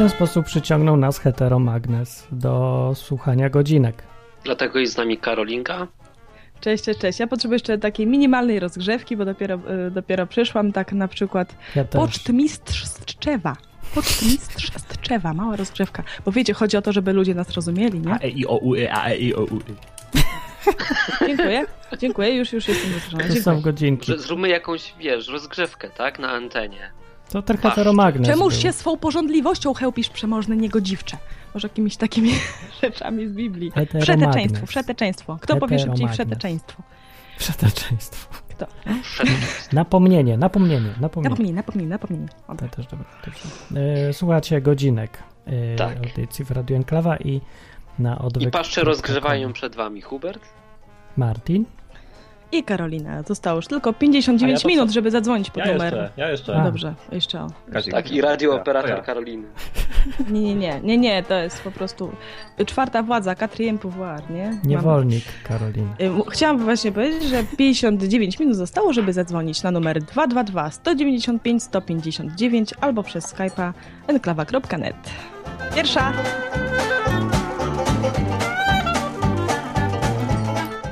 ten 0.00 0.08
sposób 0.08 0.46
przyciągnął 0.46 0.96
nas 0.96 1.18
heteromagnes 1.18 2.26
do 2.32 2.92
słuchania 2.94 3.50
godzinek. 3.50 4.02
Dlatego 4.44 4.78
jest 4.78 4.92
z 4.92 4.96
nami 4.96 5.18
Karolinka. 5.18 5.86
Cześć, 6.60 6.84
cześć, 6.84 7.00
cześć. 7.00 7.20
Ja 7.20 7.26
potrzebuję 7.26 7.54
jeszcze 7.54 7.78
takiej 7.78 8.06
minimalnej 8.06 8.60
rozgrzewki, 8.60 9.16
bo 9.16 9.24
dopiero, 9.24 9.54
y, 9.86 9.90
dopiero 9.90 10.26
przyszłam, 10.26 10.72
tak 10.72 10.92
na 10.92 11.08
przykład 11.08 11.54
Ja. 11.76 11.84
Pocztmistrz 11.84 12.84
z 12.84 12.94
Tczewa. 12.94 13.56
Pocztmistrz 13.94 14.72
z 14.76 14.84
Tczewa, 14.84 15.34
mała 15.34 15.56
rozgrzewka. 15.56 16.02
Bo 16.24 16.32
wiecie, 16.32 16.54
chodzi 16.54 16.76
o 16.76 16.82
to, 16.82 16.92
żeby 16.92 17.12
ludzie 17.12 17.34
nas 17.34 17.50
rozumieli, 17.50 18.00
nie? 18.00 18.12
A, 18.12 18.18
e, 18.18 18.28
i, 18.28 18.46
o, 18.46 18.56
u, 18.56 18.74
e, 18.74 18.92
a, 18.92 19.08
e, 19.08 19.16
i, 19.16 19.34
o, 19.34 19.44
u, 19.44 19.56
e. 19.56 19.60
Dziękuję, 21.26 21.66
dziękuję, 21.98 22.36
już, 22.36 22.52
już 22.52 22.68
jestem 22.68 22.90
wysłuchana. 22.90 23.34
To 23.34 23.42
są 23.42 23.60
godzinki. 23.60 24.12
Zróbmy 24.18 24.48
jakąś, 24.48 24.94
wiesz, 24.98 25.28
rozgrzewkę, 25.28 25.90
tak? 25.90 26.18
Na 26.18 26.30
antenie. 26.30 26.99
To 27.32 27.42
ten 27.42 27.56
heteromagnes 27.56 28.28
Czemuż 28.28 28.52
był. 28.54 28.62
się 28.62 28.72
swą 28.72 28.96
porządliwością 28.96 29.74
chełpisz 29.74 30.08
przemożny 30.08 30.56
niegodziwcze? 30.56 31.16
Może 31.54 31.68
jakimiś 31.68 31.96
takimi 31.96 32.30
rzeczami 32.82 33.28
z 33.28 33.32
Biblii. 33.32 33.70
Heteromagnes. 33.70 34.04
Wszeteczeństwo, 34.04 34.66
wszeteczeństwo. 34.66 35.38
Kto 35.40 35.56
powie 35.56 35.78
szybciej 35.78 35.90
Heteromagnes. 36.08 36.14
wszeteczeństwo? 36.16 36.82
Przeteczeństwo. 37.38 38.34
Kto? 38.48 38.66
Napomnienie, 39.72 40.36
napomnienie, 40.36 40.90
napomnienie. 41.00 41.30
Napomnij, 41.30 41.52
napomnij, 41.54 41.86
napomnij. 41.86 42.28
To 42.58 42.68
też 42.76 42.86
dobra. 42.86 43.06
Dobrze. 43.24 43.40
E, 44.08 44.12
Słuchacie 44.12 44.60
godzinek 44.60 45.18
e, 45.46 45.76
Tak. 45.76 45.96
audycji 45.96 46.44
w 46.44 46.50
Radio 46.50 46.76
Enklawa 46.76 47.16
i 47.16 47.40
na 47.98 48.18
odwyk. 48.18 48.48
I 48.48 48.50
paszcze 48.50 48.80
rozgrzewają 48.84 49.52
przed 49.52 49.76
wami 49.76 50.00
Hubert. 50.00 50.42
Martin. 51.16 51.64
I 52.52 52.64
Karolina. 52.64 53.22
Zostało 53.22 53.56
już 53.56 53.66
tylko 53.66 53.92
59 53.92 54.64
A 54.64 54.68
ja 54.68 54.74
minut, 54.74 54.88
co? 54.88 54.94
żeby 54.94 55.10
zadzwonić 55.10 55.50
po 55.50 55.60
Ja 55.60 55.66
numer. 55.66 55.82
jeszcze, 55.94 56.10
ja 56.16 56.30
jeszcze. 56.30 56.58
No 56.58 56.64
dobrze, 56.64 56.94
jeszcze 57.12 57.40
o. 57.40 57.46
Kazik. 57.72 57.92
Tak, 57.94 58.12
i 58.12 58.20
radio 58.20 58.62
Ja. 58.88 59.00
Karoliny. 59.02 59.46
Nie, 60.30 60.40
nie, 60.40 60.54
nie, 60.54 60.80
nie, 60.82 60.98
nie, 60.98 61.22
to 61.22 61.34
jest 61.34 61.62
po 61.62 61.70
prostu 61.70 62.10
czwarta 62.66 63.02
władza, 63.02 63.34
quatrième 63.34 63.78
pouvoir, 63.78 64.30
nie? 64.30 64.44
Mam- 64.50 64.60
Niewolnik 64.66 65.24
Karoliny. 65.48 65.88
Y, 66.00 66.10
Chciałam 66.30 66.58
właśnie 66.58 66.92
powiedzieć, 66.92 67.22
że 67.22 67.44
59 67.58 68.38
minut 68.38 68.56
zostało, 68.56 68.92
żeby 68.92 69.12
zadzwonić 69.12 69.62
na 69.62 69.70
numer 69.70 70.02
222 70.02 70.70
195 70.70 71.62
159 71.62 72.74
albo 72.80 73.02
przez 73.02 73.34
Skype'a 73.34 73.72
enklawa.net. 74.08 74.96
Pierwsza! 75.74 76.12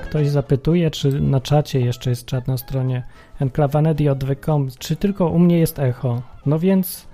Ktoś 0.08 0.28
zapytuje, 0.28 0.90
czy 0.90 1.20
na 1.20 1.40
czacie 1.40 1.80
jeszcze 1.80 2.10
jest 2.10 2.24
czat 2.26 2.46
na 2.48 2.56
stronie 2.58 3.02
odwyk.com, 4.10 4.68
czy 4.78 4.96
tylko 4.96 5.26
u 5.28 5.38
mnie 5.38 5.58
jest 5.58 5.78
echo. 5.78 6.22
No 6.46 6.58
więc 6.58 7.08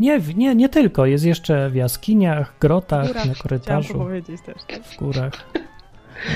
nie, 0.00 0.20
w- 0.20 0.36
nie, 0.36 0.54
nie 0.54 0.68
tylko. 0.68 1.06
Jest 1.06 1.24
jeszcze 1.24 1.70
w 1.70 1.74
jaskiniach, 1.74 2.54
grotach, 2.60 3.06
Górach. 3.06 3.26
na 3.26 3.34
korytarzu, 3.34 3.94
powiedzieć 3.94 4.40
też. 4.42 4.82
w 4.84 4.96
górach. 4.96 5.32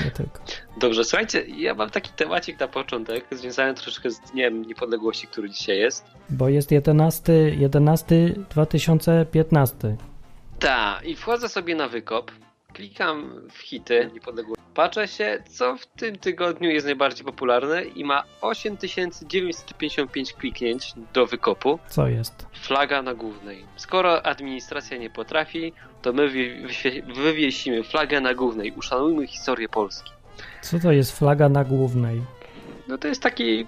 Nie 0.05 0.11
tylko. 0.11 0.39
Dobrze, 0.79 1.03
słuchajcie, 1.03 1.45
ja 1.47 1.73
mam 1.73 1.89
taki 1.89 2.09
temacik 2.11 2.59
na 2.59 2.67
początek, 2.67 3.25
związany 3.31 3.73
troszeczkę 3.73 4.11
z 4.11 4.19
Dniem 4.19 4.61
Niepodległości, 4.61 5.27
który 5.27 5.49
dzisiaj 5.49 5.77
jest. 5.79 6.05
Bo 6.29 6.49
jest 6.49 6.71
11, 6.71 7.33
11 7.33 8.15
2015. 8.49 9.95
Tak, 10.59 11.05
i 11.05 11.15
wchodzę 11.15 11.49
sobie 11.49 11.75
na 11.75 11.87
wykop, 11.87 12.31
klikam 12.73 13.41
w 13.51 13.57
hity 13.57 14.09
Niepodległości, 14.13 14.63
patrzę 14.73 15.07
się, 15.07 15.43
co 15.49 15.77
w 15.77 15.85
tym 15.85 16.17
tygodniu 16.17 16.69
jest 16.69 16.85
najbardziej 16.85 17.25
popularne 17.25 17.83
i 17.83 18.03
ma 18.03 18.23
8955 18.41 20.33
kliknięć 20.33 20.93
do 21.13 21.25
wykopu. 21.25 21.79
Co 21.87 22.07
jest? 22.07 22.45
Flaga 22.53 23.01
na 23.01 23.13
głównej. 23.13 23.65
Skoro 23.75 24.25
administracja 24.25 24.97
nie 24.97 25.09
potrafi, 25.09 25.73
to 26.01 26.13
my 26.13 26.29
wywiesimy 27.15 27.83
flagę 27.83 28.21
na 28.21 28.33
głównej. 28.33 28.71
Uszanujmy 28.71 29.27
historię 29.27 29.69
Polski. 29.69 30.11
Co 30.61 30.79
to 30.79 30.91
jest 30.91 31.19
flaga 31.19 31.49
na 31.49 31.63
głównej? 31.63 32.21
No 32.87 32.97
to 32.97 33.07
jest 33.07 33.21
taki 33.21 33.65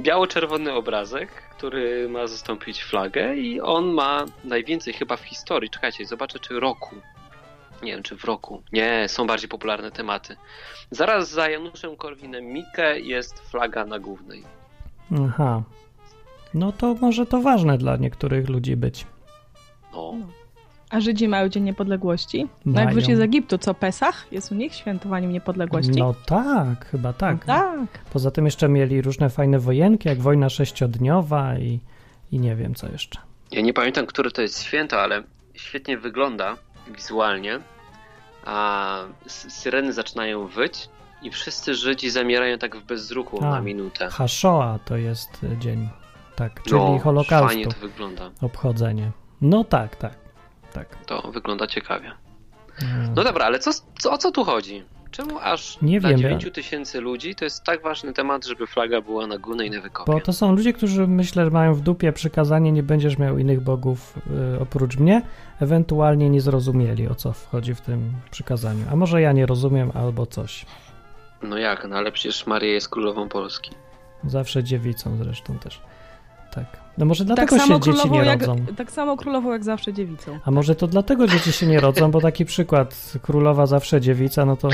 biało-czerwony 0.00 0.72
obrazek, 0.72 1.28
który 1.58 2.08
ma 2.08 2.26
zastąpić 2.26 2.84
flagę 2.84 3.36
i 3.36 3.60
on 3.60 3.86
ma 3.86 4.26
najwięcej 4.44 4.92
chyba 4.92 5.16
w 5.16 5.22
historii. 5.22 5.70
Czekajcie, 5.70 6.06
zobaczę 6.06 6.38
czy 6.38 6.60
roku. 6.60 6.96
Nie 7.84 7.92
wiem, 7.92 8.02
czy 8.02 8.16
w 8.16 8.24
roku. 8.24 8.62
Nie, 8.72 9.04
są 9.08 9.26
bardziej 9.26 9.48
popularne 9.48 9.90
tematy. 9.90 10.36
Zaraz 10.90 11.30
za 11.30 11.48
Januszem 11.48 11.96
Korwinem 11.96 12.44
Mikke 12.44 13.00
jest 13.00 13.50
flaga 13.50 13.84
na 13.84 13.98
głównej. 13.98 14.42
Aha. 15.24 15.62
No 16.54 16.72
to 16.72 16.94
może 16.94 17.26
to 17.26 17.40
ważne 17.40 17.78
dla 17.78 17.96
niektórych 17.96 18.48
ludzi 18.48 18.76
być. 18.76 19.06
No. 19.92 20.14
A 20.90 21.00
Żydzi 21.00 21.28
mają 21.28 21.48
Dzień 21.48 21.62
Niepodległości? 21.64 22.46
No 22.64 22.72
Mają. 22.72 22.86
jak 22.86 22.94
wyszli 22.94 23.16
z 23.16 23.20
Egiptu, 23.20 23.58
co 23.58 23.74
Pesach? 23.74 24.26
Jest 24.32 24.52
u 24.52 24.54
nich 24.54 24.74
świętowaniem 24.74 25.32
niepodległości? 25.32 25.90
No 25.90 26.14
tak, 26.26 26.86
chyba 26.86 27.12
tak. 27.12 27.44
tak. 27.44 27.88
Poza 28.12 28.30
tym 28.30 28.44
jeszcze 28.44 28.68
mieli 28.68 29.02
różne 29.02 29.30
fajne 29.30 29.58
wojenki, 29.58 30.08
jak 30.08 30.18
wojna 30.18 30.48
sześciodniowa 30.48 31.58
i, 31.58 31.80
i 32.32 32.38
nie 32.38 32.56
wiem 32.56 32.74
co 32.74 32.88
jeszcze. 32.88 33.20
Ja 33.50 33.60
nie 33.60 33.72
pamiętam, 33.72 34.06
które 34.06 34.30
to 34.30 34.42
jest 34.42 34.62
święto, 34.62 35.00
ale 35.00 35.22
świetnie 35.54 35.98
wygląda 35.98 36.56
wizualnie. 36.96 37.60
A 38.44 38.98
syreny 39.26 39.92
zaczynają 39.92 40.46
wyć 40.46 40.88
i 41.22 41.30
wszyscy 41.30 41.74
Żydzi 41.74 42.10
zamierają 42.10 42.58
tak 42.58 42.76
w 42.76 42.82
bezruchu 42.84 43.44
A. 43.44 43.50
na 43.50 43.60
minutę. 43.60 44.08
Haszoa 44.10 44.78
to 44.84 44.96
jest 44.96 45.44
y, 45.44 45.56
dzień. 45.58 45.88
Tak, 46.36 46.62
czyli 46.62 46.76
No, 46.80 46.98
Holokaustu. 46.98 47.48
Fajnie 47.48 47.64
to 47.66 47.80
wygląda. 47.80 48.30
Obchodzenie. 48.40 49.10
No 49.40 49.64
tak, 49.64 49.96
tak. 49.96 50.14
Tak. 50.72 51.04
To 51.06 51.30
wygląda 51.32 51.66
ciekawie. 51.66 52.12
Mm. 52.82 53.14
No 53.14 53.24
dobra, 53.24 53.46
ale 53.46 53.58
co, 53.58 53.70
co, 53.98 54.12
o 54.12 54.18
co 54.18 54.30
tu 54.30 54.44
chodzi? 54.44 54.84
Czemu 55.16 55.38
aż 55.38 55.78
Nie 55.82 56.00
dla 56.00 56.10
wiem, 56.10 56.18
9 56.18 56.44
ja- 56.44 56.50
tysięcy 56.50 57.00
ludzi 57.00 57.34
to 57.34 57.44
jest 57.44 57.64
tak 57.64 57.82
ważny 57.82 58.12
temat, 58.12 58.46
żeby 58.46 58.66
flaga 58.66 59.00
była 59.00 59.26
na 59.26 59.38
głównej 59.38 59.70
na 59.70 59.80
wykopie? 59.80 60.12
Bo 60.12 60.20
to 60.20 60.32
są 60.32 60.52
ludzie, 60.52 60.72
którzy 60.72 61.06
myślę, 61.06 61.44
że 61.44 61.50
mają 61.50 61.74
w 61.74 61.80
dupie 61.80 62.12
przykazanie, 62.12 62.72
nie 62.72 62.82
będziesz 62.82 63.18
miał 63.18 63.38
innych 63.38 63.60
bogów 63.60 64.14
y, 64.56 64.60
oprócz 64.60 64.96
mnie, 64.96 65.22
ewentualnie 65.60 66.30
nie 66.30 66.40
zrozumieli 66.40 67.08
o 67.08 67.14
co 67.14 67.32
wchodzi 67.32 67.74
w 67.74 67.80
tym 67.80 68.12
przykazaniu. 68.30 68.84
A 68.92 68.96
może 68.96 69.20
ja 69.20 69.32
nie 69.32 69.46
rozumiem 69.46 69.90
albo 69.94 70.26
coś. 70.26 70.66
No 71.42 71.58
jak, 71.58 71.86
no 71.88 71.96
ale 71.96 72.12
przecież 72.12 72.46
Maria 72.46 72.72
jest 72.72 72.88
królową 72.88 73.28
Polski. 73.28 73.70
Zawsze 74.24 74.64
dziewicą 74.64 75.16
zresztą 75.16 75.58
też. 75.58 75.80
Tak. 76.54 76.64
No 76.98 77.04
może 77.06 77.24
Tak 77.24 77.36
dlatego 77.36 77.58
samo, 77.58 77.74
się 77.74 77.80
dzieci 77.92 78.10
nie 78.10 78.18
jak, 78.18 78.40
rodzą. 78.40 78.66
tak 78.76 78.90
samo 78.90 79.16
królową 79.16 79.52
jak 79.52 79.64
zawsze 79.64 79.92
dziewicą. 79.92 80.38
A 80.44 80.50
może 80.50 80.74
to 80.74 80.86
dlatego 80.86 81.26
dzieci 81.26 81.52
się 81.52 81.66
nie 81.66 81.80
rodzą, 81.80 82.10
bo 82.10 82.20
taki 82.20 82.44
przykład 82.44 83.12
królowa 83.22 83.66
zawsze 83.66 84.00
dziewica, 84.00 84.44
no 84.44 84.56
to, 84.56 84.68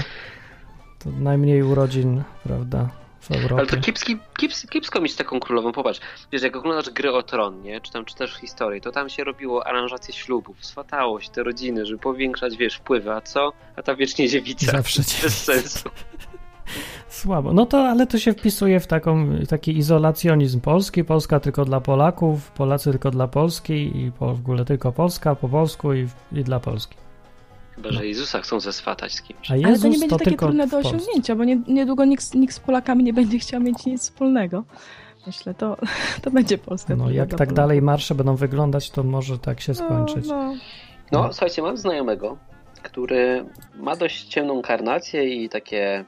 to 0.99 1.11
najmniej 1.21 1.63
urodzin, 1.63 2.23
prawda, 2.45 2.89
w 3.21 3.53
Ale 3.53 3.67
to 3.67 3.77
kiepski, 3.77 4.19
kips, 4.39 4.67
kiepsko 4.67 5.01
mieć 5.01 5.15
taką 5.15 5.41
królową. 5.41 5.73
Popatrz, 5.73 6.01
wiesz, 6.33 6.43
jak 6.43 6.57
oglądasz 6.57 6.91
gry 6.91 7.13
o 7.13 7.23
tron, 7.23 7.63
nie? 7.63 7.81
Czy 7.81 7.93
tam 7.93 8.05
czytasz 8.05 8.35
historię, 8.41 8.81
to 8.81 8.93
tam 8.93 9.09
się 9.09 9.25
robiło 9.25 9.67
aranżację 9.67 10.15
ślubów, 10.15 10.65
swatało 10.67 11.21
się 11.21 11.31
te 11.31 11.43
rodziny, 11.43 11.87
żeby 11.87 11.99
powiększać, 11.99 12.57
wiesz, 12.57 12.75
wpływy. 12.75 13.13
A 13.13 13.21
co? 13.21 13.53
A 13.77 13.83
ta 13.83 13.95
wiecznie 13.95 14.29
dziewica. 14.29 14.73
Zawsze 14.73 15.01
Bez 15.03 15.09
dziewica. 15.13 15.31
sensu. 15.31 15.89
Słabo. 17.09 17.53
No 17.53 17.67
to, 17.67 17.89
ale 17.89 18.07
to 18.07 18.19
się 18.19 18.33
wpisuje 18.33 18.81
w 18.81 18.87
taką, 18.87 19.29
taki 19.49 19.79
izolacjonizm 19.79 20.61
Polski. 20.61 21.05
Polska 21.05 21.41
tylko 21.41 21.65
dla 21.65 21.81
Polaków, 21.81 22.51
Polacy 22.51 22.91
tylko 22.91 23.11
dla 23.11 23.29
Polski 23.29 23.97
i 23.97 24.13
po, 24.13 24.35
w 24.35 24.39
ogóle 24.41 24.65
tylko 24.65 24.93
Polska 24.93 25.35
po 25.35 25.49
polsku 25.49 25.95
i, 25.95 26.09
i 26.33 26.45
dla 26.45 26.61
Polski. 26.61 26.97
Chyba, 27.75 27.93
że 27.93 28.07
Jezusa 28.07 28.41
chcą 28.41 28.61
zeswatać 28.61 29.13
z 29.13 29.23
kimś. 29.23 29.51
A 29.51 29.55
Ale 29.55 29.63
Jezus 29.63 29.83
to 29.83 29.89
nie 29.89 29.99
będzie 29.99 30.09
takie 30.09 30.25
tylko 30.25 30.47
trudne 30.47 30.67
do 30.67 30.79
osiągnięcia, 30.79 31.37
bo 31.37 31.45
nie, 31.45 31.61
niedługo 31.69 32.05
nikt, 32.05 32.35
nikt 32.35 32.55
z 32.55 32.61
Polakami 32.61 33.05
nie 33.05 33.13
będzie 33.13 33.39
chciał 33.39 33.61
mieć 33.61 33.87
nic 33.87 34.03
wspólnego. 34.03 34.65
Myślę, 35.27 35.55
to, 35.55 35.77
to 36.23 36.31
będzie 36.31 36.59
Polska. 36.59 36.97
No 36.97 37.11
jak 37.11 37.35
tak 37.35 37.53
dalej 37.53 37.83
marsze 37.83 38.15
będą 38.15 38.37
wyglądać, 38.37 38.91
to 38.91 39.03
może 39.03 39.39
tak 39.39 39.61
się 39.61 39.75
skończyć. 39.75 40.27
No, 40.29 40.37
no. 40.37 40.55
No, 41.13 41.23
No. 41.23 41.33
słuchajcie, 41.33 41.63
mam 41.63 41.77
znajomego, 41.77 42.37
który 42.83 43.45
ma 43.77 43.97
dość 43.97 44.25
ciemną 44.25 44.63
karnację 44.63 45.25
i 45.45 45.49
takie 45.49 46.05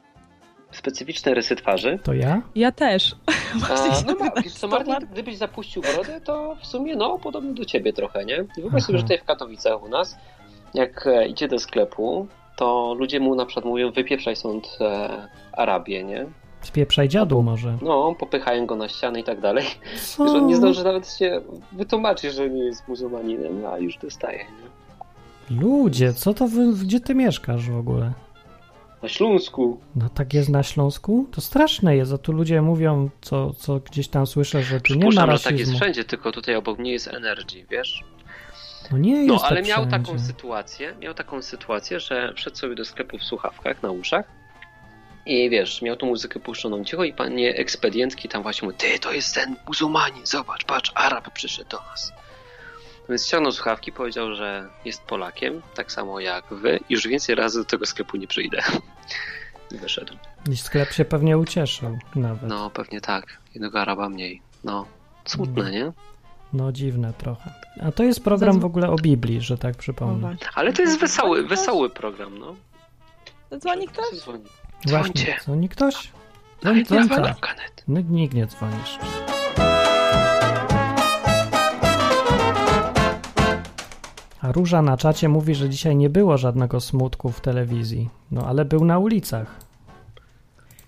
specyficzne 0.72 1.34
rysy 1.34 1.56
twarzy. 1.56 1.98
To 2.02 2.12
ja? 2.12 2.42
Ja 2.54 2.72
też. 2.72 3.16
A, 3.70 4.02
no, 4.06 4.42
co, 4.54 4.68
Martin, 4.68 4.94
gdybyś 5.12 5.36
zapuścił 5.36 5.82
brodę, 5.82 6.20
to 6.20 6.56
w 6.62 6.66
sumie, 6.66 6.96
no, 6.96 7.18
podobny 7.18 7.54
do 7.54 7.64
ciebie 7.64 7.92
trochę, 7.92 8.24
nie? 8.24 8.44
I 8.58 8.60
wyobraź 8.60 8.82
sobie, 8.82 8.98
że 8.98 9.04
tutaj 9.04 9.18
w 9.18 9.24
Katowicach 9.24 9.82
u 9.82 9.88
nas, 9.88 10.16
jak 10.74 11.06
e, 11.06 11.28
idzie 11.28 11.48
do 11.48 11.58
sklepu, 11.58 12.26
to 12.56 12.94
ludzie 12.98 13.20
mu 13.20 13.34
na 13.34 13.46
przykład 13.46 13.64
mówią, 13.64 13.92
wypieprzaj 13.92 14.36
stąd 14.36 14.78
e, 14.80 15.28
Arabię, 15.52 16.04
nie? 16.04 16.26
Spieprzaj 16.60 17.08
dziadu 17.08 17.42
może. 17.42 17.78
No, 17.82 18.14
popychają 18.18 18.66
go 18.66 18.76
na 18.76 18.88
ścianę 18.88 19.20
i 19.20 19.24
tak 19.24 19.40
dalej. 19.40 19.64
Co? 20.16 20.28
Że 20.28 20.34
on 20.34 20.46
nie 20.46 20.56
zdąży 20.56 20.84
nawet 20.84 21.14
się 21.18 21.40
wytłumaczyć, 21.72 22.34
że 22.34 22.50
nie 22.50 22.64
jest 22.64 22.88
muzułmaninem, 22.88 23.66
a 23.66 23.78
już 23.78 23.98
dostaje, 23.98 24.38
nie? 24.38 24.72
Ludzie, 25.60 26.12
co 26.12 26.34
to 26.34 26.48
wy, 26.48 26.72
gdzie 26.72 27.00
ty 27.00 27.14
mieszkasz 27.14 27.70
w 27.70 27.76
ogóle? 27.76 28.12
Na 29.02 29.08
Śląsku. 29.08 29.80
No 29.96 30.08
tak 30.08 30.34
jest 30.34 30.48
na 30.48 30.62
Śląsku? 30.62 31.26
To 31.32 31.40
straszne 31.40 31.96
jest, 31.96 32.12
a 32.12 32.18
tu 32.18 32.32
ludzie 32.32 32.62
mówią, 32.62 33.10
co, 33.20 33.52
co 33.54 33.78
gdzieś 33.80 34.08
tam 34.08 34.26
słyszę, 34.26 34.62
że 34.62 34.80
tu 34.80 34.94
nie 34.94 34.98
ma 34.98 35.10
Przypuszczam, 35.10 35.30
że 35.36 35.44
tak 35.44 35.52
jest 35.52 35.60
rasizmu. 35.60 35.76
wszędzie, 35.78 36.04
tylko 36.04 36.32
tutaj 36.32 36.54
obok 36.56 36.78
mnie 36.78 36.92
jest 36.92 37.08
Energy, 37.08 37.66
wiesz? 37.70 38.04
No 38.90 38.98
nie 38.98 39.26
No, 39.26 39.32
jest 39.32 39.44
ale 39.44 39.56
tak 39.56 39.68
miał 39.68 39.78
wszędzie. 39.86 39.98
taką 40.06 40.18
sytuację, 40.18 40.94
miał 41.00 41.14
taką 41.14 41.42
sytuację, 41.42 42.00
że 42.00 42.32
wszedł 42.36 42.56
sobie 42.56 42.74
do 42.74 42.84
sklepu 42.84 43.18
w 43.18 43.22
słuchawkach 43.24 43.82
na 43.82 43.90
uszach 43.90 44.24
i 45.26 45.50
wiesz, 45.50 45.82
miał 45.82 45.96
tą 45.96 46.06
muzykę 46.06 46.40
puszczoną 46.40 46.84
cicho 46.84 47.04
i 47.04 47.12
panie 47.12 47.54
ekspedientki 47.56 48.28
tam 48.28 48.42
właśnie 48.42 48.66
mówią, 48.66 48.78
ty, 48.78 48.98
to 48.98 49.12
jest 49.12 49.34
ten 49.34 49.56
muzułmanin, 49.68 50.26
zobacz, 50.26 50.64
patrz, 50.64 50.92
Arab 50.94 51.30
przyszedł 51.30 51.68
do 51.70 51.76
nas. 51.90 52.12
Więc 53.12 53.26
ściągnął 53.26 53.52
słuchawki, 53.52 53.92
powiedział, 53.92 54.34
że 54.34 54.68
jest 54.84 55.02
Polakiem, 55.02 55.62
tak 55.74 55.92
samo 55.92 56.20
jak 56.20 56.44
wy, 56.54 56.80
i 56.88 56.94
już 56.94 57.08
więcej 57.08 57.34
razy 57.34 57.58
do 57.58 57.64
tego 57.64 57.86
sklepu 57.86 58.16
nie 58.16 58.26
przyjdę. 58.26 58.58
I 59.74 59.78
wyszedł. 59.78 60.14
I 60.50 60.56
sklep 60.56 60.92
się 60.92 61.04
pewnie 61.04 61.38
ucieszył 61.38 61.98
nawet. 62.14 62.42
No, 62.42 62.48
No, 62.48 62.70
pewnie 62.70 63.00
tak. 63.00 63.26
Jednego 63.54 63.80
Araba 63.80 64.08
mniej. 64.08 64.42
No, 64.64 64.86
smutne, 65.24 65.70
nie? 65.70 65.92
No, 66.52 66.72
dziwne 66.72 67.12
trochę. 67.18 67.50
A 67.82 67.92
to 67.92 68.02
jest 68.02 68.24
program 68.24 68.60
w 68.60 68.64
ogóle 68.64 68.90
o 68.90 68.96
Biblii, 68.96 69.40
że 69.40 69.58
tak 69.58 69.76
przypomnę. 69.76 70.36
Ale 70.54 70.72
to 70.72 70.82
jest 70.82 71.00
wesoły, 71.00 71.46
wesoły 71.46 71.90
program, 71.90 72.38
no. 72.38 72.54
Dzwoni 73.58 73.88
ktoś? 73.88 74.20
Dzwoni. 74.20 74.44
Właśnie, 74.86 75.38
dzwoni 75.42 75.68
ktoś? 75.68 75.94
Nie 76.64 76.84
dzwoń, 76.84 77.04
dzwoni. 77.08 77.28
No, 77.88 78.00
nikt 78.00 78.34
nie 78.34 78.46
dzwonisz. 78.46 78.98
A 84.42 84.52
Róża 84.52 84.82
na 84.82 84.96
czacie 84.96 85.28
mówi, 85.28 85.54
że 85.54 85.68
dzisiaj 85.68 85.96
nie 85.96 86.10
było 86.10 86.38
żadnego 86.38 86.80
smutku 86.80 87.30
w 87.30 87.40
telewizji. 87.40 88.08
No 88.30 88.46
ale 88.46 88.64
był 88.64 88.84
na 88.84 88.98
ulicach. 88.98 89.56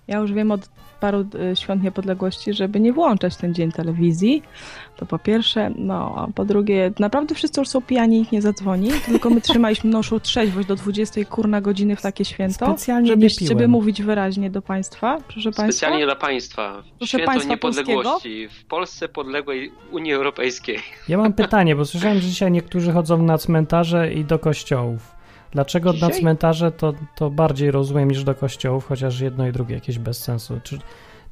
Ja 0.08 0.18
już 0.18 0.32
wiem 0.32 0.50
od 0.50 0.68
paru 1.04 1.24
y, 1.52 1.56
świąt 1.56 1.82
niepodległości, 1.82 2.52
żeby 2.52 2.80
nie 2.80 2.92
włączać 2.92 3.36
ten 3.36 3.54
dzień 3.54 3.72
telewizji. 3.72 4.42
To 4.96 5.06
po 5.06 5.18
pierwsze, 5.18 5.70
no 5.76 6.14
a 6.16 6.32
po 6.32 6.44
drugie, 6.44 6.92
naprawdę 6.98 7.34
wszyscy 7.34 7.60
już 7.60 7.68
są 7.68 7.82
pijani 7.82 8.18
i 8.18 8.20
ich 8.20 8.32
nie 8.32 8.42
zadzwoni, 8.42 8.90
tylko 9.06 9.30
my 9.30 9.40
trzymaliśmy 9.40 9.90
naszą 9.90 10.20
trzeźwość 10.20 10.68
do 10.68 10.76
20 10.76 11.24
kurna 11.24 11.60
godziny 11.60 11.96
w 11.96 12.02
takie 12.02 12.24
święto, 12.24 12.66
Specjalnie 12.66 13.08
żeby, 13.08 13.26
nie 13.40 13.48
żeby 13.48 13.68
mówić 13.68 14.02
wyraźnie 14.02 14.50
do 14.50 14.62
państwa, 14.62 15.18
proszę 15.28 15.52
państwa. 15.52 15.72
Specjalnie 15.72 16.04
dla 16.04 16.16
państwa. 16.16 16.82
Proszę 16.98 17.10
Święto 17.10 17.26
państwa 17.26 17.50
niepodległości 17.50 18.48
w 18.48 18.64
Polsce 18.64 19.08
podległej 19.08 19.72
Unii 19.90 20.12
Europejskiej. 20.12 20.78
Ja 21.08 21.18
mam 21.18 21.32
pytanie, 21.32 21.76
bo 21.76 21.84
słyszałem, 21.84 22.20
że 22.20 22.28
dzisiaj 22.28 22.52
niektórzy 22.52 22.92
chodzą 22.92 23.22
na 23.22 23.38
cmentarze 23.38 24.12
i 24.12 24.24
do 24.24 24.38
kościołów. 24.38 25.14
Dlaczego 25.54 25.92
na 25.92 25.98
Dzisiaj? 25.98 26.20
cmentarze 26.20 26.72
to, 26.72 26.94
to 27.14 27.30
bardziej 27.30 27.70
rozumiem 27.70 28.10
niż 28.10 28.24
do 28.24 28.34
kościołów, 28.34 28.86
chociaż 28.86 29.20
jedno 29.20 29.46
i 29.48 29.52
drugie 29.52 29.74
jakieś 29.74 29.98
bez 29.98 30.18
sensu. 30.18 30.60
Czy, 30.62 30.78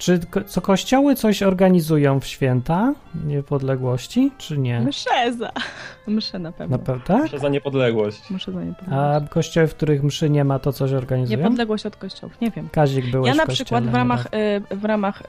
czy 0.03 0.19
ko- 0.31 0.45
co 0.45 0.61
kościoły 0.61 1.15
coś 1.15 1.43
organizują 1.43 2.21
w 2.21 2.27
święta 2.27 2.95
niepodległości, 3.27 4.31
czy 4.39 4.59
nie? 4.59 4.81
Mszę 4.81 5.33
za. 5.39 5.53
Mszę 6.07 6.39
na 6.39 6.53
pewno. 6.53 6.77
Na 6.77 6.83
pewno 6.83 7.03
tak? 7.07 7.23
Muszę 7.23 7.39
za 7.39 7.49
niepodległość. 7.49 8.31
Muszę 8.31 8.53
za 8.53 8.61
A 8.61 8.65
niepodległość. 8.65 9.33
kościoły, 9.33 9.67
w 9.67 9.75
których 9.75 10.03
mszy 10.03 10.31
nie 10.31 10.45
ma, 10.45 10.59
to 10.59 10.73
coś 10.73 10.93
organizują? 10.93 11.39
Niepodległość 11.39 11.87
od 11.87 11.97
kościołów, 11.97 12.41
nie 12.41 12.51
wiem. 12.51 12.69
Kazik 12.73 13.11
byłeś 13.11 13.29
Ja 13.29 13.35
na 13.35 13.47
przykład 13.47 13.85
w 13.85 13.95
ramach, 13.95 14.27
y, 14.27 14.77
w 14.77 14.85
ramach 14.85 15.21
y, 15.21 15.27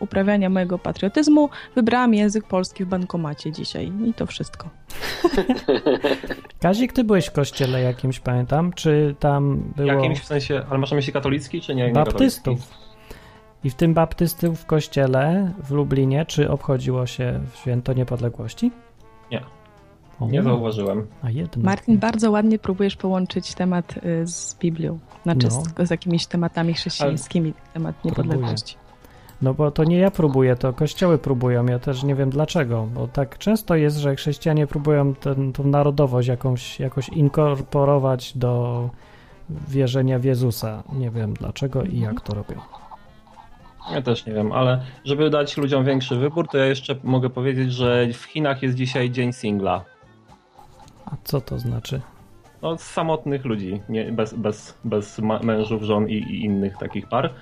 uprawiania 0.00 0.50
mojego 0.50 0.78
patriotyzmu 0.78 1.48
wybrałam 1.74 2.14
język 2.14 2.44
polski 2.44 2.84
w 2.84 2.88
bankomacie 2.88 3.52
dzisiaj 3.52 3.92
i 4.06 4.14
to 4.14 4.26
wszystko. 4.26 4.68
Kazik, 6.60 6.92
ty 6.92 7.04
byłeś 7.04 7.26
w 7.26 7.32
kościele 7.32 7.82
jakimś, 7.82 8.20
pamiętam, 8.20 8.72
czy 8.72 9.14
tam 9.18 9.72
było 9.76 9.92
Jakimś 9.92 10.20
w 10.20 10.24
sensie, 10.24 10.62
ale 10.70 10.78
masz 10.78 10.90
na 10.90 10.96
myśli 10.96 11.12
katolicki, 11.12 11.60
czy 11.60 11.74
nie? 11.74 11.86
nie 11.86 11.92
baptystów? 11.92 12.81
I 13.64 13.70
w 13.70 13.74
tym 13.74 13.94
baptystów 13.94 14.60
w 14.60 14.66
kościele 14.66 15.52
w 15.64 15.70
Lublinie, 15.70 16.26
czy 16.26 16.50
obchodziło 16.50 17.06
się 17.06 17.40
święto 17.54 17.92
niepodległości? 17.92 18.70
Nie. 19.30 19.40
O, 20.20 20.26
Nie 20.26 20.42
zauważyłem. 20.42 21.06
A 21.22 21.30
jednak. 21.30 21.64
Martin, 21.64 21.98
bardzo 21.98 22.30
ładnie 22.30 22.58
próbujesz 22.58 22.96
połączyć 22.96 23.54
temat 23.54 23.94
y, 23.96 24.26
z 24.26 24.56
Biblią. 24.60 24.98
Znaczy 25.22 25.46
No. 25.50 25.84
z, 25.84 25.88
z 25.88 25.90
jakimiś 25.90 26.26
tematami 26.26 26.74
chrześcijańskimi, 26.74 27.54
temat 27.74 28.04
niepodległości. 28.04 28.76
No 29.42 29.54
bo 29.54 29.70
to 29.70 29.84
nie 29.84 29.98
ja 29.98 30.10
próbuję, 30.10 30.56
to 30.56 30.72
kościoły 30.72 31.18
próbują. 31.18 31.66
Ja 31.66 31.78
też 31.78 32.02
nie 32.02 32.14
wiem 32.14 32.30
dlaczego, 32.30 32.86
bo 32.94 33.08
tak 33.08 33.38
często 33.38 33.76
jest, 33.76 33.96
że 33.96 34.16
chrześcijanie 34.16 34.66
próbują 34.66 35.14
ten, 35.14 35.52
tą 35.52 35.64
narodowość 35.64 36.28
jakąś, 36.28 36.80
jakoś 36.80 37.08
inkorporować 37.08 38.38
do 38.38 38.90
wierzenia 39.68 40.18
w 40.18 40.24
Jezusa. 40.24 40.82
Nie 40.92 41.10
wiem 41.10 41.34
dlaczego 41.34 41.82
i 41.82 42.00
jak 42.00 42.20
to 42.20 42.34
robią. 42.34 42.54
Ja 43.90 44.02
też 44.02 44.26
nie 44.26 44.32
wiem, 44.32 44.52
ale 44.52 44.80
żeby 45.04 45.30
dać 45.30 45.56
ludziom 45.56 45.84
większy 45.84 46.16
wybór, 46.16 46.48
to 46.48 46.58
ja 46.58 46.64
jeszcze 46.66 46.96
mogę 47.02 47.30
powiedzieć, 47.30 47.72
że 47.72 48.06
w 48.12 48.22
Chinach 48.22 48.62
jest 48.62 48.74
dzisiaj 48.74 49.10
dzień 49.10 49.32
singla. 49.32 49.84
A 51.06 51.10
co 51.24 51.40
to 51.40 51.58
znaczy? 51.58 52.00
No, 52.62 52.78
samotnych 52.78 53.44
ludzi, 53.44 53.80
nie, 53.88 54.12
bez, 54.12 54.34
bez, 54.34 54.78
bez 54.84 55.18
mężów, 55.18 55.82
żon 55.82 56.08
i, 56.08 56.14
i 56.14 56.44
innych 56.44 56.78
takich 56.78 57.08
par. 57.08 57.34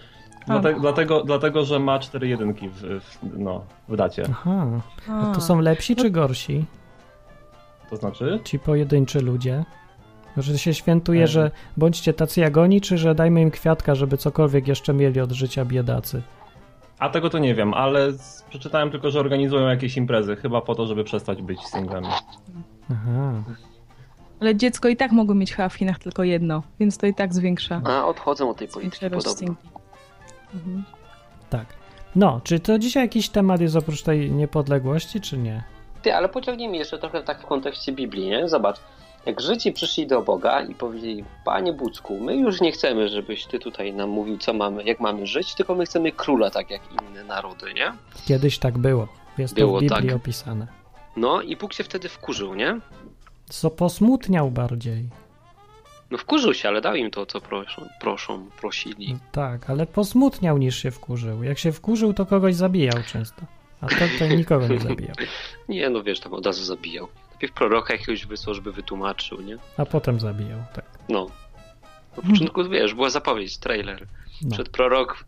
Dlate, 0.47 0.75
dlatego, 0.81 1.25
dlatego, 1.25 1.65
że 1.65 1.79
ma 1.79 1.99
cztery 1.99 2.29
jedynki 2.29 2.69
w, 2.69 2.81
w, 2.81 3.19
no, 3.39 3.65
w 3.89 3.97
dacie. 3.97 4.25
Aha, 4.31 4.67
A, 5.09 5.33
to 5.35 5.41
są 5.41 5.61
lepsi 5.61 5.97
czy 5.97 6.11
gorsi? 6.11 6.65
To 7.91 7.97
znaczy? 7.97 8.41
Ci 8.45 8.59
pojedynczy 8.59 9.21
ludzie? 9.21 9.65
Że 10.37 10.59
się 10.59 10.75
świętuje, 10.75 11.25
E. 11.25 11.27
że 11.27 11.51
bądźcie 11.77 12.13
tacy 12.13 12.41
jak 12.41 12.57
oni, 12.57 12.81
czy 12.81 12.99
że 12.99 13.15
dajmy 13.15 13.41
im 13.41 13.51
kwiatka, 13.51 13.95
żeby 13.95 14.17
cokolwiek 14.17 14.69
jeszcze 14.69 14.95
mieli 14.95 15.21
od 15.21 15.33
życia 15.33 15.65
biedacy? 15.65 16.23
A 16.99 17.09
tego 17.09 17.31
to 17.31 17.39
nie 17.39 17.55
wiem, 17.55 17.75
ale 17.75 18.09
przeczytałem 18.51 18.91
tylko, 18.91 19.11
że 19.11 19.21
organizują 19.21 19.69
jakieś 19.69 19.97
imprezy, 19.97 20.37
chyba 20.37 20.61
po 20.61 20.75
to, 20.75 20.87
żeby 20.87 21.05
przestać 21.05 21.43
być 21.43 21.61
singlami. 21.61 22.07
Aha. 22.93 23.33
Ale 24.41 24.57
dziecko 24.57 24.89
i 24.89 24.97
tak 24.97 25.13
mogło 25.13 25.35
mieć 25.35 25.53
chyba 25.55 25.69
w 25.69 25.75
Chinach 25.75 25.99
tylko 25.99 26.25
jedno, 26.25 26.63
więc 26.81 26.99
to 26.99 27.07
i 27.07 27.15
tak 27.15 27.35
zwiększa, 27.35 27.81
A 27.85 28.07
odchodzą 28.07 28.51
od 28.51 28.57
tej 28.57 28.69
polityki 28.69 29.11
podobno. 29.11 29.55
Mhm. 30.55 30.85
Tak. 31.51 31.67
No, 32.17 32.41
czy 32.45 32.61
to 32.61 32.79
dzisiaj 32.79 33.03
jakiś 33.05 33.29
temat 33.29 33.61
jest 33.61 33.77
oprócz 33.77 34.03
tej 34.03 34.33
niepodległości, 34.33 35.21
czy 35.21 35.39
nie? 35.39 35.65
Ty, 36.03 36.15
ale 36.15 36.29
pociągnijmy 36.29 36.77
jeszcze 36.77 36.99
trochę 36.99 37.23
tak 37.23 37.43
w 37.43 37.47
kontekście 37.47 37.93
Biblii, 37.93 38.27
nie? 38.29 38.49
Zobacz, 38.49 38.77
jak 39.27 39.41
Żydzi 39.41 39.73
przyszli 39.73 40.07
do 40.07 40.23
Boga 40.23 40.61
i 40.63 40.75
powiedzieli, 40.75 41.25
Panie 41.45 41.73
Bucku, 41.73 42.21
my 42.21 42.37
już 42.37 42.61
nie 42.61 42.73
chcemy, 42.73 43.09
żebyś 43.09 43.47
Ty 43.47 43.59
tutaj 43.59 43.93
nam 43.93 44.11
mówił, 44.11 44.39
co 44.39 44.53
mamy, 44.53 44.85
jak 44.85 45.01
mamy 45.01 45.27
żyć, 45.27 45.55
tylko 45.55 45.75
my 45.75 45.87
chcemy 45.87 46.13
króla, 46.13 46.51
tak 46.51 46.71
jak 46.71 46.83
inne 47.03 47.25
narody, 47.25 47.75
nie? 47.75 47.93
Kiedyś 48.27 48.59
tak 48.59 48.79
było. 48.79 49.09
Jest 49.39 49.55
to 49.55 49.61
Było 49.61 49.79
w 49.79 49.81
Biblii 49.81 50.09
tak. 50.09 50.17
opisane. 50.17 50.67
No 51.17 51.43
i 51.43 51.57
Bóg 51.57 51.73
się 51.73 51.85
wtedy 51.85 52.09
wkurzył, 52.09 52.55
nie? 52.55 52.81
Co 53.49 53.71
posmutniał 53.71 54.51
bardziej. 54.51 55.09
No 56.11 56.19
wkurzył 56.19 56.55
się, 56.55 56.69
ale 56.69 56.81
dał 56.81 56.95
im 56.95 57.11
to, 57.11 57.27
co 57.27 57.41
proszą, 57.41 57.89
proszą 58.01 58.51
prosili. 58.61 59.13
No 59.13 59.19
tak, 59.33 59.71
ale 59.71 59.87
posmutniał 59.87 60.59
niż 60.59 60.83
się 60.83 60.91
wkurzył. 60.91 61.43
Jak 61.43 61.59
się 61.59 61.73
wkurzył, 61.73 62.15
to 62.15 62.27
kogoś 62.27 62.55
zabijał 62.55 63.03
często. 63.13 63.43
A 63.81 63.87
to, 63.87 63.95
to 64.19 64.27
nikogo 64.27 64.69
nie 64.69 64.79
zabijał. 64.79 65.15
Nie, 65.69 65.91
no 65.91 66.03
wiesz, 66.03 66.21
tam 66.21 66.33
od 66.35 66.47
razu 66.47 66.65
zabijał. 66.65 67.09
Najpierw 67.41 67.55
proroka 67.59 67.93
jakiegoś 67.95 68.27
wysłał, 68.27 68.55
żeby 68.55 68.73
wytłumaczył, 68.73 69.41
nie? 69.41 69.59
A 69.77 69.87
potem 69.87 70.21
zabijał, 70.21 70.59
tak. 70.75 70.85
No. 71.09 71.27
Na 72.17 72.23
początku, 72.33 72.69
wiesz, 72.69 72.95
była 72.95 73.11
zapowiedź, 73.11 73.59
trailer. 73.59 74.07
No. 74.43 74.51
Przed 74.51 74.69
prorok 74.69 75.25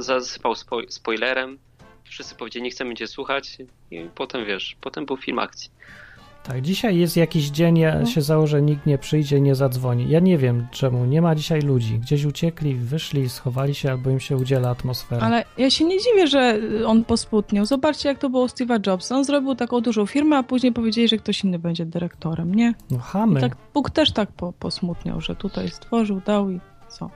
zasypał 0.00 0.52
spo- 0.52 0.90
spoilerem. 0.90 1.58
Wszyscy 2.04 2.34
powiedzieli, 2.34 2.62
nie 2.62 2.70
chcemy 2.70 2.94
cię 2.94 3.06
słuchać. 3.06 3.58
I 3.90 4.08
potem, 4.14 4.44
wiesz, 4.46 4.76
potem 4.80 5.06
był 5.06 5.16
film 5.16 5.38
akcji. 5.38 5.70
Tak, 6.42 6.62
dzisiaj 6.62 6.96
jest 6.96 7.16
jakiś 7.16 7.50
dzień, 7.50 7.78
ja 7.78 8.06
się 8.06 8.22
założę, 8.22 8.62
nikt 8.62 8.86
nie 8.86 8.98
przyjdzie, 8.98 9.40
nie 9.40 9.54
zadzwoni. 9.54 10.08
Ja 10.08 10.20
nie 10.20 10.38
wiem 10.38 10.66
czemu, 10.70 11.04
nie 11.04 11.22
ma 11.22 11.34
dzisiaj 11.34 11.60
ludzi. 11.60 11.98
Gdzieś 11.98 12.24
uciekli, 12.24 12.74
wyszli, 12.74 13.28
schowali 13.28 13.74
się, 13.74 13.90
albo 13.90 14.10
im 14.10 14.20
się 14.20 14.36
udziela 14.36 14.70
atmosfera. 14.70 15.26
Ale 15.26 15.44
ja 15.58 15.70
się 15.70 15.84
nie 15.84 15.98
dziwię, 15.98 16.26
że 16.26 16.58
on 16.86 17.04
posputniał. 17.04 17.66
Zobaczcie, 17.66 18.08
jak 18.08 18.18
to 18.18 18.30
było 18.30 18.42
u 18.42 18.46
Steve'a 18.46 18.86
Jobsa. 18.86 19.16
On 19.16 19.24
zrobił 19.24 19.54
taką 19.54 19.80
dużą 19.80 20.06
firmę, 20.06 20.36
a 20.36 20.42
później 20.42 20.72
powiedzieli, 20.72 21.08
że 21.08 21.16
ktoś 21.16 21.44
inny 21.44 21.58
będzie 21.58 21.86
dyrektorem, 21.86 22.54
nie? 22.54 22.74
No 22.90 22.96
I 22.96 23.00
chamy, 23.00 23.40
tak 23.40 23.56
Bóg 23.74 23.90
też 23.90 24.12
tak 24.12 24.32
po, 24.32 24.52
posmutniał, 24.52 25.20
że 25.20 25.36
tutaj 25.36 25.68
stworzył, 25.68 26.20
dał 26.26 26.50
i 26.50 26.60
co? 26.88 27.10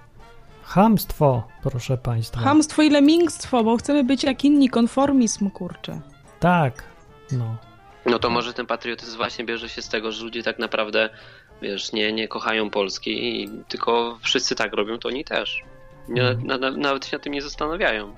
chamstwo, 0.67 1.43
proszę 1.63 1.99
państwa. 1.99 2.41
Chamstwo 2.41 2.83
i 2.83 2.91
lemmingstwo, 2.91 3.65
bo 3.65 3.77
chcemy 3.77 4.05
być 4.05 4.25
jak 4.25 4.45
inni, 4.45 4.69
konformizm, 4.69 5.51
kurczę. 5.51 6.01
Tak, 6.41 6.83
no. 7.33 7.57
No 8.07 8.19
to 8.19 8.31
może 8.31 8.53
ten 8.53 8.67
patriotyzm 8.67 9.17
właśnie 9.17 9.45
bierze 9.45 9.69
się 9.69 9.83
z 9.83 9.89
tego, 9.89 10.13
że 10.13 10.25
ludzie 10.25 10.43
tak 10.43 10.59
naprawdę, 10.59 11.11
wiesz, 11.63 11.93
nie, 11.93 12.13
nie 12.13 12.29
kochają 12.29 12.71
Polski, 12.71 13.43
i 13.43 13.49
tylko 13.69 14.19
wszyscy 14.23 14.55
tak 14.55 14.73
robią, 14.75 14.99
to 14.99 15.09
oni 15.09 15.25
też. 15.25 15.63
Nie, 16.09 16.23
Mhm. 16.23 16.47
na, 16.47 16.59
na, 16.59 16.71
nawet 16.71 17.07
się 17.07 17.17
na 17.17 17.23
tym 17.23 17.33
nie 17.33 17.43
zastanawiają. 17.43 18.15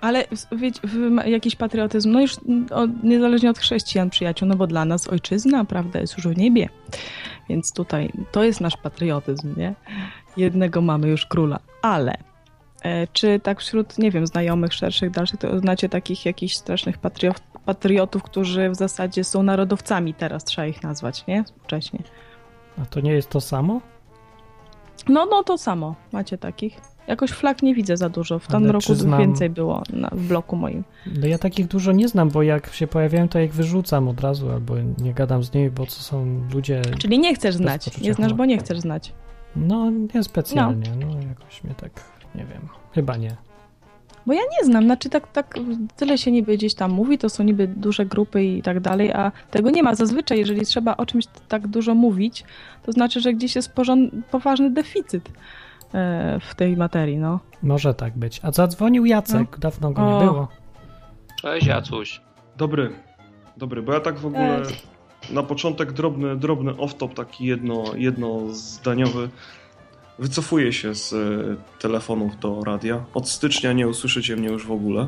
Ale 0.00 0.24
wiecie, 0.52 0.80
jakiś 1.26 1.56
patriotyzm, 1.56 2.12
no 2.12 2.20
już 2.20 2.36
od, 2.70 3.04
niezależnie 3.04 3.50
od 3.50 3.58
chrześcijan, 3.58 4.10
przyjaciół, 4.10 4.48
no 4.48 4.56
bo 4.56 4.66
dla 4.66 4.84
nas 4.84 5.08
ojczyzna, 5.08 5.64
prawda, 5.64 6.00
jest 6.00 6.16
już 6.16 6.26
w 6.28 6.36
niebie. 6.36 6.68
Więc 7.48 7.72
tutaj 7.72 8.12
to 8.32 8.44
jest 8.44 8.60
nasz 8.60 8.76
patriotyzm, 8.76 9.54
nie? 9.56 9.74
Jednego 10.36 10.80
mamy 10.80 11.08
już 11.08 11.26
króla. 11.26 11.58
Ale 11.82 12.16
e, 12.82 13.06
czy 13.06 13.40
tak 13.42 13.60
wśród, 13.60 13.98
nie 13.98 14.10
wiem, 14.10 14.26
znajomych, 14.26 14.74
szerszych, 14.74 15.10
dalszych, 15.10 15.40
to 15.40 15.58
znacie 15.58 15.88
takich 15.88 16.26
jakichś 16.26 16.54
strasznych 16.54 16.98
patriot, 16.98 17.42
patriotów, 17.68 18.22
którzy 18.22 18.70
w 18.70 18.74
zasadzie 18.74 19.24
są 19.24 19.42
narodowcami 19.42 20.14
teraz, 20.14 20.44
trzeba 20.44 20.66
ich 20.66 20.82
nazwać, 20.82 21.26
nie? 21.26 21.44
Współcześnie. 21.44 21.98
A 22.82 22.86
to 22.86 23.00
nie 23.00 23.12
jest 23.12 23.30
to 23.30 23.40
samo? 23.40 23.80
No, 25.08 25.26
no 25.30 25.42
to 25.42 25.58
samo. 25.58 25.94
Macie 26.12 26.38
takich. 26.38 26.80
Jakoś 27.06 27.30
flag 27.30 27.62
nie 27.62 27.74
widzę 27.74 27.96
za 27.96 28.08
dużo. 28.08 28.38
W 28.38 28.50
Ale 28.50 28.60
tym 28.60 28.70
roku 28.70 28.94
znam- 28.94 29.20
więcej 29.20 29.50
było 29.50 29.82
na, 29.92 30.08
w 30.12 30.28
bloku 30.28 30.56
moim. 30.56 30.84
No 31.20 31.26
ja 31.26 31.38
takich 31.38 31.66
dużo 31.68 31.92
nie 31.92 32.08
znam, 32.08 32.28
bo 32.30 32.42
jak 32.42 32.74
się 32.74 32.86
pojawiają, 32.86 33.28
to 33.28 33.38
ja 33.38 33.44
ich 33.44 33.54
wyrzucam 33.54 34.08
od 34.08 34.20
razu, 34.20 34.50
albo 34.50 34.74
nie 34.98 35.14
gadam 35.14 35.42
z 35.44 35.54
nimi, 35.54 35.70
bo 35.70 35.84
to 35.86 35.92
są 35.92 36.40
ludzie... 36.54 36.82
Czyli 36.98 37.18
nie 37.18 37.34
chcesz 37.34 37.54
znać. 37.54 38.00
Nie 38.00 38.14
znasz, 38.14 38.34
bo 38.34 38.44
nie 38.44 38.58
chcesz 38.58 38.80
znać. 38.80 39.12
No, 39.56 39.90
nie 40.14 40.24
specjalnie, 40.24 40.90
no. 41.00 41.06
jakoś 41.28 41.64
mnie 41.64 41.74
tak, 41.74 41.90
nie 42.34 42.44
wiem, 42.44 42.68
chyba 42.92 43.16
nie. 43.16 43.36
Bo 44.28 44.34
ja 44.34 44.40
nie 44.58 44.66
znam, 44.66 44.84
znaczy 44.84 45.08
tak, 45.10 45.32
tak 45.32 45.54
tyle 45.96 46.18
się 46.18 46.30
niby 46.32 46.56
gdzieś 46.56 46.74
tam 46.74 46.90
mówi, 46.90 47.18
to 47.18 47.28
są 47.28 47.44
niby 47.44 47.68
duże 47.68 48.06
grupy 48.06 48.44
i 48.44 48.62
tak 48.62 48.80
dalej, 48.80 49.12
a 49.12 49.32
tego 49.50 49.70
nie 49.70 49.82
ma. 49.82 49.94
Zazwyczaj, 49.94 50.38
jeżeli 50.38 50.60
trzeba 50.66 50.96
o 50.96 51.06
czymś 51.06 51.24
tak 51.48 51.66
dużo 51.66 51.94
mówić, 51.94 52.44
to 52.82 52.92
znaczy, 52.92 53.20
że 53.20 53.32
gdzieś 53.32 53.56
jest 53.56 53.74
porząd- 53.74 54.10
poważny 54.30 54.70
deficyt 54.70 55.28
e, 55.94 56.38
w 56.40 56.54
tej 56.54 56.76
materii, 56.76 57.18
no. 57.18 57.40
Może 57.62 57.94
tak 57.94 58.18
być. 58.18 58.40
A 58.42 58.52
zadzwonił 58.52 59.04
Jacek, 59.06 59.58
dawno 59.58 59.90
go 59.90 60.02
nie 60.02 60.14
O. 60.14 60.20
było. 60.20 60.48
Cześć 61.42 61.66
Jacuś. 61.66 62.20
Dobry, 62.56 62.90
dobry, 63.56 63.82
bo 63.82 63.92
ja 63.92 64.00
tak 64.00 64.18
w 64.18 64.26
ogóle 64.26 64.62
Cześć. 64.64 64.86
na 65.30 65.42
początek 65.42 65.92
drobny, 65.92 66.36
drobny 66.36 66.72
off-top, 66.72 67.14
taki 67.14 67.46
jedno, 67.46 67.84
jednozdaniowy. 67.96 69.28
Wycofuję 70.18 70.72
się 70.72 70.94
z 70.94 71.12
e, 71.12 71.16
telefonów 71.80 72.38
do 72.38 72.64
radia. 72.64 73.04
Od 73.14 73.28
stycznia 73.28 73.72
nie 73.72 73.88
usłyszycie 73.88 74.36
mnie 74.36 74.48
już 74.48 74.66
w 74.66 74.72
ogóle. 74.72 75.06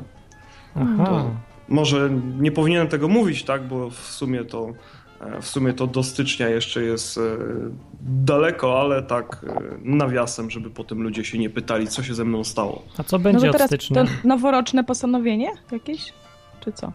Aha, 0.76 1.04
To- 1.06 1.30
Może 1.68 2.10
nie 2.38 2.52
powinienem 2.52 2.88
tego 2.88 3.08
mówić, 3.08 3.44
tak, 3.44 3.68
bo 3.68 3.90
w 3.90 3.94
sumie 3.98 4.44
to 4.44 4.72
e, 5.20 5.40
w 5.42 5.48
sumie 5.48 5.72
to 5.72 5.86
do 5.86 6.02
stycznia 6.02 6.48
jeszcze 6.48 6.82
jest 6.82 7.18
e, 7.18 7.20
daleko, 8.02 8.80
ale 8.80 9.02
tak 9.02 9.46
nawiasem, 9.82 10.50
żeby 10.50 10.70
potem 10.70 11.02
ludzie 11.02 11.24
się 11.24 11.38
nie 11.38 11.50
pytali, 11.50 11.86
co 11.88 12.02
się 12.02 12.14
ze 12.14 12.24
mną 12.24 12.44
stało. 12.44 12.82
a 12.98 13.02
co 13.04 13.18
No 13.18 13.22
będzie 13.24 13.46
od 13.46 13.52
teraz 13.52 13.66
stycznia? 13.68 14.04
to 14.04 14.10
noworoczne 14.24 14.84
postanowienie 14.84 15.50
jakieś? 15.72 16.12
Czy 16.60 16.72
co? 16.72 16.92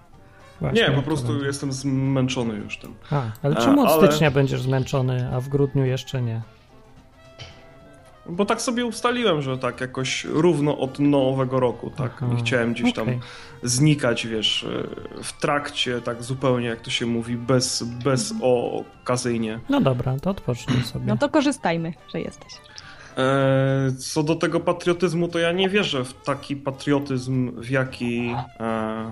Właśnie, 0.61 0.81
Nie, 0.81 0.91
po 0.91 1.01
prostu 1.01 1.27
będzie? 1.27 1.45
jestem 1.45 1.71
zmęczony 1.73 2.55
już 2.57 2.77
tym. 2.77 2.93
A, 3.11 3.21
ale 3.43 3.55
czemu 3.55 3.81
od 3.83 3.89
ale- 3.89 4.07
stycznia 4.07 4.31
będziesz 4.31 4.61
zmęczony, 4.61 5.29
a 5.33 5.39
w 5.39 5.49
grudniu 5.49 5.85
jeszcze 5.85 6.21
nie? 6.21 6.41
Bo 8.29 8.45
tak 8.45 8.61
sobie 8.61 8.85
ustaliłem, 8.85 9.41
że 9.41 9.57
tak 9.57 9.81
jakoś 9.81 10.25
równo 10.25 10.77
od 10.77 10.99
nowego 10.99 11.59
roku, 11.59 11.89
tak. 11.89 12.11
Aha, 12.15 12.27
Nie 12.33 12.37
chciałem 12.41 12.73
gdzieś 12.73 12.93
tam 12.93 13.03
okej. 13.03 13.19
znikać, 13.63 14.27
wiesz, 14.27 14.63
e, 15.17 15.23
w 15.23 15.33
trakcie, 15.33 16.01
tak 16.01 16.23
zupełnie, 16.23 16.67
jak 16.67 16.81
to 16.81 16.89
się 16.89 17.05
mówi, 17.05 17.37
bez, 17.37 17.83
bez 17.83 18.33
okazyjnie. 18.41 19.59
No 19.69 19.81
dobra, 19.81 20.19
to 20.21 20.29
odpocznij 20.29 20.83
sobie. 20.83 21.05
No 21.05 21.17
to 21.17 21.29
korzystajmy, 21.29 21.93
że 22.13 22.21
jesteś. 22.21 22.53
E, 23.17 23.91
Co 23.99 24.23
do 24.23 24.35
tego 24.35 24.59
patriotyzmu, 24.59 25.27
to 25.27 25.39
ja 25.39 25.51
nie 25.51 25.69
wierzę 25.69 26.03
w 26.05 26.13
taki 26.13 26.55
patriotyzm, 26.55 27.51
w 27.61 27.69
jaki, 27.69 28.35
e, 28.59 29.11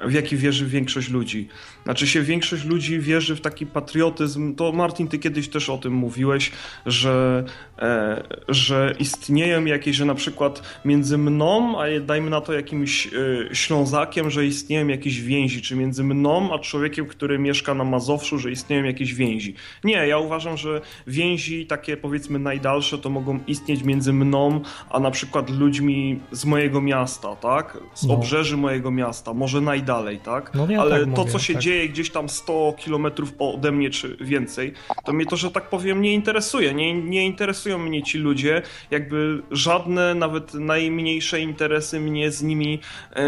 w 0.00 0.12
jaki 0.12 0.36
wierzy 0.36 0.66
większość 0.66 1.10
ludzi. 1.10 1.48
Znaczy 1.84 2.06
się 2.06 2.22
większość 2.22 2.64
ludzi 2.64 2.98
wierzy 2.98 3.36
w 3.36 3.40
taki 3.40 3.66
patriotyzm, 3.66 4.54
to 4.54 4.72
Martin, 4.72 5.08
ty 5.08 5.18
kiedyś 5.18 5.48
też 5.48 5.70
o 5.70 5.78
tym 5.78 5.92
mówiłeś, 5.92 6.52
że, 6.86 7.44
e, 7.78 8.22
że 8.48 8.94
istnieją 8.98 9.64
jakieś, 9.64 9.96
że 9.96 10.04
na 10.04 10.14
przykład 10.14 10.80
między 10.84 11.18
mną, 11.18 11.80
a 11.80 12.00
dajmy 12.00 12.30
na 12.30 12.40
to 12.40 12.52
jakimś 12.52 13.06
e, 13.06 13.10
Ślązakiem, 13.54 14.30
że 14.30 14.46
istnieją 14.46 14.86
jakieś 14.86 15.20
więzi, 15.20 15.62
czy 15.62 15.76
między 15.76 16.04
mną, 16.04 16.54
a 16.54 16.58
człowiekiem, 16.58 17.06
który 17.06 17.38
mieszka 17.38 17.74
na 17.74 17.84
Mazowszu, 17.84 18.38
że 18.38 18.50
istnieją 18.50 18.84
jakieś 18.84 19.14
więzi. 19.14 19.54
Nie, 19.84 20.06
ja 20.06 20.18
uważam, 20.18 20.56
że 20.56 20.80
więzi 21.06 21.66
takie 21.66 21.96
powiedzmy 21.96 22.38
najdalsze 22.38 22.98
to 22.98 23.10
mogą 23.10 23.38
istnieć 23.46 23.82
między 23.82 24.12
mną, 24.12 24.60
a 24.90 25.00
na 25.00 25.10
przykład 25.10 25.50
ludźmi 25.50 26.20
z 26.32 26.44
mojego 26.44 26.80
miasta, 26.80 27.36
tak? 27.36 27.78
Z 27.94 28.06
No. 28.06 28.14
obrzeży 28.14 28.56
mojego 28.56 28.90
miasta, 28.90 29.34
może 29.34 29.60
najdalej, 29.86 30.18
tak? 30.18 30.54
No 30.54 30.68
Ale 30.80 30.90
tak 30.90 31.00
to, 31.14 31.20
mówię, 31.20 31.32
co 31.32 31.38
się 31.38 31.52
tak. 31.52 31.62
dzieje 31.62 31.88
gdzieś 31.88 32.10
tam 32.10 32.28
100 32.28 32.74
kilometrów 32.78 33.32
ode 33.38 33.72
mnie 33.72 33.90
czy 33.90 34.16
więcej, 34.20 34.72
to 35.04 35.12
mnie 35.12 35.26
to, 35.26 35.36
że 35.36 35.50
tak 35.50 35.68
powiem, 35.68 36.02
nie 36.02 36.12
interesuje. 36.12 36.74
Nie, 36.74 36.94
nie 36.94 37.26
interesują 37.26 37.78
mnie 37.78 38.02
ci 38.02 38.18
ludzie, 38.18 38.62
jakby 38.90 39.42
żadne, 39.50 40.14
nawet 40.14 40.54
najmniejsze 40.54 41.40
interesy 41.40 42.00
mnie 42.00 42.30
z 42.30 42.42
nimi 42.42 42.78
e, 43.16 43.24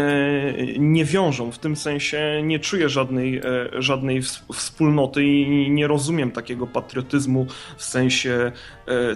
nie 0.79 1.05
wiążą. 1.05 1.51
W 1.51 1.59
tym 1.59 1.75
sensie 1.75 2.41
nie 2.43 2.59
czuję 2.59 2.89
żadnej, 2.89 3.37
e, 3.37 3.41
żadnej 3.81 4.21
ws- 4.21 4.43
wspólnoty 4.53 5.23
i 5.25 5.69
nie 5.71 5.87
rozumiem 5.87 6.31
takiego 6.31 6.67
patriotyzmu 6.67 7.45
w 7.77 7.83
sensie 7.83 8.51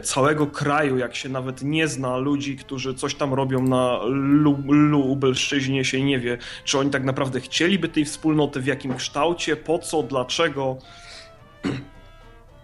całego 0.04 0.48
kraju, 0.48 0.98
jak 0.98 1.16
się 1.16 1.30
nawet 1.30 1.62
nie 1.64 1.88
zna 1.88 2.18
ludzi, 2.18 2.58
którzy 2.58 2.94
coś 2.94 3.16
tam 3.16 3.34
robią 3.34 3.64
na 3.64 4.00
Lu- 4.06 4.64
Lubelszczyźnie, 4.68 5.86
się 5.86 6.04
nie 6.04 6.20
wie, 6.20 6.38
czy 6.64 6.80
oni 6.80 6.90
tak 6.90 7.04
naprawdę 7.04 7.40
chcieliby 7.42 7.90
tej 7.90 8.06
wspólnoty, 8.06 8.60
w 8.60 8.66
jakim 8.66 8.96
kształcie, 8.96 9.56
po 9.56 9.80
co, 9.80 10.04
dlaczego. 10.04 10.78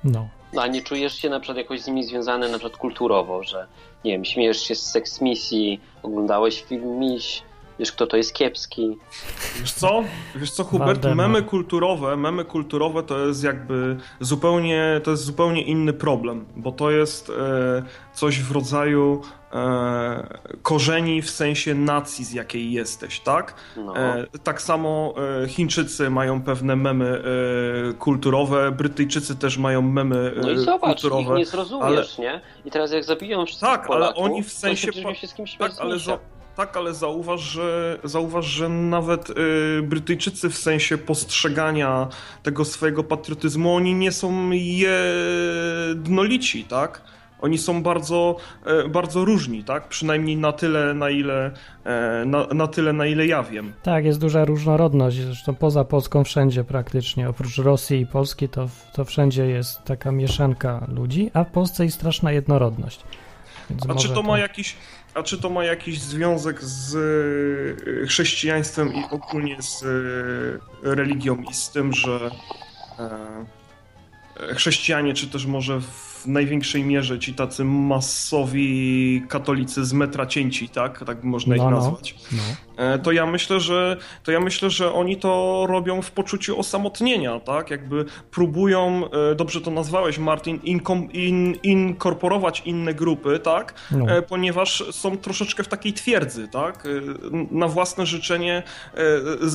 No. 0.03 0.29
No, 0.53 0.61
a 0.61 0.67
nie 0.67 0.81
czujesz 0.81 1.13
się 1.13 1.29
na 1.29 1.39
przykład 1.39 1.57
jakoś 1.57 1.81
z 1.81 1.87
nimi 1.87 2.03
związany 2.03 2.49
na 2.49 2.59
przykład 2.59 2.77
kulturowo, 2.77 3.43
że 3.43 3.67
nie 4.05 4.11
wiem, 4.11 4.25
śmiejesz 4.25 4.61
się 4.61 4.75
z 4.75 4.85
seks 4.91 5.21
misji, 5.21 5.81
oglądałeś 6.03 6.63
film 6.63 6.99
Miś, 6.99 7.41
wiesz 7.79 7.91
kto 7.91 8.07
to 8.07 8.17
jest 8.17 8.33
kiepski. 8.33 8.97
Wiesz 9.59 9.71
co? 9.71 10.03
Wiesz 10.35 10.51
co, 10.51 10.63
Hubert? 10.63 11.05
Memy 11.15 11.41
kulturowe, 11.43 12.17
memy 12.17 12.45
kulturowe 12.45 13.03
to 13.03 13.19
jest 13.25 13.43
jakby 13.43 13.97
zupełnie, 14.19 15.01
to 15.03 15.11
jest 15.11 15.23
zupełnie 15.23 15.61
inny 15.61 15.93
problem, 15.93 16.45
bo 16.55 16.71
to 16.71 16.91
jest 16.91 17.29
e, 17.29 17.83
coś 18.13 18.41
w 18.41 18.51
rodzaju 18.51 19.21
e, 19.53 20.39
korzeni 20.61 21.21
w 21.21 21.29
sensie 21.29 21.75
nacji, 21.75 22.25
z 22.25 22.33
jakiej 22.33 22.71
jesteś, 22.71 23.19
tak? 23.19 23.53
No. 23.77 23.97
E, 23.97 24.25
tak 24.43 24.61
samo 24.61 25.13
e, 25.43 25.47
Chińczycy 25.47 26.09
mają 26.09 26.41
pewne 26.41 26.75
memy 26.75 27.23
e, 27.89 27.93
kulturowe, 27.93 28.71
Brytyjczycy 28.71 29.35
też 29.35 29.57
mają 29.57 29.81
memy 29.81 30.33
e, 30.37 30.41
No 30.41 30.49
i 30.51 30.57
zobacz, 30.57 31.03
ich 31.03 31.09
kulturowe. 31.09 31.37
nie 31.37 31.45
zrozumiesz, 31.45 32.17
nie? 32.17 32.41
I 32.65 32.71
teraz 32.71 32.91
jak 32.91 33.03
zabiją 33.03 33.45
wszystkich 33.45 33.69
Tak, 33.69 33.79
ale 33.79 33.87
Polaków, 33.87 34.23
oni 34.23 34.43
w 34.43 34.51
sensie 34.51 34.91
to 34.91 35.13
się, 35.13 35.27
z 35.27 35.33
kimś 35.33 35.57
Tak, 35.57 35.71
ale, 35.79 35.99
za, 35.99 36.19
tak, 36.59 36.77
ale 36.77 36.93
zauważ, 36.93 37.41
że, 37.41 37.99
zauważ, 38.03 38.45
że 38.45 38.69
nawet 38.69 39.29
y, 39.29 39.33
Brytyjczycy 39.83 40.49
w 40.49 40.57
sensie 40.57 40.97
postrzegania 40.97 42.07
tego 42.43 42.65
swojego 42.65 43.03
patriotyzmu, 43.03 43.75
oni 43.75 43.93
nie 43.93 44.11
są 44.11 44.51
jednolici, 45.91 46.63
tak? 46.63 47.01
Oni 47.41 47.57
są 47.57 47.83
bardzo, 47.83 48.35
e, 48.65 48.89
bardzo 48.89 49.25
różni, 49.25 49.63
tak? 49.63 49.87
Przynajmniej 49.87 50.37
na 50.37 50.51
tyle, 50.51 50.93
na 50.93 51.09
ile, 51.09 51.51
e, 51.83 52.23
na, 52.25 52.47
na 52.47 52.67
tyle, 52.67 52.93
na 52.93 53.05
ile 53.05 53.27
ja 53.27 53.43
wiem. 53.43 53.73
Tak, 53.83 54.05
jest 54.05 54.19
duża 54.19 54.45
różnorodność, 54.45 55.17
zresztą 55.17 55.55
poza 55.55 55.83
Polską 55.83 56.23
wszędzie 56.23 56.63
praktycznie, 56.63 57.29
oprócz 57.29 57.57
Rosji 57.57 57.99
i 57.99 58.05
Polski, 58.05 58.49
to, 58.49 58.69
to 58.93 59.05
wszędzie 59.05 59.45
jest 59.45 59.83
taka 59.83 60.11
mieszanka 60.11 60.87
ludzi, 60.87 61.31
a 61.33 61.43
w 61.43 61.51
Polsce 61.51 61.83
jest 61.85 61.97
straszna 61.97 62.31
jednorodność. 62.31 63.03
Więc 63.69 63.89
A 63.89 63.95
czy 63.95 64.09
to 64.09 64.23
ma 64.23 64.39
jakiś, 64.39 64.75
a 65.13 65.23
czy 65.23 65.41
to 65.41 65.49
ma 65.49 65.63
jakiś 65.63 66.01
związek 66.01 66.63
z 66.63 66.95
e, 66.95 68.07
chrześcijaństwem 68.07 68.93
i 68.93 69.03
ogólnie 69.11 69.61
z 69.61 69.83
e, 69.83 69.87
religią 70.95 71.43
i 71.51 71.53
z 71.53 71.69
tym, 71.69 71.93
że 71.93 72.31
e, 72.99 74.55
chrześcijanie, 74.55 75.13
czy 75.13 75.27
też 75.27 75.45
może 75.45 75.81
w 75.81 76.18
największej 76.27 76.83
mierze 76.83 77.19
ci 77.19 77.33
tacy 77.33 77.63
masowi 77.65 79.23
katolicy 79.29 79.85
z 79.85 79.93
metra 79.93 80.25
cięci, 80.25 80.69
tak? 80.69 81.05
Tak 81.05 81.23
można 81.23 81.55
ich 81.55 81.61
No, 81.61 81.69
no. 81.69 81.75
nazwać. 81.77 82.15
No. 82.31 82.83
E, 82.83 82.99
to 82.99 83.11
ja 83.11 83.25
myślę, 83.25 83.59
że 83.59 83.97
to 84.23 84.31
ja 84.31 84.39
myślę, 84.39 84.69
że 84.69 84.93
oni 84.93 85.17
to 85.17 85.65
robią 85.69 86.01
w 86.01 86.11
poczuciu 86.11 86.59
osamotnienia, 86.59 87.39
tak? 87.39 87.69
Jakby 87.71 88.05
próbują, 88.31 89.03
e, 89.31 89.35
dobrze 89.35 89.61
to 89.61 89.71
nazwałeś 89.71 90.17
Martin, 90.17 90.59
inkom, 90.63 91.11
in, 91.11 91.55
inkorporować 91.63 92.61
inne 92.65 92.93
grupy, 92.93 93.39
tak? 93.39 93.73
No. 93.91 94.05
E, 94.17 94.21
Ponieważ 94.21 94.83
są 94.91 95.17
troszeczkę 95.17 95.63
w 95.63 95.67
takiej 95.67 95.93
twierdzy, 95.93 96.47
tak? 96.47 96.83
Na 97.51 97.67
własne 97.67 98.05
życzenie 98.05 98.63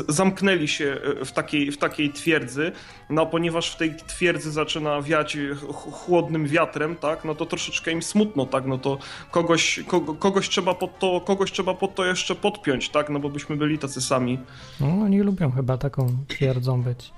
zamknęli 0.09 0.69
się 0.69 0.97
w 1.25 1.33
takiej, 1.33 1.73
w 1.73 1.79
takiej 1.79 2.13
twierdzy, 2.13 2.73
no 3.11 3.27
ponieważ 3.27 3.71
w 3.73 3.77
tej 3.77 3.95
twierdzy 4.07 4.53
zaczyna 4.53 5.03
wiać 5.03 5.37
ch- 5.73 5.93
chłodnym 5.93 6.47
wiatrem, 6.55 6.97
tak? 6.97 7.25
No 7.25 7.35
to 7.35 7.47
troszeczkę 7.47 7.93
im 7.93 8.03
smutno, 8.03 8.47
tak? 8.47 8.67
No 8.67 8.79
to 8.79 8.99
kogoś, 9.31 9.81
kogo, 9.87 10.15
kogoś 10.15 10.49
trzeba 10.49 10.75
pod 10.75 10.99
to, 10.99 11.21
kogoś 11.21 11.53
trzeba 11.53 11.75
pod 11.75 11.95
to 11.95 12.05
jeszcze 12.05 12.35
podpiąć, 12.35 12.89
tak? 12.89 13.11
No 13.11 13.19
bo 13.19 13.29
byśmy 13.29 13.57
byli 13.57 13.79
tacy 13.79 14.01
sami. 14.01 14.39
No, 14.81 14.87
oni 14.87 15.21
lubią 15.21 15.51
chyba 15.51 15.79
taką 15.79 16.07
twierdzą 16.29 16.83
być. 16.83 17.13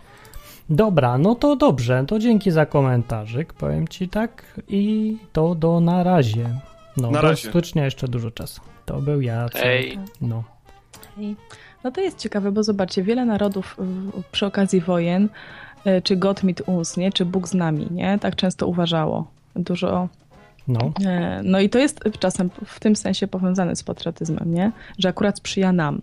Dobra, 0.70 1.18
no 1.18 1.34
to 1.34 1.56
dobrze, 1.56 2.04
to 2.08 2.18
dzięki 2.18 2.50
za 2.50 2.66
komentarzyk, 2.66 3.52
powiem 3.52 3.88
ci 3.88 4.08
tak 4.08 4.60
i 4.68 5.16
to 5.32 5.54
do 5.54 5.80
na 5.80 6.02
razie. 6.02 6.48
No, 6.96 7.10
Na 7.10 7.20
do 7.22 7.28
razie. 7.28 7.48
stycznia 7.48 7.84
jeszcze 7.84 8.08
dużo 8.08 8.30
czasu. 8.30 8.60
To 8.86 9.00
był 9.00 9.20
ja. 9.20 9.46
Hej. 9.54 9.98
No. 10.20 10.42
No 11.16 11.22
No 11.84 11.90
to 11.90 12.00
jest 12.00 12.18
ciekawe, 12.18 12.52
bo 12.52 12.62
zobaczcie, 12.62 13.02
wiele 13.02 13.24
narodów 13.24 13.76
przy 14.32 14.46
okazji 14.46 14.80
wojen, 14.80 15.28
czy 16.04 16.16
Gott 16.16 16.42
mit 16.42 16.60
uns, 16.66 16.96
nie? 16.96 17.12
czy 17.12 17.24
Bóg 17.24 17.48
z 17.48 17.54
nami, 17.54 17.88
nie? 17.90 18.18
tak 18.18 18.36
często 18.36 18.66
uważało. 18.66 19.26
Dużo 19.56 20.08
no. 20.68 20.92
E, 21.04 21.40
no 21.44 21.60
i 21.60 21.68
to 21.68 21.78
jest 21.78 22.00
czasem 22.18 22.50
w 22.66 22.80
tym 22.80 22.96
sensie 22.96 23.26
powiązane 23.26 23.76
z 23.76 23.82
patriotyzmem, 23.82 24.54
nie? 24.54 24.72
Że 24.98 25.08
akurat 25.08 25.38
sprzyja 25.38 25.72
nam. 25.72 26.00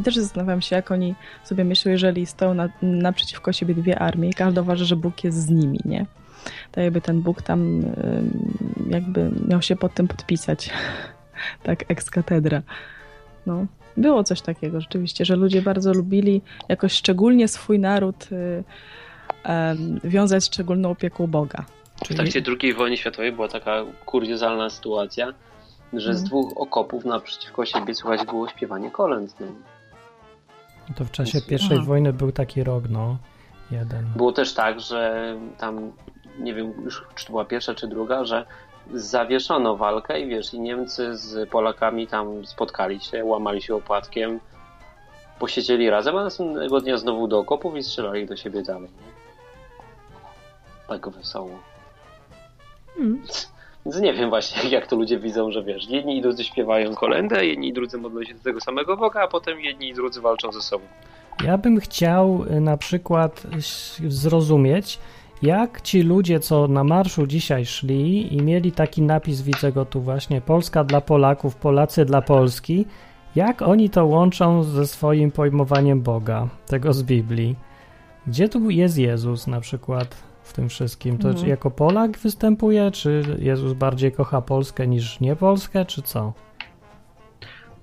I 0.00 0.02
też 0.02 0.16
zastanawiam 0.16 0.60
się, 0.60 0.76
jak 0.76 0.90
oni 0.90 1.14
sobie 1.44 1.64
myślą, 1.64 1.92
jeżeli 1.92 2.26
stoją 2.26 2.54
na, 2.54 2.68
naprzeciwko 2.82 3.52
siebie 3.52 3.74
dwie 3.74 3.98
armie 3.98 4.28
i 4.28 4.34
każdy 4.34 4.60
uważa, 4.60 4.84
że 4.84 4.96
Bóg 4.96 5.24
jest 5.24 5.38
z 5.38 5.50
nimi, 5.50 5.80
nie? 5.84 6.06
To 6.72 6.80
jakby 6.80 7.00
ten 7.00 7.22
Bóg 7.22 7.42
tam 7.42 7.82
jakby 8.90 9.30
miał 9.48 9.62
się 9.62 9.76
pod 9.76 9.94
tym 9.94 10.08
podpisać. 10.08 10.70
tak, 11.62 11.84
ex 11.88 12.10
katedra. 12.10 12.62
No. 13.46 13.66
Było 13.96 14.24
coś 14.24 14.40
takiego 14.40 14.80
rzeczywiście, 14.80 15.24
że 15.24 15.36
ludzie 15.36 15.62
bardzo 15.62 15.92
lubili 15.92 16.42
jakoś 16.68 16.92
szczególnie 16.92 17.48
swój 17.48 17.78
naród 17.78 18.28
wiązać 20.04 20.44
szczególną 20.44 20.90
opieką 20.90 21.26
Boga. 21.26 21.64
W 22.04 22.14
trakcie 22.14 22.42
II 22.62 22.74
wojny 22.74 22.96
światowej 22.96 23.32
była 23.32 23.48
taka 23.48 23.84
kuriozalna 24.06 24.70
sytuacja, 24.70 25.34
że 25.92 26.14
z 26.14 26.22
mhm. 26.22 26.26
dwóch 26.26 26.52
okopów 26.56 27.04
naprzeciwko 27.04 27.66
siebie 27.66 27.94
słychać 27.94 28.26
było 28.26 28.48
śpiewanie 28.48 28.90
kolęd. 28.90 29.34
No. 29.40 29.46
To 30.96 31.04
w 31.04 31.10
czasie 31.10 31.40
pierwszej 31.40 31.76
Aha. 31.76 31.86
wojny 31.86 32.12
był 32.12 32.32
taki 32.32 32.64
rok, 32.64 32.84
no, 32.90 33.16
jeden. 33.70 34.04
Było 34.16 34.32
też 34.32 34.54
tak, 34.54 34.80
że 34.80 35.26
tam, 35.58 35.92
nie 36.38 36.54
wiem 36.54 36.72
już 36.84 37.04
czy 37.14 37.26
to 37.26 37.32
była 37.32 37.44
pierwsza 37.44 37.74
czy 37.74 37.88
druga, 37.88 38.24
że 38.24 38.46
zawieszono 38.94 39.76
walkę 39.76 40.20
i 40.20 40.28
wiesz, 40.28 40.54
i 40.54 40.60
Niemcy 40.60 41.16
z 41.16 41.50
Polakami 41.50 42.06
tam 42.06 42.46
spotkali 42.46 43.00
się, 43.00 43.24
łamali 43.24 43.62
się 43.62 43.74
opłatkiem, 43.74 44.40
posiedzieli 45.38 45.90
razem, 45.90 46.16
a 46.16 46.24
następnego 46.24 46.80
dnia 46.80 46.98
znowu 46.98 47.28
do 47.28 47.38
okopów 47.38 47.76
i 47.76 47.82
strzelali 47.82 48.26
do 48.26 48.36
siebie 48.36 48.62
dalej. 48.62 48.90
Nie? 49.06 49.13
Tak 50.88 51.08
wesoło. 51.08 51.58
Hmm. 52.96 53.22
Więc 53.86 54.00
nie 54.00 54.12
wiem 54.12 54.30
właśnie, 54.30 54.70
jak 54.76 54.86
to 54.86 54.96
ludzie 54.96 55.18
widzą, 55.18 55.50
że 55.50 55.62
wiesz, 55.62 55.88
jedni 55.88 56.18
i 56.18 56.22
drudzy 56.22 56.44
śpiewają 56.44 56.94
kolendę, 56.94 57.46
jedni 57.46 57.68
i 57.68 57.72
drudzy 57.72 57.98
modlą 57.98 58.24
się 58.24 58.34
do 58.34 58.42
tego 58.42 58.60
samego 58.60 58.96
Boga, 58.96 59.22
a 59.22 59.28
potem 59.28 59.60
jedni 59.60 59.88
i 59.88 59.94
drudzy 59.94 60.20
walczą 60.20 60.52
ze 60.52 60.60
sobą. 60.60 60.84
Ja 61.44 61.58
bym 61.58 61.80
chciał 61.80 62.44
y, 62.50 62.60
na 62.60 62.76
przykład 62.76 63.46
zrozumieć, 64.08 64.98
jak 65.42 65.80
ci 65.80 66.02
ludzie, 66.02 66.40
co 66.40 66.68
na 66.68 66.84
marszu 66.84 67.26
dzisiaj 67.26 67.66
szli 67.66 68.34
i 68.34 68.42
mieli 68.42 68.72
taki 68.72 69.02
napis, 69.02 69.42
widzę 69.42 69.72
go 69.72 69.84
tu 69.84 70.00
właśnie, 70.00 70.40
Polska 70.40 70.84
dla 70.84 71.00
Polaków, 71.00 71.56
Polacy 71.56 72.04
dla 72.04 72.22
Polski, 72.22 72.86
jak 73.36 73.62
oni 73.62 73.90
to 73.90 74.06
łączą 74.06 74.62
ze 74.62 74.86
swoim 74.86 75.30
pojmowaniem 75.30 76.02
Boga, 76.02 76.48
tego 76.66 76.92
z 76.92 77.02
Biblii? 77.02 77.56
Gdzie 78.26 78.48
tu 78.48 78.70
jest 78.70 78.98
Jezus 78.98 79.46
na 79.46 79.60
przykład? 79.60 80.33
W 80.44 80.52
tym 80.52 80.68
wszystkim. 80.68 81.18
To 81.18 81.28
mhm. 81.28 81.48
jako 81.48 81.70
Polak 81.70 82.18
występuje, 82.18 82.90
czy 82.90 83.22
Jezus 83.38 83.72
bardziej 83.72 84.12
kocha 84.12 84.40
Polskę 84.40 84.86
niż 84.86 85.20
nie 85.20 85.36
Polskę, 85.36 85.84
czy 85.84 86.02
co? 86.02 86.32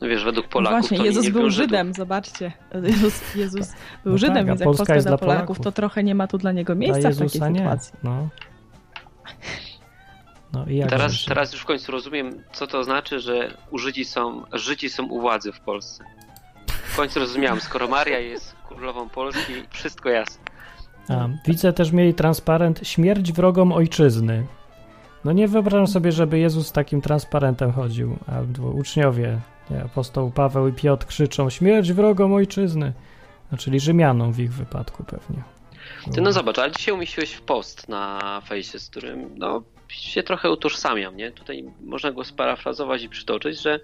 No 0.02 0.08
wiesz, 0.08 0.24
według 0.24 0.48
Polaków 0.48 0.80
Właśnie, 0.80 0.98
to 0.98 1.04
Jezus 1.04 1.30
był 1.30 1.50
Żydem, 1.50 1.88
Żydów. 1.88 1.98
zobaczcie. 1.98 2.52
Jezus, 2.84 3.36
Jezus 3.36 3.68
był 4.04 4.12
no 4.12 4.18
Żydem, 4.18 4.36
tak, 4.36 4.46
więc 4.46 4.60
jak 4.60 4.66
Polska, 4.66 4.96
jest 4.96 5.08
dla 5.08 5.18
Polaków, 5.18 5.38
Polaków, 5.38 5.60
to 5.60 5.72
trochę 5.72 6.04
nie 6.04 6.16
ma 6.16 6.28
tu 6.28 6.38
dla 6.38 6.52
niego 6.52 6.76
miejsca 6.76 7.10
dla 7.10 7.12
w 7.12 7.32
takiej 7.32 7.52
nie. 7.52 7.60
sytuacji. 7.60 7.94
No. 8.04 8.30
No 10.54 10.66
i 10.66 10.84
teraz, 10.90 11.26
teraz 11.26 11.54
już 11.54 11.62
w 11.62 11.66
końcu 11.66 11.92
rozumiem, 11.92 12.44
co 12.54 12.68
to 12.68 12.84
znaczy, 12.84 13.20
że 13.20 13.58
Żydzi 13.74 14.06
są, 14.06 14.44
Żydzi 14.54 14.90
są 14.90 15.06
u 15.06 15.22
władzy 15.22 15.52
w 15.52 15.60
Polsce. 15.60 16.04
W 16.68 16.96
końcu 16.96 17.20
rozumiałem, 17.20 17.62
skoro 17.62 17.88
Maria 17.88 18.20
jest 18.20 18.56
królową 18.68 19.10
Polski, 19.10 19.54
wszystko 19.70 20.10
jasne. 20.10 20.51
A, 21.12 21.30
widzę 21.46 21.74
też 21.74 21.92
mieli 21.92 22.14
transparent 22.14 22.88
śmierć 22.88 23.32
wrogom 23.32 23.72
ojczyzny. 23.72 24.46
No 25.26 25.32
nie 25.32 25.48
wyobrażam 25.48 25.88
sobie, 25.88 26.12
żeby 26.12 26.40
Jezus 26.40 26.68
z 26.68 26.72
takim 26.72 27.02
transparentem 27.02 27.72
chodził, 27.72 28.18
albo 28.28 28.70
uczniowie, 28.70 29.40
nie, 29.72 29.84
apostoł 29.84 30.32
Paweł 30.32 30.68
i 30.68 30.74
Piotr 30.74 31.06
krzyczą 31.06 31.50
śmierć 31.50 31.94
wrogom 31.94 32.34
ojczyzny, 32.34 32.94
no, 33.52 33.58
czyli 33.58 33.80
Rzymianom 33.80 34.34
w 34.34 34.40
ich 34.40 34.54
wypadku 34.54 35.04
pewnie. 35.04 35.44
Ty 36.14 36.22
no 36.22 36.32
zobacz, 36.32 36.60
ale 36.60 36.72
dzisiaj 36.72 36.94
umieściłeś 36.94 37.32
w 37.32 37.42
post 37.42 37.90
na 37.90 38.42
fejsie, 38.48 38.80
z 38.80 38.90
którym 38.90 39.30
no 39.38 39.64
się 39.88 40.24
trochę 40.24 40.52
utożsamiam, 40.52 41.18
nie? 41.18 41.32
Tutaj 41.32 41.64
można 41.82 42.12
go 42.12 42.24
sparafrazować 42.24 43.04
i 43.04 43.10
przytoczyć, 43.10 43.62
że 43.62 43.80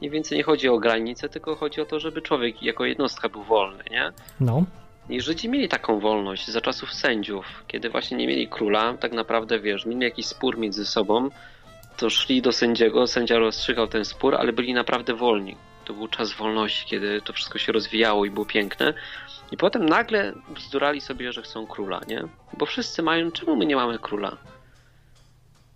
mniej 0.00 0.10
więcej 0.10 0.38
nie 0.38 0.44
chodzi 0.44 0.68
o 0.68 0.78
granice, 0.78 1.28
tylko 1.28 1.56
chodzi 1.56 1.80
o 1.80 1.84
to, 1.84 2.00
żeby 2.00 2.22
człowiek 2.22 2.62
jako 2.62 2.84
jednostka 2.84 3.28
był 3.28 3.42
wolny, 3.42 3.84
nie? 3.90 4.12
No. 4.40 4.64
I 5.08 5.20
Żydzi 5.20 5.48
mieli 5.48 5.68
taką 5.68 6.00
wolność 6.00 6.48
za 6.48 6.60
czasów 6.60 6.94
sędziów, 6.94 7.46
kiedy 7.68 7.90
właśnie 7.90 8.16
nie 8.16 8.26
mieli 8.26 8.48
króla, 8.48 8.94
tak 8.94 9.12
naprawdę 9.12 9.60
wiesz, 9.60 9.86
mieli 9.86 10.02
jakiś 10.02 10.26
spór 10.26 10.58
między 10.58 10.86
sobą, 10.86 11.30
to 11.96 12.10
szli 12.10 12.42
do 12.42 12.52
sędziego, 12.52 13.06
sędzia 13.06 13.38
rozstrzygał 13.38 13.86
ten 13.86 14.04
spór, 14.04 14.34
ale 14.34 14.52
byli 14.52 14.74
naprawdę 14.74 15.14
wolni. 15.14 15.56
To 15.84 15.92
był 15.92 16.08
czas 16.08 16.32
wolności, 16.32 16.86
kiedy 16.86 17.22
to 17.22 17.32
wszystko 17.32 17.58
się 17.58 17.72
rozwijało 17.72 18.24
i 18.24 18.30
było 18.30 18.46
piękne. 18.46 18.94
I 19.52 19.56
potem 19.56 19.86
nagle 19.86 20.32
bzdurali 20.48 21.00
sobie, 21.00 21.32
że 21.32 21.42
chcą 21.42 21.66
króla, 21.66 22.00
nie? 22.08 22.24
Bo 22.58 22.66
wszyscy 22.66 23.02
mają, 23.02 23.30
czemu 23.32 23.56
my 23.56 23.66
nie 23.66 23.76
mamy 23.76 23.98
króla? 23.98 24.36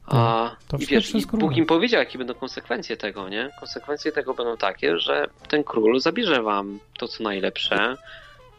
A, 0.07 0.51
no, 0.73 0.79
i 0.79 0.87
wiesz, 0.87 1.15
i 1.15 1.27
Bóg 1.27 1.57
im 1.57 1.67
powiedział, 1.67 2.01
jakie 2.01 2.19
będą 2.19 2.35
konsekwencje 2.35 2.97
tego, 2.97 3.29
nie? 3.29 3.51
Konsekwencje 3.61 4.13
tego 4.13 4.35
będą 4.35 4.57
takie, 4.57 4.99
że 4.99 5.27
ten 5.49 5.65
król 5.65 6.01
zabierze 6.01 6.43
wam 6.43 6.79
to, 6.99 7.09
co 7.09 7.23
najlepsze, 7.23 7.97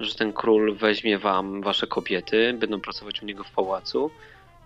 że 0.04 0.16
ten 0.16 0.34
król 0.34 0.76
weźmie 0.76 1.18
wam 1.18 1.62
wasze 1.62 1.88
kobiety, 1.88 2.54
będą 2.54 2.82
pracować 2.82 3.24
u 3.24 3.26
niego 3.26 3.44
w 3.44 3.52
pałacu. 3.52 4.12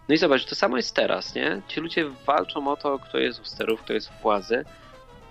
No 0.09 0.15
i 0.15 0.17
zobacz, 0.17 0.45
to 0.45 0.55
samo 0.55 0.77
jest 0.77 0.95
teraz, 0.95 1.35
nie? 1.35 1.61
Ci 1.67 1.79
ludzie 1.79 2.09
walczą 2.25 2.67
o 2.67 2.77
to, 2.77 2.99
kto 2.99 3.17
jest 3.17 3.41
u 3.41 3.45
sterów, 3.45 3.81
kto 3.81 3.93
jest 3.93 4.09
w 4.09 4.21
władzy. 4.21 4.65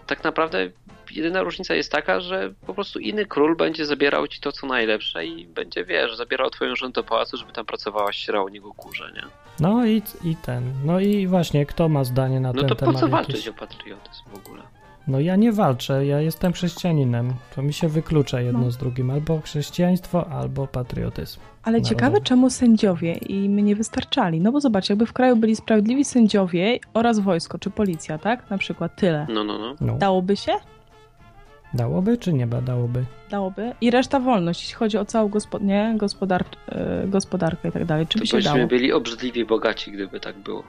Tak 0.07 0.25
naprawdę 0.25 0.71
jedyna 1.11 1.43
różnica 1.43 1.75
jest 1.75 1.93
taka, 1.93 2.21
że 2.21 2.53
po 2.67 2.75
prostu 2.75 2.99
inny 2.99 3.27
król 3.27 3.57
będzie 3.57 3.87
zabierał 3.87 4.29
ci 4.29 4.41
to, 4.41 4.53
co 4.53 4.67
najlepsze 4.67 5.27
i 5.27 5.47
będzie, 5.47 5.85
wiesz, 5.85 6.17
zabierał 6.17 6.51
twoją 6.51 6.77
żonę 6.77 6.93
do 6.93 7.05
pałacu, 7.05 7.37
żeby 7.37 7.53
tam 7.53 7.67
pracowała 7.67 8.13
ściera 8.13 8.43
u 8.43 8.49
niego 8.49 8.75
kurze, 8.75 9.13
nie? 9.15 9.23
No 9.61 9.87
i, 9.87 10.03
i 10.25 10.37
ten, 10.37 10.73
no 10.85 11.01
i 11.01 11.27
właśnie, 11.27 11.67
kto 11.67 11.89
ma 11.89 12.05
zdanie 12.05 12.41
na 12.41 12.53
no 12.53 12.61
ten 12.61 12.69
temat? 12.69 12.81
No 12.81 12.87
to 12.87 12.93
po 12.93 12.99
co 12.99 13.09
walczyć 13.09 13.47
jakieś... 13.47 13.49
o 13.49 13.53
patriotyzm 13.53 14.25
w 14.33 14.35
ogóle? 14.35 14.63
No 15.09 15.21
ja 15.21 15.37
nie 15.37 15.53
walczę, 15.53 16.07
ja 16.07 16.21
jestem 16.21 16.53
chrześcijaninem. 16.53 17.33
To 17.55 17.63
mi 17.63 17.73
się 17.73 17.89
wyklucza 17.89 18.41
jedno 18.41 18.61
no. 18.61 18.71
z 18.71 18.77
drugim, 18.77 19.11
albo 19.11 19.41
chrześcijaństwo, 19.41 20.31
albo 20.31 20.67
patriotyzm. 20.67 21.41
Ale 21.63 21.73
narodowy. 21.73 21.95
ciekawe, 21.95 22.21
czemu 22.21 22.51
sędziowie 22.51 23.13
im 23.13 23.57
nie 23.61 23.77
wystarczali. 23.77 24.41
No 24.41 24.53
bo 24.53 24.61
zobacz, 24.61 24.89
jakby 24.89 25.07
w 25.07 25.13
kraju 25.13 25.37
byli 25.37 25.57
sprawiedliwi 25.57 26.05
sędziowie 26.05 26.79
oraz 26.95 27.19
wojsko, 27.19 27.59
czy 27.59 27.71
policja, 27.71 28.19
tak? 28.19 28.51
Na 28.51 28.59
przykład 28.59 28.97
tyle. 28.97 29.27
No, 29.31 29.45
no, 29.45 29.59
no. 29.59 29.75
no. 29.81 29.99
Dałoby 29.99 30.37
się? 30.37 30.53
Dałoby 31.75 32.19
czy 32.19 32.33
nie 32.33 32.47
dałoby? 32.47 33.05
Dałoby. 33.31 33.73
I 33.81 33.91
reszta 33.91 34.21
wolność, 34.21 34.63
jeśli 34.63 34.75
chodzi 34.75 34.99
o 34.99 35.05
całą 35.05 35.29
gospod 35.29 35.63
nie? 35.63 35.95
Gospodar 35.97 36.45
yy, 37.03 37.09
gospodarkę 37.09 37.69
i 37.69 37.73
tak 37.73 37.85
dalej. 37.85 38.07
Czy 38.07 38.19
to 38.19 38.21
by 38.21 38.27
się 38.27 38.41
dało? 38.41 38.67
byli 38.67 38.93
obrzydliwie 38.93 39.45
bogaci, 39.47 39.93
gdyby 39.93 40.21
tak 40.21 40.37
było. 40.37 40.63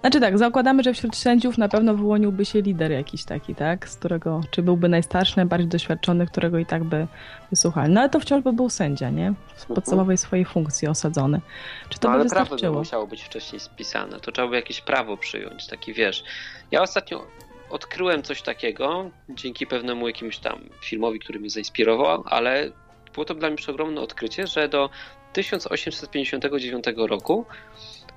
Znaczy 0.00 0.20
tak, 0.20 0.38
zakładamy, 0.38 0.82
że 0.82 0.94
wśród 0.94 1.16
sędziów 1.16 1.58
na 1.58 1.68
pewno 1.68 1.94
wyłoniłby 1.94 2.44
się 2.44 2.62
lider 2.62 2.90
jakiś 2.90 3.24
taki, 3.24 3.54
tak? 3.54 3.88
Z 3.88 3.96
którego, 3.96 4.40
czy 4.50 4.62
byłby 4.62 4.88
najstarszy, 4.88 5.36
najbardziej 5.36 5.68
doświadczony, 5.68 6.26
którego 6.26 6.58
i 6.58 6.66
tak 6.66 6.84
by 6.84 7.06
wysłuchali. 7.50 7.92
No 7.92 8.00
ale 8.00 8.10
to 8.10 8.20
wciąż 8.20 8.42
by 8.42 8.52
był 8.52 8.70
sędzia, 8.70 9.10
nie? 9.10 9.34
W 9.56 9.60
mhm. 9.60 9.74
podstawowej 9.74 10.18
swojej 10.18 10.44
funkcji 10.44 10.88
osadzony. 10.88 11.40
Czy 11.88 11.98
to 11.98 12.08
no, 12.08 12.14
by 12.14 12.20
ale 12.20 12.30
prawo 12.30 12.56
by 12.56 12.70
musiało 12.70 13.06
być 13.06 13.22
wcześniej 13.22 13.60
spisane. 13.60 14.20
To 14.20 14.32
trzeba 14.32 14.48
by 14.48 14.56
jakieś 14.56 14.80
prawo 14.80 15.16
przyjąć, 15.16 15.66
taki 15.66 15.92
wiesz. 15.92 16.24
Ja 16.70 16.82
ostatnio 16.82 17.26
odkryłem 17.74 18.22
coś 18.22 18.42
takiego 18.42 19.10
dzięki 19.28 19.66
pewnemu 19.66 20.08
jakiemuś 20.08 20.38
tam 20.38 20.68
filmowi, 20.82 21.18
który 21.20 21.40
mnie 21.40 21.50
zainspirował, 21.50 22.24
ale 22.26 22.70
było 23.14 23.24
to 23.24 23.34
dla 23.34 23.50
mnie 23.50 23.58
ogromne 23.68 24.00
odkrycie, 24.00 24.46
że 24.46 24.68
do 24.68 24.90
1859 25.32 26.84
roku 26.96 27.46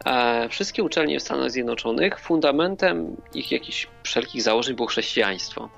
e, 0.06 0.50
wszystkie 0.50 0.84
uczelnie 0.84 1.20
w 1.20 1.24
Stanach 1.24 1.52
Zjednoczonych 1.52 2.20
fundamentem 2.20 3.18
ich 3.34 3.52
jakichś 3.52 3.88
wszelkich 4.04 4.42
założeń 4.42 4.76
było 4.76 4.88
chrześcijaństwo. 4.88 5.70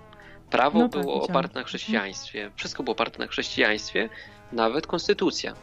Prawo 0.50 0.80
no 0.80 0.90
tak, 0.90 1.02
było 1.02 1.14
oparte 1.14 1.54
na 1.54 1.60
mhm. 1.60 1.66
chrześcijaństwie, 1.66 2.52
wszystko 2.56 2.84
było 2.84 2.92
oparte 2.92 3.20
na 3.20 3.28
chrześcijaństwie, 3.28 4.10
nawet 4.52 4.88
konstytucja. 4.88 5.54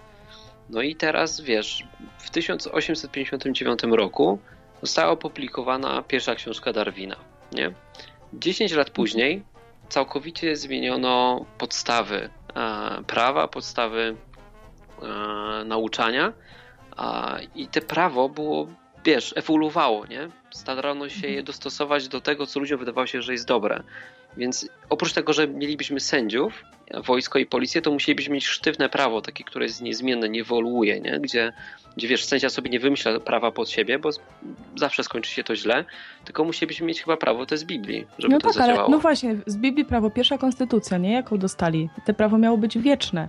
No 0.71 0.83
i 0.83 0.97
teraz 0.97 1.41
wiesz, 1.41 1.85
w 2.19 2.31
1859 2.31 3.81
roku 3.83 4.39
została 4.83 5.13
opublikowana 5.13 6.03
pierwsza 6.03 6.35
książka 6.35 6.73
Darwina. 6.73 7.17
Nie? 7.53 7.75
10 8.37 8.73
lat 8.73 8.91
później 8.91 9.43
całkowicie 9.89 10.57
zmieniono 10.57 11.45
podstawy 11.59 12.31
e, 12.55 13.03
prawa, 13.07 13.49
podstawy 13.49 14.17
e, 15.03 15.65
nauczania 15.65 16.33
i 17.55 17.69
te 17.69 17.81
prawo 17.81 18.29
było 18.29 18.69
wiesz, 19.07 19.35
ewoluowało, 19.37 20.07
nie? 20.07 20.29
Starano 20.51 21.09
się 21.09 21.29
je 21.29 21.43
dostosować 21.43 22.09
do 22.09 22.21
tego, 22.21 22.47
co 22.47 22.61
ludziom 22.61 22.79
wydawało 22.79 23.07
się, 23.07 23.23
że 23.23 23.33
jest 23.33 23.47
dobre. 23.47 23.83
Więc 24.37 24.69
oprócz 24.91 25.13
tego, 25.13 25.33
że 25.33 25.49
mielibyśmy 25.49 26.01
sędziów, 26.01 26.65
wojsko 27.07 27.39
i 27.39 27.47
policję, 27.47 27.83
to 27.83 27.91
musielibyśmy 27.91 28.35
mieć 28.35 28.47
sztywne 28.47 28.89
prawo, 28.89 29.21
takie, 29.21 29.45
które 29.45 29.65
jest 29.65 29.83
niezmienne, 29.83 30.29
nie 30.29 30.41
ewoluuje, 30.41 31.01
nie? 31.01 31.21
Gdzie, 31.21 31.53
gdzie 31.97 32.09
wiesz, 32.09 32.25
sędzia 32.25 32.49
sobie 32.49 32.71
nie 32.71 32.81
wymyśla 32.81 33.21
prawa 33.21 33.53
pod 33.53 33.71
siebie, 33.71 33.99
bo 33.99 34.11
zawsze 34.77 35.05
skończy 35.05 35.31
się 35.31 35.45
to 35.45 35.57
źle, 35.57 35.85
tylko 36.25 36.45
musielibyśmy 36.45 36.87
mieć 36.87 37.03
chyba 37.03 37.17
prawo, 37.17 37.47
to 37.47 37.57
z 37.57 37.65
Biblii, 37.65 38.07
żeby 38.19 38.35
no 38.35 38.41
to 38.41 38.47
tak, 38.47 38.57
zadziałało. 38.57 38.81
ale 38.87 38.91
no 38.91 38.99
właśnie, 38.99 39.37
z 39.47 39.57
Biblii 39.57 39.85
prawo, 39.85 40.11
pierwsza 40.11 40.39
konstytucja, 40.39 40.99
nie? 40.99 41.13
Jaką 41.13 41.39
dostali? 41.39 41.89
Te 42.05 42.15
prawo 42.15 42.39
miało 42.39 42.59
być 42.59 42.79
wieczne. 42.79 43.29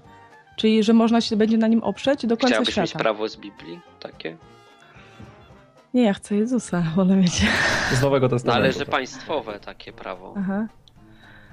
Czyli, 0.56 0.84
że 0.84 0.94
można 0.94 1.22
się 1.22 1.36
będzie 1.36 1.58
na 1.58 1.68
nim 1.68 1.84
oprzeć 1.84 2.26
do 2.26 2.38
końca 2.38 2.48
Chciałabyś 2.48 2.70
świata. 2.74 2.82
mieć 2.86 2.94
prawo 2.94 3.30
z 3.30 3.38
Biblii 3.38 3.80
takie? 4.00 4.38
Nie, 5.94 6.04
ja 6.04 6.14
chcę 6.14 6.36
Jezusa, 6.36 6.84
wolę 6.96 7.16
mieć. 7.16 7.42
Z 7.92 8.02
Nowego 8.02 8.26
No 8.26 8.30
Testamentu. 8.30 8.64
ale 8.64 8.72
że 8.74 8.80
tak. 8.80 8.90
państwowe 8.90 9.60
takie 9.60 9.94
prawo. 9.94 10.34
Aha. 10.38 10.68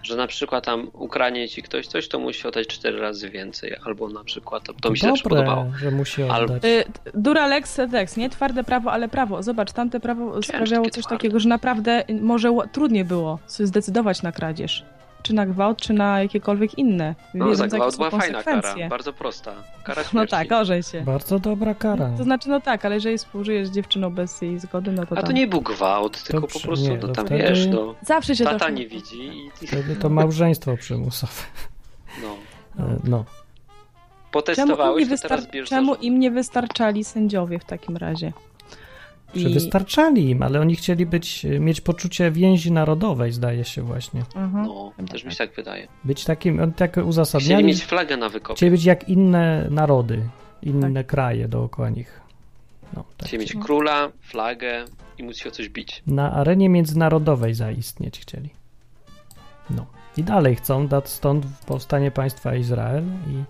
Że 0.04 0.16
na 0.16 0.26
przykład 0.26 0.64
tam 0.64 0.90
ukradnie 0.92 1.48
ci 1.48 1.62
ktoś 1.62 1.86
coś, 1.86 2.08
to 2.08 2.18
musi 2.18 2.48
oddać 2.48 2.66
cztery 2.66 2.98
razy 3.00 3.30
więcej. 3.30 3.76
Albo 3.84 4.08
na 4.08 4.24
przykład, 4.24 4.62
to, 4.64 4.72
to 4.72 4.90
mi 4.90 4.98
się 4.98 5.10
też 5.10 5.22
Dobre, 5.22 5.36
podobało. 5.38 5.66
że 5.80 5.90
musi 5.90 6.22
Al- 6.22 6.44
oddać. 6.44 6.64
Y, 6.64 6.84
Dura 7.14 7.46
lex 7.46 7.70
sed 7.70 7.92
lex, 7.92 8.16
nie? 8.16 8.30
Twarde 8.30 8.64
prawo, 8.64 8.92
ale 8.92 9.08
prawo. 9.08 9.42
Zobacz, 9.42 9.72
tamte 9.72 10.00
prawo 10.00 10.42
sprawiało 10.42 10.84
takie 10.84 10.94
coś 10.94 11.04
twarde. 11.04 11.16
takiego, 11.18 11.40
że 11.40 11.48
naprawdę 11.48 12.04
może 12.20 12.50
trudniej 12.72 13.04
było 13.04 13.38
sobie 13.46 13.66
zdecydować 13.66 14.22
na 14.22 14.32
kradzież. 14.32 14.84
Czy 15.24 15.34
na 15.34 15.46
gwałt, 15.46 15.78
czy 15.80 15.92
na 15.92 16.22
jakiekolwiek 16.22 16.78
inne. 16.78 17.14
No 17.34 17.48
wiedząc, 17.48 17.70
za 17.70 17.76
gwałt 17.76 17.96
była 17.96 18.10
fajna 18.10 18.42
kara, 18.42 18.54
konsekwencje. 18.56 18.88
bardzo 18.88 19.12
prosta. 19.12 19.52
Kara 19.84 20.02
No 20.12 20.26
tak, 20.26 20.52
orzej 20.52 20.82
się. 20.82 21.00
Bardzo 21.00 21.38
dobra 21.38 21.74
kara. 21.74 22.10
To 22.18 22.24
znaczy, 22.24 22.48
no 22.48 22.60
tak, 22.60 22.84
ale 22.84 22.94
jeżeli 22.94 23.18
współżyjesz 23.18 23.68
z 23.68 23.70
dziewczyną 23.70 24.10
bez 24.10 24.42
jej 24.42 24.58
zgody, 24.58 24.92
no 24.92 25.06
to 25.06 25.12
A 25.18 25.20
to 25.20 25.26
tam... 25.26 25.34
nie 25.36 25.46
był 25.46 25.60
gwałt, 25.60 26.22
tylko 26.24 26.40
po 26.40 26.46
przy- 26.46 26.66
prostu, 26.66 26.86
nie, 26.88 26.94
no 26.94 27.00
to 27.00 27.08
tam 27.08 27.26
wtedy- 27.26 27.42
wiesz, 27.42 27.66
no. 27.66 27.94
Zawsze 28.02 28.36
się 28.36 28.44
Tata 28.44 28.58
to... 28.58 28.70
nie 28.70 28.86
widzi 28.88 29.28
i 29.62 29.66
Wtedy 29.66 29.96
to 29.96 30.08
małżeństwo 30.08 30.76
przymusowe. 30.76 31.32
no. 32.22 32.36
E, 32.84 32.96
No. 33.04 33.24
Czemu, 33.24 33.26
im 34.30 34.42
Potestowałeś, 34.44 35.08
to 35.08 35.14
wystar- 35.14 35.64
czemu 35.64 35.66
za 35.66 35.94
żonę. 35.94 36.06
im 36.06 36.18
nie 36.20 36.30
wystarczali 36.30 37.04
sędziowie 37.04 37.58
w 37.58 37.64
takim 37.64 37.96
razie? 37.96 38.32
Czy 39.42 39.50
wystarczali 39.50 40.30
im, 40.30 40.42
ale 40.42 40.60
oni 40.60 40.76
chcieli 40.76 41.06
być, 41.06 41.46
mieć 41.60 41.80
poczucie 41.80 42.30
więzi 42.30 42.72
narodowej, 42.72 43.32
zdaje 43.32 43.64
się 43.64 43.82
właśnie. 43.82 44.22
Mhm. 44.36 44.66
No, 44.66 44.92
też 45.10 45.24
mi 45.24 45.30
się 45.32 45.38
tak. 45.38 45.56
wydaje. 45.56 45.88
Być 46.04 46.24
takim, 46.24 46.60
oni 46.60 46.72
tak 46.72 46.90
Chcieli 46.92 47.08
uzasadniali, 47.08 47.64
mieć 47.64 47.84
flagę 47.84 48.16
na 48.16 48.28
wykopie. 48.28 48.56
chcieli 48.56 48.70
być 48.70 48.84
jak 48.84 49.08
inne 49.08 49.66
narody, 49.70 50.28
inne 50.62 50.94
Tak. 50.94 51.06
kraje 51.06 51.48
dookoła 51.48 51.90
nich. 51.90 52.20
No, 52.96 53.04
tak. 53.16 53.28
Chcieli 53.28 53.40
mieć 53.40 53.54
króla, 53.54 54.08
flagę 54.20 54.84
i 55.18 55.22
móc 55.22 55.36
się 55.36 55.48
o 55.48 55.52
coś 55.52 55.68
bić. 55.68 56.02
Na 56.06 56.32
arenie 56.32 56.68
międzynarodowej 56.68 57.54
zaistnieć 57.54 58.20
chcieli. 58.20 58.50
No. 59.70 59.86
I 60.16 60.22
dalej 60.22 60.56
chcą 60.56 60.88
dać 60.88 61.08
stąd 61.08 61.46
powstanie 61.66 62.10
państwa 62.10 62.54
Izrael 62.54 63.04
i 63.04 63.44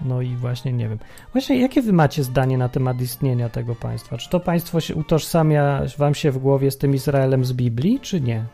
no 0.00 0.20
i 0.20 0.36
właśnie 0.36 0.72
nie 0.72 0.88
wiem. 0.88 0.98
Właśnie 1.32 1.60
jakie 1.60 1.82
wy 1.82 1.92
macie 1.92 2.22
zdanie 2.22 2.58
na 2.58 2.68
temat 2.68 3.00
istnienia 3.00 3.48
tego 3.48 3.74
państwa? 3.74 4.16
Czy 4.16 4.30
to 4.30 4.40
państwo 4.40 4.80
się 4.80 4.94
utożsamia 4.94 5.82
wam 5.98 6.14
się 6.14 6.30
w 6.30 6.38
głowie 6.38 6.70
z 6.70 6.78
tym 6.78 6.94
Izraelem 6.94 7.44
z 7.44 7.52
Biblii, 7.52 8.00
czy 8.00 8.20
nie? 8.20 8.44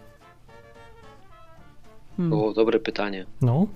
Hmm. 2.16 2.54
Dobre 2.54 2.80
pytanie. 2.80 3.26
No. 3.42 3.66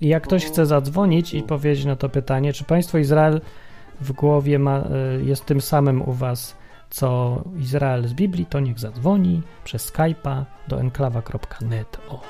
I 0.00 0.08
jak 0.08 0.22
ktoś 0.22 0.44
chce 0.44 0.66
zadzwonić 0.66 1.34
i 1.34 1.42
powiedzieć 1.42 1.84
na 1.84 1.96
to 1.96 2.08
pytanie, 2.08 2.52
czy 2.52 2.64
państwo 2.64 2.98
Izrael 2.98 3.40
w 4.00 4.12
głowie 4.12 4.58
ma, 4.58 4.78
y, 4.80 5.24
jest 5.24 5.46
tym 5.46 5.60
samym 5.60 6.02
u 6.02 6.12
was, 6.12 6.56
co 6.90 7.42
Izrael 7.58 8.08
z 8.08 8.14
Biblii, 8.14 8.46
to 8.46 8.60
niech 8.60 8.78
zadzwoni 8.78 9.42
przez 9.64 9.92
Skype'a 9.92 10.44
do 10.68 10.80
enklawa.net. 10.80 11.98
O. 12.08 12.20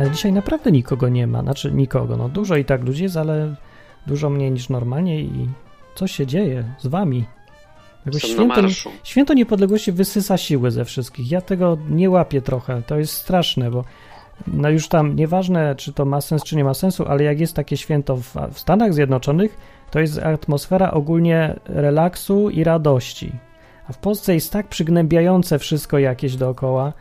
Ale 0.00 0.10
dzisiaj 0.10 0.32
naprawdę 0.32 0.72
nikogo 0.72 1.08
nie 1.08 1.26
ma. 1.26 1.42
Znaczy 1.42 1.72
nikogo, 1.72 2.16
no 2.16 2.28
dużo 2.28 2.56
i 2.56 2.64
tak 2.64 2.84
ludzi 2.84 3.02
jest, 3.02 3.16
ale 3.16 3.54
dużo 4.06 4.30
mniej 4.30 4.50
niż 4.50 4.68
normalnie 4.68 5.20
i 5.20 5.48
co 5.94 6.06
się 6.06 6.26
dzieje 6.26 6.64
z 6.78 6.86
wami? 6.86 7.24
Jakoś 8.06 8.22
święto, 8.22 8.62
święto 9.04 9.34
niepodległości 9.34 9.92
wysysa 9.92 10.36
siły 10.36 10.70
ze 10.70 10.84
wszystkich. 10.84 11.30
Ja 11.30 11.40
tego 11.40 11.78
nie 11.90 12.10
łapię 12.10 12.42
trochę. 12.42 12.82
To 12.82 12.98
jest 12.98 13.12
straszne, 13.12 13.70
bo 13.70 13.84
no 14.46 14.70
już 14.70 14.88
tam 14.88 15.16
nieważne, 15.16 15.74
czy 15.74 15.92
to 15.92 16.04
ma 16.04 16.20
sens, 16.20 16.42
czy 16.42 16.56
nie 16.56 16.64
ma 16.64 16.74
sensu, 16.74 17.04
ale 17.08 17.24
jak 17.24 17.40
jest 17.40 17.54
takie 17.54 17.76
święto 17.76 18.16
w, 18.16 18.36
w 18.52 18.58
Stanach 18.58 18.94
Zjednoczonych, 18.94 19.56
to 19.90 20.00
jest 20.00 20.18
atmosfera 20.18 20.90
ogólnie 20.90 21.56
relaksu 21.64 22.50
i 22.50 22.64
radości. 22.64 23.32
A 23.88 23.92
w 23.92 23.98
Polsce 23.98 24.34
jest 24.34 24.52
tak 24.52 24.68
przygnębiające 24.68 25.58
wszystko 25.58 25.98
jakieś 25.98 26.36
dookoła. 26.36 26.92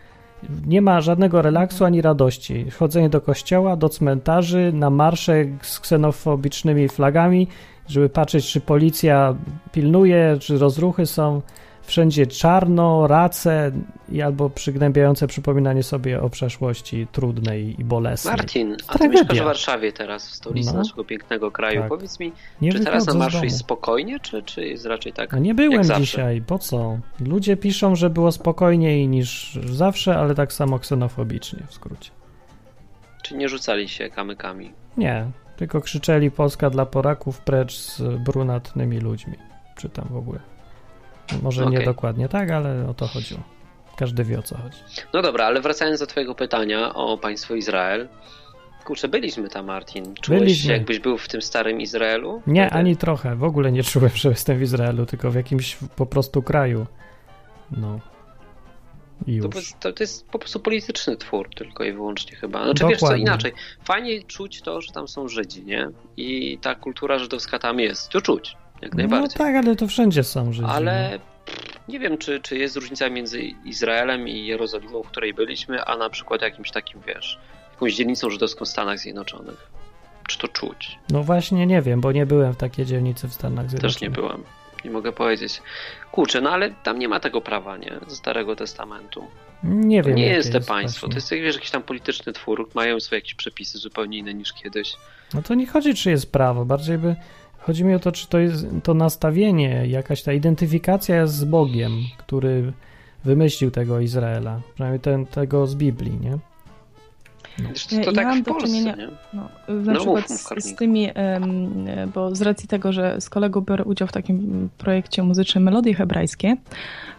Nie 0.65 0.81
ma 0.81 1.01
żadnego 1.01 1.41
relaksu 1.41 1.85
ani 1.85 2.01
radości. 2.01 2.71
Chodzenie 2.71 3.09
do 3.09 3.21
kościoła, 3.21 3.75
do 3.75 3.89
cmentarzy, 3.89 4.71
na 4.73 4.89
marsze 4.89 5.45
z 5.61 5.79
ksenofobicznymi 5.79 6.89
flagami, 6.89 7.47
żeby 7.87 8.09
patrzeć, 8.09 8.51
czy 8.51 8.61
policja 8.61 9.35
pilnuje, 9.71 10.37
czy 10.39 10.57
rozruchy 10.57 11.05
są. 11.05 11.41
Wszędzie 11.89 12.27
czarno, 12.27 13.07
race 13.07 13.71
i 14.09 14.21
albo 14.21 14.49
przygnębiające 14.49 15.27
przypominanie 15.27 15.83
sobie 15.83 16.21
o 16.21 16.29
przeszłości 16.29 17.07
trudnej 17.11 17.81
i 17.81 17.83
bolesnej. 17.83 18.33
Martin, 18.35 18.77
a 18.87 18.97
ty 18.97 19.09
mieszkasz 19.09 19.39
w 19.39 19.43
Warszawie 19.43 19.93
teraz, 19.93 20.29
w 20.29 20.35
stolicy 20.35 20.71
No. 20.73 20.77
naszego 20.79 21.03
pięknego 21.03 21.51
kraju. 21.51 21.79
Tak. 21.79 21.89
Powiedz 21.89 22.19
mi, 22.19 22.31
Nie 22.61 22.71
czy 22.73 22.79
teraz 22.79 23.07
na 23.07 23.13
marszu 23.13 23.43
jest 23.43 23.57
spokojnie, 23.57 24.19
czy, 24.19 24.43
czy 24.43 24.65
jest 24.65 24.85
raczej 24.85 25.13
tak? 25.13 25.33
A 25.33 25.39
nie 25.39 25.47
jak 25.47 25.57
byłem 25.57 25.83
dzisiaj, 25.83 26.41
po 26.41 26.59
co? 26.59 26.99
Ludzie 27.19 27.57
piszą, 27.57 27.95
że 27.95 28.09
było 28.09 28.31
spokojniej 28.31 29.07
niż 29.07 29.59
zawsze, 29.69 30.17
ale 30.17 30.35
tak 30.35 30.53
samo 30.53 30.79
ksenofobicznie 30.79 31.59
w 31.67 31.73
skrócie. 31.73 32.11
Czy 33.23 33.37
nie 33.37 33.49
rzucali 33.49 33.89
się 33.89 34.09
kamykami? 34.09 34.73
Nie, 34.97 35.25
tylko 35.57 35.81
krzyczeli 35.81 36.31
Polska 36.31 36.69
dla 36.69 36.85
poraków 36.85 37.39
precz 37.41 37.77
z 37.77 38.01
brunatnymi 38.23 38.99
ludźmi. 38.99 39.33
Czy 39.77 39.89
tam 39.89 40.05
w 40.09 40.17
ogóle. 40.17 40.39
Może 41.43 41.61
nie 41.65 41.67
Okej. 41.77 41.85
dokładnie 41.85 42.29
tak, 42.29 42.49
ale 42.51 42.87
o 42.89 42.93
to 42.93 43.07
chodziło. 43.07 43.39
Każdy 43.97 44.23
wie 44.23 44.39
o 44.39 44.43
co 44.43 44.57
chodzi. 44.57 44.77
No 45.13 45.21
dobra, 45.21 45.45
ale 45.45 45.61
wracając 45.61 45.99
do 45.99 46.07
twojego 46.07 46.35
pytania 46.35 46.93
o 46.93 47.17
państwo 47.17 47.55
Izrael. 47.55 48.07
Kurczę, 48.85 49.07
byliśmy 49.07 49.49
tam, 49.49 49.65
Martin. 49.65 50.15
Czułeś 50.21 50.39
Byliśmy. 50.41 50.67
się, 50.67 50.73
jakbyś 50.73 50.99
był 50.99 51.17
w 51.17 51.27
tym 51.27 51.41
starym 51.41 51.81
Izraelu? 51.81 52.41
Nie, 52.47 52.65
Wtedy? 52.65 52.79
ani 52.79 52.97
trochę. 52.97 53.35
W 53.35 53.43
ogóle 53.43 53.71
nie 53.71 53.83
czułem, 53.93 54.11
że 54.15 54.29
jestem 54.29 54.57
w 54.57 54.61
Izraelu, 54.61 55.05
tylko 55.05 55.31
w 55.31 55.35
jakimś 55.35 55.77
po 55.95 56.05
prostu 56.05 56.41
kraju. 56.43 56.85
No. 57.71 57.99
I 59.27 59.39
To, 59.39 59.49
to, 59.79 59.93
to 59.93 60.03
jest 60.03 60.27
po 60.27 60.39
prostu 60.39 60.59
polityczny 60.59 61.17
twór, 61.17 61.49
tylko 61.55 61.83
i 61.83 61.93
wyłącznie 61.93 62.35
chyba. 62.37 62.63
Znaczy 62.63 62.83
wiesz 62.87 62.99
co, 62.99 63.05
Dokładnie. 63.05 63.21
inaczej. 63.23 63.53
Fajnie 63.83 64.23
czuć 64.23 64.61
to, 64.61 64.81
że 64.81 64.91
tam 64.91 65.07
są 65.07 65.27
Żydzi, 65.27 65.63
nie? 65.65 65.89
I 66.17 66.57
ta 66.61 66.75
kultura 66.75 67.19
żydowska 67.19 67.59
tam 67.59 67.79
jest. 67.79 68.09
To 68.09 68.21
czuć, 68.21 68.57
jak 68.81 68.91
No 68.93 68.97
najbardziej. 68.97 69.37
tak, 69.37 69.55
ale 69.55 69.75
to 69.75 69.87
wszędzie 69.87 70.23
są 70.23 70.53
Żydzi. 70.53 70.61
no. 70.67 70.73
Ale 70.73 71.19
nie 71.87 71.99
wiem, 71.99 72.17
czy, 72.17 72.39
czy 72.41 72.57
jest 72.57 72.75
różnica 72.75 73.09
między 73.09 73.41
Izraelem 73.41 74.27
i 74.27 74.45
Jerozolimą, 74.45 75.03
w 75.03 75.07
której 75.07 75.33
byliśmy, 75.33 75.83
a 75.85 75.97
na 75.97 76.09
przykład 76.09 76.41
jakimś 76.41 76.71
takim, 76.71 77.01
wiesz, 77.07 77.39
jakąś 77.73 77.95
dzielnicą 77.95 78.29
żydowską 78.29 78.65
w 78.65 78.67
Stanach 78.67 78.99
Zjednoczonych. 78.99 79.71
Czy 80.27 80.37
to 80.39 80.47
czuć? 80.47 80.99
No 81.09 81.23
właśnie 81.23 81.65
nie 81.65 81.81
wiem, 81.81 82.01
bo 82.01 82.11
nie 82.11 82.25
byłem 82.25 82.53
w 82.53 82.57
takiej 82.57 82.85
dzielnicy 82.85 83.27
w 83.27 83.33
Stanach 83.33 83.69
Zjednoczonych. 83.69 83.93
Też 83.93 84.01
nie 84.01 84.09
byłem. 84.09 84.43
Nie 84.85 84.91
mogę 84.91 85.11
powiedzieć. 85.11 85.61
Kurczę, 86.11 86.41
no 86.41 86.49
ale 86.51 86.69
tam 86.83 86.99
nie 86.99 87.07
ma 87.07 87.19
tego 87.19 87.41
prawa, 87.41 87.77
nie? 87.77 87.91
Ze 88.07 88.15
Starego 88.15 88.55
Testamentu. 88.55 89.27
Nie 89.63 90.01
To 90.01 90.07
wiem. 90.07 90.17
nie 90.17 90.25
jest 90.27 90.51
te 90.51 90.61
państwo. 90.61 91.07
właśnie. 91.07 91.21
To 91.29 91.35
jest 91.37 91.45
wiesz, 91.45 91.55
jakiś 91.55 91.71
tam 91.71 91.83
polityczny 91.83 92.33
twór. 92.33 92.69
Mają 92.73 92.99
swoje 92.99 93.17
jakieś 93.19 93.35
przepisy 93.35 93.77
zupełnie 93.77 94.17
inne 94.17 94.33
niż 94.33 94.53
kiedyś. 94.53 94.93
No 95.33 95.41
to 95.41 95.53
nie 95.55 95.67
chodzi, 95.67 95.93
czy 95.95 96.09
jest 96.09 96.31
prawo, 96.31 96.65
bardziej 96.65 96.97
by 96.97 97.15
chodzi 97.69 97.85
mi 97.85 97.93
o 97.95 97.99
to, 97.99 98.11
czy 98.11 98.27
to 98.27 98.39
jest 98.39 98.67
to 98.83 98.93
nastawienie, 98.93 99.87
jakaś 99.87 100.23
ta 100.23 100.33
identyfikacja 100.33 101.27
z 101.27 101.43
Bogiem, 101.43 101.91
który 102.17 102.73
wymyślił 103.25 103.71
tego 103.71 103.99
Izraela, 103.99 104.61
przynajmniej 104.73 104.99
ten, 104.99 105.25
tego 105.25 105.67
z 105.67 105.75
Biblii, 105.75 106.17
nie? 106.21 106.37
Zresztą 107.67 107.95
Ja- 107.97 108.03
to 108.03 108.11
ja 108.11 108.15
tak 108.15 108.25
mam 108.27 108.41
w 108.41 108.45
do 108.45 108.51
Polsce, 108.51 108.67
czynienia- 108.67 108.95
nie? 108.95 109.07
No, 109.33 109.49
na 109.69 109.93
No 109.93 109.99
przykład 109.99 110.29
z, 110.29 110.65
z 110.65 110.75
tymi, 110.75 111.09
bo 112.13 112.35
z 112.35 112.41
racji 112.41 112.67
tego, 112.69 112.93
że 112.93 113.21
z 113.21 113.29
kolegą 113.29 113.61
biorę 113.61 113.83
udział 113.83 114.07
w 114.07 114.11
takim 114.11 114.69
projekcie 114.77 115.23
muzycznym 115.23 115.63
Melodie 115.63 115.93
Hebrajskie, 115.93 116.57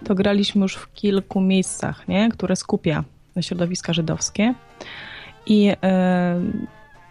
to 0.05 0.15
graliśmy 0.15 0.63
już 0.63 0.75
w 0.75 0.93
kilku 0.93 1.41
miejscach, 1.41 2.09
nie? 2.09 2.29
które 2.29 2.57
skupia 2.57 3.05
środowiska 3.41 3.93
żydowskie. 3.93 4.55
I 5.47 5.73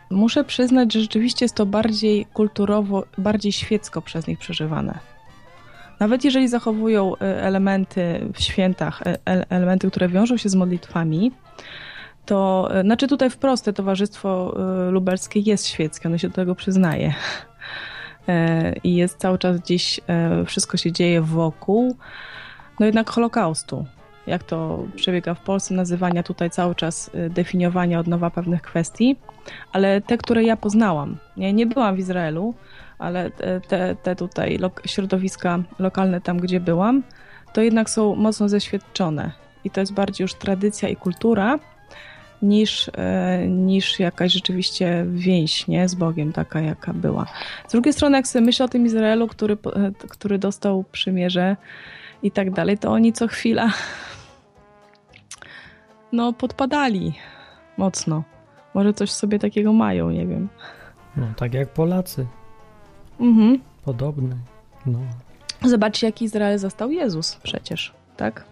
muszę 0.09 0.43
przyznać, 0.43 0.93
że 0.93 1.01
rzeczywiście 1.01 1.45
jest 1.45 1.55
to 1.55 1.65
bardziej 1.65 2.25
kulturowo, 2.25 3.03
bardziej 3.17 3.51
świecko 3.51 4.01
przez 4.01 4.27
nich 4.27 4.39
przeżywane. 4.39 4.99
Nawet 5.99 6.23
jeżeli 6.23 6.47
zachowują 6.47 7.15
e, 7.15 7.43
elementy 7.43 8.29
w 8.33 8.41
świętach, 8.41 9.01
e, 9.01 9.17
ele- 9.25 9.45
elementy, 9.49 9.91
które 9.91 10.09
wiążą 10.09 10.37
się 10.37 10.49
z 10.49 10.55
modlitwami, 10.55 11.31
to, 12.25 12.69
e, 12.73 12.81
znaczy 12.81 13.07
tutaj 13.07 13.29
wprost 13.29 13.65
te 13.65 13.73
Towarzystwo 13.73 14.55
e, 14.87 14.91
Lubelskie 14.91 15.39
jest 15.39 15.67
świeckie, 15.67 16.07
ono 16.09 16.17
się 16.17 16.27
do 16.27 16.35
tego 16.35 16.55
przyznaje. 16.55 17.13
E, 18.27 18.73
I 18.83 18.95
jest 18.95 19.17
cały 19.17 19.37
czas 19.37 19.59
gdzieś, 19.59 19.99
wszystko 20.45 20.77
się 20.77 20.91
dzieje 20.91 21.21
wokół, 21.21 21.95
no 22.79 22.85
jednak 22.85 23.09
Holokaustu. 23.09 23.85
Jak 24.29 24.43
to 24.43 24.83
przebiega 24.95 25.33
w 25.33 25.41
Polsce, 25.41 25.73
nazywania 25.73 26.23
tutaj 26.23 26.49
cały 26.49 26.75
czas, 26.75 27.11
definiowania 27.29 27.99
od 27.99 28.07
nowa 28.07 28.29
pewnych 28.29 28.61
kwestii, 28.61 29.15
ale 29.71 30.01
te, 30.01 30.17
które 30.17 30.43
ja 30.43 30.57
poznałam, 30.57 31.17
nie, 31.37 31.53
nie 31.53 31.65
byłam 31.65 31.95
w 31.95 31.99
Izraelu, 31.99 32.53
ale 32.99 33.31
te, 33.67 33.95
te 34.03 34.15
tutaj 34.15 34.57
lo 34.57 34.71
środowiska 34.85 35.59
lokalne 35.79 36.21
tam, 36.21 36.37
gdzie 36.37 36.59
byłam, 36.59 37.03
to 37.53 37.61
jednak 37.61 37.89
są 37.89 38.15
mocno 38.15 38.49
zeświadczone. 38.49 39.31
I 39.63 39.69
to 39.69 39.79
jest 39.79 39.93
bardziej 39.93 40.23
już 40.23 40.33
tradycja 40.33 40.89
i 40.89 40.95
kultura, 40.95 41.59
niż, 42.41 42.91
e, 42.97 43.47
niż 43.47 43.99
jakaś 43.99 44.33
rzeczywiście 44.33 45.05
więź 45.09 45.67
nie? 45.67 45.89
z 45.89 45.95
Bogiem, 45.95 46.33
taka 46.33 46.61
jaka 46.61 46.93
była. 46.93 47.25
Z 47.67 47.71
drugiej 47.71 47.93
strony, 47.93 48.17
jak 48.17 48.27
sobie 48.27 48.45
myślę 48.45 48.65
o 48.65 48.69
tym 48.69 48.85
Izraelu, 48.85 49.27
który, 49.27 49.53
e, 49.53 49.91
który 50.09 50.39
dostał 50.39 50.83
przymierze 50.91 51.57
i 52.23 52.31
tak 52.31 52.51
dalej, 52.51 52.77
to 52.77 52.91
oni 52.91 53.13
co 53.13 53.27
chwila 53.27 53.71
no 56.11 56.33
podpadali 56.33 57.13
mocno. 57.77 58.23
Może 58.73 58.93
coś 58.93 59.11
sobie 59.11 59.39
takiego 59.39 59.73
mają, 59.73 60.09
nie 60.09 60.27
wiem. 60.27 60.49
No, 61.17 61.27
tak 61.37 61.53
jak 61.53 61.69
Polacy. 61.69 62.25
Mhm. 63.19 63.59
Podobny. 63.85 64.35
No. 64.85 64.99
Zobaczcie, 65.65 66.07
jaki 66.07 66.25
Izrael 66.25 66.59
został 66.59 66.91
Jezus 66.91 67.35
przecież, 67.35 67.93
tak? 68.17 68.45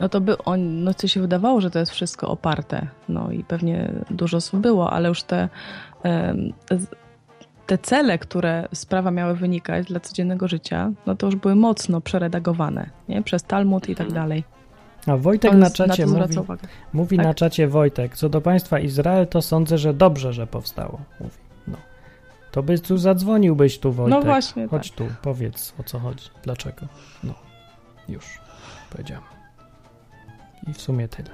no 0.00 0.08
to 0.08 0.20
by 0.20 0.38
on, 0.38 0.84
no 0.84 0.94
co 0.94 1.08
się 1.08 1.20
wydawało, 1.20 1.60
że 1.60 1.70
to 1.70 1.78
jest 1.78 1.92
wszystko 1.92 2.28
oparte, 2.28 2.86
no 3.08 3.30
i 3.30 3.44
pewnie 3.44 3.92
dużo 4.10 4.36
osób 4.36 4.60
było, 4.60 4.92
ale 4.92 5.08
już 5.08 5.22
te, 5.22 5.48
te 7.66 7.78
cele, 7.78 8.18
które 8.18 8.68
z 8.74 8.86
prawa 8.86 9.10
miały 9.10 9.34
wynikać 9.34 9.86
dla 9.86 10.00
codziennego 10.00 10.48
życia, 10.48 10.92
no 11.06 11.14
to 11.14 11.26
już 11.26 11.36
były 11.36 11.54
mocno 11.54 12.00
przeredagowane, 12.00 12.90
nie? 13.08 13.22
Przez 13.22 13.42
Talmud 13.42 13.88
i 13.88 13.94
tak 13.94 14.06
mhm. 14.06 14.22
dalej. 14.22 14.44
A 15.06 15.16
Wojtek 15.16 15.54
na 15.54 15.70
czacie 15.70 16.06
na 16.06 16.12
mówi, 16.12 16.36
mówi 16.92 17.16
tak? 17.16 17.26
na 17.26 17.34
czacie 17.34 17.68
Wojtek, 17.68 18.16
co 18.16 18.28
do 18.28 18.40
państwa 18.40 18.78
Izrael, 18.78 19.26
to 19.26 19.42
sądzę, 19.42 19.78
że 19.78 19.94
dobrze, 19.94 20.32
że 20.32 20.46
powstało, 20.46 21.00
mówi. 21.20 21.36
No. 21.68 21.76
To 22.52 22.62
by 22.62 22.78
tu 22.78 22.98
zadzwoniłbyś 22.98 23.78
tu, 23.78 23.92
Wojtek. 23.92 24.18
No 24.18 24.24
właśnie, 24.24 24.68
Chodź 24.68 24.90
tak. 24.90 24.98
tu, 24.98 25.14
powiedz 25.22 25.74
o 25.80 25.82
co 25.82 25.98
chodzi, 25.98 26.28
dlaczego. 26.42 26.86
No, 27.24 27.34
już 28.08 28.24
powiedziałem. 28.90 29.24
I 30.68 30.72
w 30.72 30.80
sumie 30.80 31.08
tyle. 31.08 31.30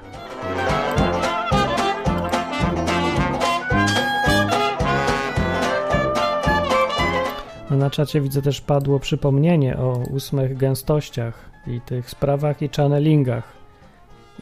Na 7.71 7.91
czacie 7.91 8.21
widzę 8.21 8.43
też 8.43 8.61
padło 8.61 8.99
przypomnienie 9.01 9.77
o 9.79 9.99
ósmych 10.11 10.57
gęstościach 10.57 11.51
i 11.67 11.81
tych 11.81 12.11
sprawach 12.11 12.63
i 12.63 12.69
channelingach. 12.69 13.62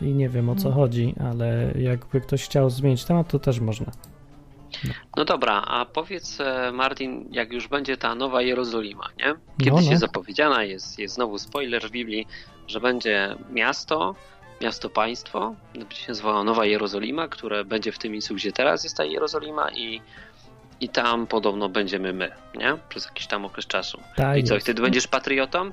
I 0.01 0.05
nie 0.05 0.29
wiem 0.29 0.49
o 0.49 0.57
co 0.57 0.69
mm. 0.69 0.75
chodzi, 0.75 1.15
ale 1.31 1.73
jakby 1.79 2.21
ktoś 2.21 2.45
chciał 2.45 2.71
zmienić 2.71 3.05
temat, 3.05 3.29
to 3.29 3.39
też 3.39 3.61
można. 3.61 3.93
No. 4.85 4.93
no 5.17 5.25
dobra, 5.25 5.63
a 5.67 5.85
powiedz 5.85 6.41
e, 6.41 6.73
Martin, 6.73 7.29
jak 7.31 7.53
już 7.53 7.69
będzie 7.69 7.97
ta 7.97 8.15
nowa 8.15 8.43
Jerozolima, 8.43 9.09
nie? 9.19 9.35
Kiedyś 9.59 9.73
no, 9.73 9.81
no. 9.81 9.91
jest 9.91 10.01
zapowiedziana, 10.01 10.65
jest, 10.65 10.99
jest 10.99 11.15
znowu 11.15 11.39
spoiler 11.39 11.89
w 11.89 11.91
Biblii, 11.91 12.27
że 12.67 12.81
będzie 12.81 13.37
miasto, 13.51 14.15
miasto-państwo, 14.61 15.55
będzie 15.75 15.97
się 15.97 16.09
nazywało 16.09 16.45
Nowa 16.45 16.65
Jerozolima, 16.67 17.29
które 17.29 17.65
będzie 17.65 17.93
w 17.93 17.99
tym 17.99 18.13
miejscu, 18.13 18.35
gdzie 18.35 18.53
teraz 18.53 18.85
jest 18.85 18.97
ta 18.97 19.05
Jerozolima 19.05 19.71
i, 19.71 20.01
i 20.81 20.89
tam 20.89 21.27
podobno 21.27 21.69
będziemy 21.69 22.13
my, 22.13 22.31
nie? 22.55 22.77
Przez 22.89 23.05
jakiś 23.05 23.27
tam 23.27 23.45
okres 23.45 23.67
czasu. 23.67 24.01
Tak 24.17 24.39
I 24.39 24.45
co, 24.45 24.55
jest. 24.55 24.67
wtedy 24.67 24.83
będziesz 24.83 25.07
patriotą? 25.07 25.71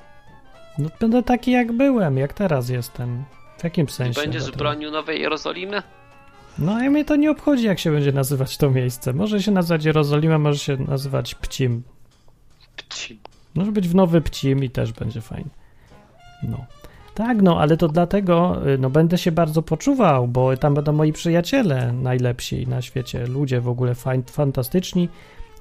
No 0.78 0.88
będę 1.00 1.22
taki 1.22 1.50
jak 1.50 1.72
byłem, 1.72 2.18
jak 2.18 2.32
teraz 2.32 2.68
jestem. 2.68 3.24
W 3.58 3.64
jakim 3.64 3.88
sensie? 3.88 4.20
Będziesz 4.20 4.50
bronił 4.50 4.90
Nowej 4.90 5.20
Jerozolimy? 5.20 5.82
No 6.58 6.84
i 6.84 6.90
mnie 6.90 7.04
to 7.04 7.16
nie 7.16 7.30
obchodzi, 7.30 7.64
jak 7.64 7.78
się 7.78 7.92
będzie 7.92 8.12
nazywać 8.12 8.56
to 8.56 8.70
miejsce. 8.70 9.12
Może 9.12 9.42
się 9.42 9.52
nazywać 9.52 9.84
Jerozolima, 9.84 10.38
może 10.38 10.58
się 10.58 10.76
nazywać 10.76 11.34
Pcim. 11.34 11.82
Pcim. 12.76 13.18
Może 13.54 13.72
być 13.72 13.88
w 13.88 13.94
Nowy 13.94 14.20
Pcim 14.20 14.64
i 14.64 14.70
też 14.70 14.92
będzie 14.92 15.20
fajnie. 15.20 15.50
No. 16.42 16.66
Tak, 17.14 17.42
no 17.42 17.60
ale 17.60 17.76
to 17.76 17.88
dlatego 17.88 18.62
y, 18.68 18.78
no, 18.78 18.90
będę 18.90 19.18
się 19.18 19.32
bardzo 19.32 19.62
poczuwał, 19.62 20.28
bo 20.28 20.56
tam 20.56 20.74
będą 20.74 20.92
moi 20.92 21.12
przyjaciele 21.12 21.92
najlepsi 21.92 22.66
na 22.66 22.82
świecie, 22.82 23.26
ludzie 23.26 23.60
w 23.60 23.68
ogóle 23.68 23.94
fajn, 23.94 24.22
fantastyczni 24.22 25.08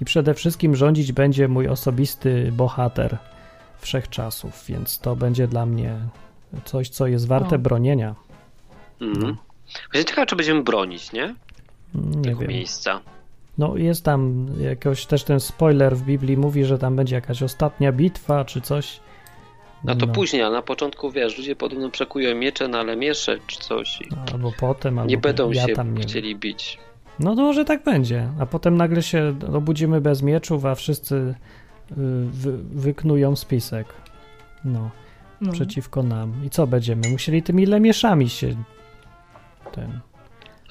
i 0.01 0.05
przede 0.05 0.33
wszystkim 0.33 0.75
rządzić 0.75 1.12
będzie 1.12 1.47
mój 1.47 1.67
osobisty 1.67 2.51
bohater 2.51 3.17
wszechczasów, 3.79 4.65
więc 4.67 4.99
to 4.99 5.15
będzie 5.15 5.47
dla 5.47 5.65
mnie 5.65 5.95
coś, 6.65 6.89
co 6.89 7.07
jest 7.07 7.27
warte 7.27 7.51
no. 7.57 7.60
bronienia. 7.60 8.15
Mhm. 9.01 9.38
No. 9.93 10.03
Ciekawe, 10.03 10.25
czy 10.25 10.36
będziemy 10.36 10.63
bronić, 10.63 11.12
nie? 11.12 11.36
Nie 11.95 12.21
Tego 12.21 12.39
wiem. 12.39 12.49
miejsca. 12.49 13.01
No 13.57 13.77
jest 13.77 14.05
tam 14.05 14.47
jakoś 14.62 15.05
też 15.05 15.23
ten 15.23 15.39
spoiler 15.39 15.97
w 15.97 16.03
Biblii 16.03 16.38
mówi, 16.38 16.65
że 16.65 16.77
tam 16.77 16.95
będzie 16.95 17.15
jakaś 17.15 17.43
ostatnia 17.43 17.91
bitwa 17.91 18.45
czy 18.45 18.62
coś. 18.62 18.99
No 19.83 19.95
to 19.95 20.05
no. 20.05 20.13
później, 20.13 20.41
a 20.41 20.49
na 20.49 20.62
początku 20.62 21.12
wiesz, 21.12 21.38
ludzie 21.38 21.55
podobno 21.55 21.89
przekują 21.89 22.36
miecze 22.36 22.67
na 22.67 22.83
lemiesze 22.83 23.38
czy 23.47 23.60
coś. 23.60 23.99
Albo 24.33 24.51
potem, 24.60 24.99
albo 24.99 25.10
nie 25.10 25.17
będą 25.17 25.51
ja 25.51 25.67
się 25.67 25.73
nie 25.86 26.01
chcieli 26.01 26.36
bić. 26.36 26.79
No 27.19 27.36
to 27.36 27.41
może 27.41 27.65
tak 27.65 27.83
będzie, 27.83 28.29
a 28.39 28.45
potem 28.45 28.77
nagle 28.77 29.03
się 29.03 29.36
obudzimy 29.53 30.01
bez 30.01 30.21
mieczów, 30.21 30.65
a 30.65 30.75
wszyscy 30.75 31.15
y, 31.15 31.36
wy, 32.31 32.57
wyknują 32.57 33.36
spisek. 33.36 33.88
No, 34.65 34.89
no, 35.41 35.52
przeciwko 35.52 36.04
nam. 36.04 36.45
I 36.45 36.50
co 36.50 36.67
będziemy? 36.67 37.10
Musieli 37.10 37.43
tymi 37.43 37.65
lemieszami 37.65 38.30
się 38.30 38.56
ten... 39.71 40.00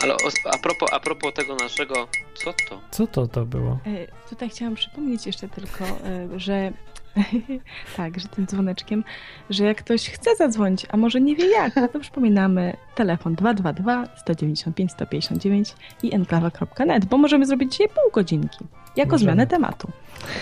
Ale 0.02 0.14
a 0.54 0.58
propos, 0.58 0.92
a 0.92 1.00
propos 1.00 1.34
tego 1.34 1.56
naszego, 1.56 2.08
co 2.34 2.52
to? 2.68 2.80
Co 2.90 3.06
to 3.06 3.26
to 3.26 3.46
było? 3.46 3.78
E, 3.86 4.28
tutaj 4.28 4.50
chciałam 4.50 4.74
przypomnieć 4.74 5.26
jeszcze 5.26 5.48
tylko, 5.48 5.84
e, 5.84 6.40
że 6.40 6.72
tak, 7.96 8.20
że 8.20 8.28
tym 8.28 8.46
dzwoneczkiem, 8.46 9.04
że 9.50 9.64
jak 9.64 9.78
ktoś 9.78 10.10
chce 10.10 10.36
zadzwonić, 10.36 10.86
a 10.90 10.96
może 10.96 11.20
nie 11.20 11.36
wie 11.36 11.50
jak, 11.50 11.74
to 11.92 12.00
przypominamy 12.00 12.76
telefon 12.94 13.34
222 13.34 14.06
195 14.16 14.92
159 14.92 15.74
i 16.02 16.14
enklawa.net, 16.14 17.04
bo 17.04 17.18
możemy 17.18 17.46
zrobić 17.46 17.72
dzisiaj 17.72 17.88
pół 17.88 18.10
godzinki, 18.12 18.58
jako 18.96 19.12
możemy. 19.12 19.18
zmianę 19.18 19.46
tematu. 19.46 19.90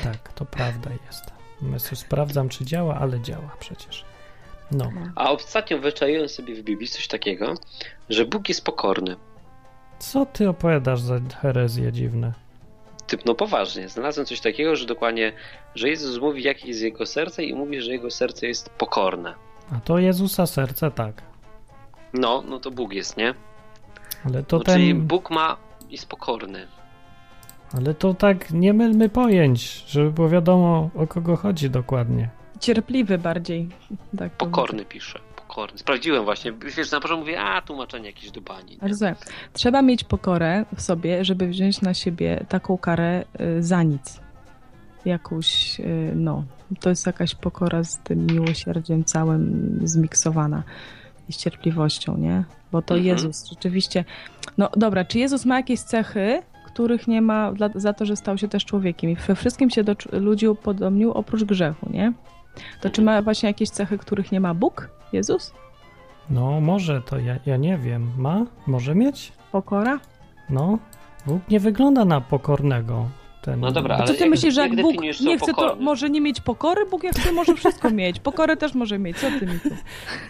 Tak, 0.03 0.33
to 0.33 0.45
prawda 0.45 0.91
jest. 1.07 1.25
Myślę, 1.63 1.97
sprawdzam, 1.97 2.49
czy 2.49 2.65
działa, 2.65 2.99
ale 2.99 3.21
działa 3.21 3.57
przecież. 3.61 4.05
No. 4.75 4.93
A 5.15 5.31
ostatnio 5.31 5.79
wyczaiłem 5.79 6.29
sobie 6.29 6.55
w 6.55 6.63
Biblii 6.63 6.89
coś 6.89 7.09
takiego, 7.09 7.55
że 8.11 8.25
Bóg 8.25 8.49
jest 8.49 8.65
pokorny. 8.65 9.17
Co 9.99 10.27
ty 10.27 10.49
opowiadasz 10.49 11.01
za 11.01 11.21
herezje 11.43 11.93
dziwne? 11.93 12.33
Typ, 13.07 13.25
no 13.27 13.35
poważnie, 13.35 13.89
znalazłem 13.89 14.27
coś 14.27 14.41
takiego, 14.41 14.77
że 14.77 14.87
dokładnie, 14.87 15.33
że 15.75 15.89
Jezus 15.89 16.21
mówi, 16.21 16.43
jakie 16.43 16.69
jest 16.69 16.83
jego 16.83 17.07
serce 17.07 17.45
i 17.45 17.55
mówi, 17.55 17.83
że 17.83 17.93
jego 17.93 18.11
serce 18.11 18.47
jest 18.47 18.71
pokorne. 18.71 19.35
A 19.73 19.81
to 19.81 19.99
Jezusa 19.99 20.47
serce, 20.47 20.91
tak. 20.91 21.23
No, 22.15 22.43
no 22.49 22.61
to 22.61 22.71
Bóg 22.71 22.93
jest, 22.93 23.17
nie? 23.17 23.35
Ale 24.25 24.43
to 24.43 24.59
no, 24.59 24.65
ten... 24.65 24.75
Czyli 24.75 24.95
Bóg 24.95 25.31
ma, 25.31 25.57
jest 25.91 26.09
pokorny. 26.09 26.67
Ale 27.77 27.95
to 27.95 28.15
tak 28.15 28.51
nie 28.51 28.73
mylmy 28.73 29.09
pojęć, 29.09 29.85
żeby 29.89 30.11
było 30.11 30.29
wiadomo, 30.29 30.91
o 30.97 31.07
kogo 31.07 31.37
chodzi 31.37 31.71
dokładnie. 31.71 32.29
Cierpliwy 32.64 33.18
bardziej. 33.18 33.68
Tak 34.18 34.33
pokorny 34.33 34.85
pisze 34.85 35.20
pokorny. 35.55 35.79
Sprawdziłem 35.79 36.24
właśnie. 36.24 36.53
Wiesz, 36.53 36.90
na 36.90 37.00
początku 37.00 37.20
mówię, 37.20 37.40
a 37.40 37.62
tłumaczenie 37.62 38.07
jakieś 38.07 38.31
do 38.31 38.40
bani. 38.40 38.79
Trzeba 39.53 39.83
mieć 39.83 40.05
pokorę 40.05 40.64
w 40.77 40.83
sobie, 40.83 41.24
żeby 41.24 41.46
wziąć 41.48 41.81
na 41.81 41.94
siebie 41.94 42.44
taką 42.48 42.79
karę 42.79 43.24
y, 43.40 43.62
za 43.62 43.83
nic. 43.83 44.20
Jakąś, 45.05 45.81
y, 45.81 46.12
no, 46.14 46.44
to 46.81 46.88
jest 46.88 47.07
jakaś 47.07 47.35
pokora 47.35 47.85
z 47.85 47.98
tym 47.98 48.27
miłosierdziem 48.27 49.05
całym 49.05 49.81
zmiksowana 49.85 50.62
i 51.29 51.33
z 51.33 51.37
cierpliwością, 51.37 52.16
nie? 52.16 52.44
Bo 52.72 52.83
to 52.83 52.94
mhm. 52.94 53.07
Jezus 53.07 53.48
rzeczywiście. 53.50 54.05
No 54.59 54.70
dobra, 54.77 55.05
czy 55.05 55.18
Jezus 55.18 55.44
ma 55.44 55.57
jakieś 55.57 55.81
cechy, 55.81 56.42
których 56.66 57.09
nie 57.09 57.22
ma 57.22 57.53
dla, 57.53 57.70
za 57.74 57.92
to, 57.92 58.07
że 58.07 58.16
stał 58.16 58.38
się 58.38 58.48
też 58.48 58.64
człowiekiem 58.64 59.11
i 59.11 59.16
we 59.16 59.35
wszystkim 59.35 59.70
się 59.70 59.85
do 59.85 59.96
ludzi 60.12 60.48
upodobnił 60.48 61.12
oprócz 61.12 61.44
grzechu, 61.44 61.90
nie? 61.90 62.12
To 62.81 62.90
czy 62.90 63.03
ma 63.03 63.23
właśnie 63.23 63.47
jakieś 63.49 63.71
cechy, 63.71 63.99
których 63.99 64.33
nie 64.33 64.40
ma 64.40 64.55
Bóg, 64.55 64.88
Jezus? 65.12 65.53
No, 66.31 66.61
może, 66.61 67.03
to 67.03 67.19
ja, 67.19 67.37
ja 67.47 67.57
nie 67.57 67.79
wiem. 67.79 68.11
Ma? 68.19 68.47
Może 68.67 68.95
mieć? 68.95 69.33
Pokora? 69.53 70.01
No, 70.51 70.79
Bóg 71.27 71.40
nie 71.51 71.61
wygląda 71.61 72.05
na 72.05 72.21
pokornego. 72.21 73.07
ten... 73.43 73.61
No 73.61 73.73
dobra, 73.73 73.95
A 73.95 73.99
ale 73.99 74.07
co 74.07 74.14
ty 74.14 74.21
jak- 74.21 74.31
myślisz, 74.31 74.55
że 74.55 74.61
jak 74.61 74.73
jak 74.73 74.83
Bóg 74.83 75.01
nie 75.03 75.12
chce, 75.12 75.38
to 75.38 75.47
pokorny? 75.47 75.85
może 75.85 76.11
nie 76.11 76.21
mieć 76.21 76.40
pokory? 76.40 76.87
Bóg 76.87 77.05
jak 77.05 77.14
chce, 77.14 77.33
może 77.33 77.55
wszystko 77.55 77.90
mieć. 77.90 78.21
Pokorę 78.21 78.57
też 78.57 78.75
może 78.75 78.99
mieć. 78.99 79.17
Co 79.19 79.27
ty 79.40 79.47
mi 79.47 79.61
tu? 79.61 79.69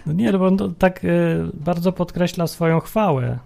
No 0.07 0.13
nie, 0.13 0.33
no 0.33 0.39
bo 0.39 0.47
on 0.47 0.57
to 0.57 0.69
tak 0.69 1.05
e, 1.05 1.09
bardzo 1.55 1.93
podkreśla 1.93 2.47
swoją 2.47 2.81
chwałę. 2.81 3.39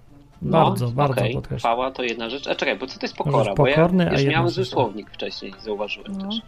Bardzo, 0.42 0.86
no, 0.86 0.92
bardzo 0.92 1.20
okej, 1.20 1.34
podkreśla. 1.34 1.70
Chwała 1.70 1.90
to 1.90 2.02
jedna 2.02 2.30
rzecz. 2.30 2.46
A 2.46 2.54
czekaj, 2.54 2.78
bo 2.78 2.86
co 2.86 2.98
to 2.98 3.04
jest 3.06 3.18
Możesz 3.18 3.32
pokora? 3.32 3.54
Bo 3.54 3.64
pokorny, 3.66 4.04
ja 4.04 4.10
a 4.10 4.12
już 4.12 4.24
miałem 4.24 4.48
zły 4.48 4.64
słownik 4.64 5.10
wcześniej, 5.10 5.54
zauważyłem 5.62 6.12
No. 6.18 6.26
też. 6.28 6.42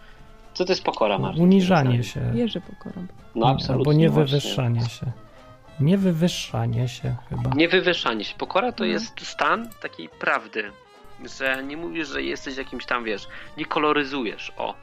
Co 0.54 0.64
to 0.64 0.72
jest 0.72 0.82
pokora, 0.84 1.18
Martin? 1.18 1.42
Uniżanie 1.42 2.04
się. 2.04 2.20
Wierzy 2.34 2.60
pokorą. 2.60 3.06
No 3.34 3.46
absolutnie. 3.48 3.74
Albo 3.76 3.92
nie 3.92 4.10
wywyższanie 4.10 4.80
się. 4.88 5.06
Nie 5.80 5.98
wywyższanie 5.98 6.88
się 6.88 7.16
chyba. 7.28 7.50
Nie 7.56 7.68
wywyższanie 7.68 8.24
się. 8.24 8.34
Pokora 8.38 8.72
to 8.72 8.84
No. 8.84 8.90
jest 8.90 9.26
stan 9.26 9.68
takiej 9.82 10.08
prawdy, 10.08 10.64
że 11.38 11.64
nie 11.64 11.76
mówisz, 11.76 12.08
że 12.08 12.22
jesteś 12.22 12.56
jakimś 12.56 12.86
tam, 12.86 13.04
wiesz, 13.04 13.28
nie 13.56 13.64
koloryzujesz, 13.64 14.52
o. 14.56 14.74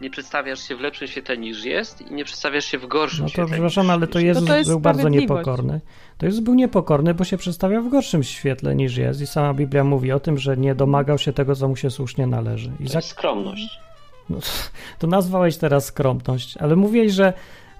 Nie 0.00 0.10
przedstawiasz 0.10 0.60
się 0.60 0.76
w 0.76 0.80
lepszym 0.80 1.08
świetle 1.08 1.38
niż 1.38 1.64
jest 1.64 2.00
i 2.00 2.14
nie 2.14 2.24
przedstawiasz 2.24 2.64
się 2.64 2.78
w 2.78 2.86
gorszym 2.86 3.18
No 3.20 3.24
to 3.26 3.32
świetle. 3.32 3.46
przepraszam, 3.52 3.90
ale 3.90 4.06
to 4.06 4.18
jest. 4.18 4.26
Jezus 4.40 4.48
to 4.48 4.56
jest 4.56 4.70
był 4.70 4.80
bardzo 4.80 5.08
niepokorny. 5.08 5.80
To 6.18 6.26
Jezus 6.26 6.40
był 6.40 6.54
niepokorny, 6.54 7.14
bo 7.14 7.24
się 7.24 7.36
przedstawiał 7.36 7.82
w 7.82 7.88
gorszym 7.88 8.22
świetle 8.22 8.74
niż 8.74 8.96
jest. 8.96 9.20
I 9.20 9.26
sama 9.26 9.54
Biblia 9.54 9.84
mówi 9.84 10.12
o 10.12 10.20
tym, 10.20 10.38
że 10.38 10.56
nie 10.56 10.74
domagał 10.74 11.18
się 11.18 11.32
tego, 11.32 11.54
co 11.56 11.68
mu 11.68 11.76
się 11.76 11.90
słusznie 11.90 12.26
należy. 12.26 12.70
I 12.80 12.84
To 12.84 12.90
za... 12.92 12.98
jest 12.98 13.08
skromność. 13.08 13.78
No, 14.30 14.38
to 14.98 15.06
nazwałeś 15.06 15.56
teraz 15.56 15.84
skromność, 15.84 16.56
ale 16.56 16.76
mówiłeś, 16.76 17.12
że 17.12 17.32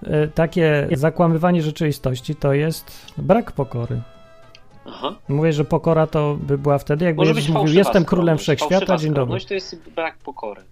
e, 0.03 0.29
takie 0.29 0.89
zakłamywanie 0.93 1.63
rzeczywistości 1.63 2.35
to 2.35 2.53
jest 2.53 3.13
brak 3.19 3.53
pokory. 3.53 4.01
Aha. 4.87 5.15
Mówię, 5.29 5.53
że 5.53 5.65
pokora 5.65 6.07
to 6.07 6.37
by 6.41 6.59
była 6.59 6.79
wtedy, 6.79 7.05
jakby 7.05 7.21
Może 7.21 7.31
Jezus 7.35 7.49
mówił, 7.55 7.75
jestem 7.75 8.05
królem 8.05 8.39
wszechświata, 8.39 8.97
dzień 8.97 9.09
dobry. 9.09 9.13
skromność 9.13 9.47
to 9.47 9.55
jest 9.55 9.77
brak 9.91 10.19
pokory. 10.19 10.63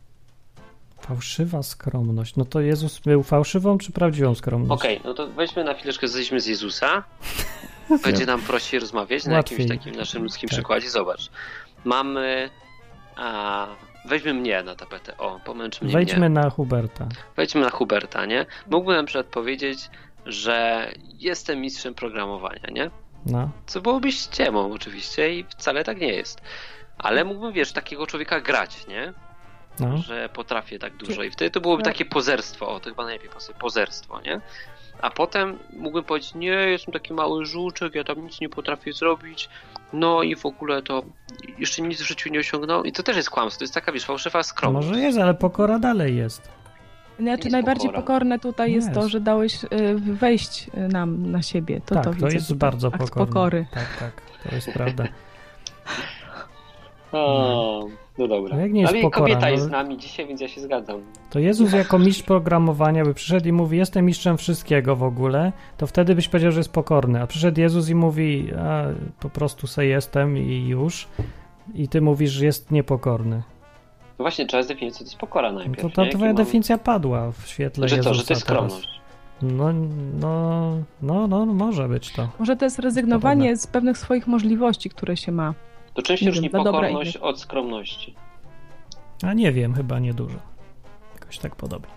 Fałszywa 1.00 1.62
skromność. 1.62 2.36
No 2.36 2.44
to 2.44 2.60
Jezus 2.60 2.98
był 2.98 3.22
fałszywą 3.22 3.78
czy 3.78 3.92
prawdziwą 3.92 4.34
skromnością? 4.34 4.74
Okej, 4.74 5.00
no 5.04 5.14
to 5.14 5.26
weźmy 5.26 5.64
na 5.64 5.74
chwileczkę, 5.74 6.08
zejdźmy 6.08 6.40
z 6.40 6.46
Jezusa. 6.46 7.02
Będzie 8.04 8.26
nam 8.26 8.40
prościej 8.40 8.80
rozmawiać 8.80 9.24
na 9.24 9.32
Łatwiej. 9.36 9.58
jakimś 9.58 9.78
takim 9.78 9.94
naszym 10.00 10.22
ludzkim 10.22 10.48
Tak. 10.48 10.56
przykładzie. 10.56 10.90
Zobacz. 10.90 11.30
Mamy. 11.84 12.50
A, 13.16 13.66
weźmy 14.06 14.34
mnie 14.34 14.62
na 14.62 14.74
tapetę. 14.76 15.16
O, 15.18 15.40
pomęcz 15.44 15.82
mnie. 15.82 15.92
Wejdźmy 15.92 16.18
mnie. 16.18 16.28
na 16.42 16.50
Huberta. 16.50 17.06
Wejdźmy 17.36 17.60
na 17.60 17.70
Huberta, 17.70 18.26
nie? 18.26 18.46
Mógłbym 18.70 18.96
na 18.96 19.04
przykład 19.04 19.26
powiedzieć, 19.26 19.90
że 20.26 20.88
jestem 21.18 21.60
mistrzem 21.60 21.94
programowania, 21.94 22.66
nie? 22.72 22.90
No. 23.26 23.50
Co 23.66 23.80
byłoby 23.80 24.12
ściemą 24.12 24.72
oczywiście 24.72 25.34
i 25.34 25.44
wcale 25.44 25.84
tak 25.84 26.00
nie 26.00 26.12
jest. 26.12 26.40
Ale 26.98 27.24
mógłbym, 27.24 27.52
wiesz, 27.52 27.72
takiego 27.72 28.06
człowieka 28.06 28.40
grać, 28.40 28.86
nie? 28.86 29.12
No. 29.80 29.96
że 29.96 30.28
potrafię 30.28 30.78
tak 30.78 30.96
dużo 30.96 31.22
i 31.22 31.30
wtedy 31.30 31.50
to 31.50 31.60
byłoby 31.60 31.82
Tak. 31.82 31.92
takie 31.92 32.04
pozerstwo, 32.04 32.68
o 32.68 32.80
to 32.80 32.90
chyba 32.90 33.04
najlepiej 33.04 33.30
pasuje, 33.30 33.58
pozerstwo, 33.58 34.20
nie? 34.20 34.40
A 35.02 35.10
potem 35.10 35.58
mógłbym 35.76 36.04
powiedzieć, 36.04 36.34
nie, 36.34 36.48
jestem 36.48 36.92
taki 36.92 37.14
mały 37.14 37.46
żółczek, 37.46 37.94
ja 37.94 38.04
tam 38.04 38.24
nic 38.24 38.40
nie 38.40 38.48
potrafię 38.48 38.92
zrobić, 38.92 39.48
no 39.92 40.22
i 40.22 40.36
w 40.36 40.46
ogóle 40.46 40.82
to 40.82 41.02
jeszcze 41.58 41.82
nic 41.82 42.00
w 42.02 42.06
życiu 42.06 42.28
nie 42.32 42.38
osiągnąłem 42.40 42.86
i 42.86 42.92
to 42.92 43.02
też 43.02 43.16
jest 43.16 43.30
kłamstwo, 43.30 43.58
to 43.58 43.64
jest 43.64 43.74
taka, 43.74 43.92
wiesz, 43.92 44.04
fałszywa 44.04 44.42
skromność. 44.42 44.88
Może 44.88 45.00
jest, 45.00 45.18
ale 45.18 45.34
pokora 45.34 45.78
dalej 45.78 46.16
jest. 46.16 46.56
Znaczy, 47.18 47.38
Jest 47.42 47.52
najbardziej 47.52 47.88
pokora. 47.90 48.02
pokorne 48.02 48.38
tutaj 48.38 48.72
jest, 48.72 48.88
Jest. 48.88 49.00
to, 49.00 49.08
że 49.08 49.20
dałeś 49.20 49.64
y, 49.64 49.68
wejść 49.98 50.66
y, 50.68 50.88
nam 50.88 51.30
na 51.30 51.42
siebie. 51.42 51.80
To, 51.86 51.94
tak, 51.94 52.04
to, 52.04 52.12
to, 52.20 52.28
jest 52.28 52.54
bardzo 52.54 52.90
pokorne. 52.90 53.26
pokory. 53.26 53.66
Tak, 53.70 53.96
tak, 53.98 54.12
to 54.48 54.54
jest 54.54 54.70
prawda. 54.72 55.04
O, 57.12 57.86
no 58.18 58.28
dobra. 58.28 58.56
No 58.56 58.62
jak 58.62 58.72
nie 58.72 58.80
jest 58.80 58.92
Ale 58.92 59.02
pokora, 59.02 59.20
kobieta 59.26 59.40
no- 59.46 59.48
jest 59.52 59.64
z 59.64 59.70
nami 59.70 59.98
dzisiaj, 59.98 60.26
więc 60.26 60.40
ja 60.40 60.48
się 60.48 60.60
zgadzam. 60.60 61.00
To 61.30 61.38
Jezus 61.38 61.72
jako 61.72 61.98
mistrz 61.98 62.22
programowania 62.22 63.04
by 63.04 63.14
przyszedł 63.14 63.48
i 63.48 63.52
mówi, 63.52 63.78
jestem 63.78 64.04
mistrzem 64.04 64.36
wszystkiego 64.38 64.96
w 64.96 65.02
ogóle, 65.02 65.52
to 65.76 65.86
wtedy 65.86 66.14
byś 66.14 66.28
powiedział, 66.28 66.52
że 66.52 66.60
jest 66.60 66.72
pokorny. 66.72 67.22
A 67.22 67.26
przyszedł 67.26 67.60
Jezus 67.60 67.88
i 67.88 67.94
mówi, 67.94 68.48
a 68.58 68.82
po 69.20 69.30
prostu 69.30 69.66
se 69.66 69.86
jestem 69.86 70.38
i 70.38 70.66
już. 70.68 71.08
I 71.74 71.88
ty 71.88 72.00
mówisz, 72.00 72.30
że 72.30 72.44
jest 72.44 72.70
niepokorny. 72.70 73.42
No 74.18 74.22
właśnie, 74.22 74.46
trzeba 74.46 74.62
zdefiniować, 74.62 74.94
co 74.98 75.04
to 75.04 75.04
jest 75.04 75.18
pokora 75.18 75.52
No 75.52 75.58
najpierw. 75.58 75.80
to 75.80 75.86
nie? 75.88 75.92
ta 75.94 76.02
Jaki 76.04 76.16
twoja 76.16 76.34
definicja 76.34 76.78
padła 76.78 77.32
w 77.32 77.46
świetle 77.46 77.88
Że 77.88 77.96
Jezusa 77.96 78.10
to, 78.10 78.14
że 78.14 78.24
to 78.24 78.34
jest 78.34 78.46
teraz. 78.46 78.64
skromność. 78.72 79.00
No, 79.42 79.72
no, 80.20 80.72
no, 81.02 81.26
no, 81.26 81.46
może 81.46 81.88
być 81.88 82.12
to. 82.12 82.28
Może 82.38 82.56
to 82.56 82.64
jest 82.64 82.78
rezygnowanie 82.78 83.56
z 83.56 83.66
pewnych 83.66 83.98
swoich 83.98 84.26
możliwości, 84.26 84.90
które 84.90 85.16
się 85.16 85.32
ma. 85.32 85.54
To 86.04 86.16
się 86.16 86.24
Nie 86.24 86.30
różni 86.30 86.50
wiem, 86.50 86.64
pokorność 86.64 87.16
od 87.16 87.40
skromności? 87.40 88.14
A 89.22 89.32
nie 89.32 89.52
wiem, 89.52 89.74
chyba 89.74 89.98
niedużo. 89.98 90.38
Jakoś 91.20 91.38
tak 91.38 91.56
podobnie. 91.56 91.88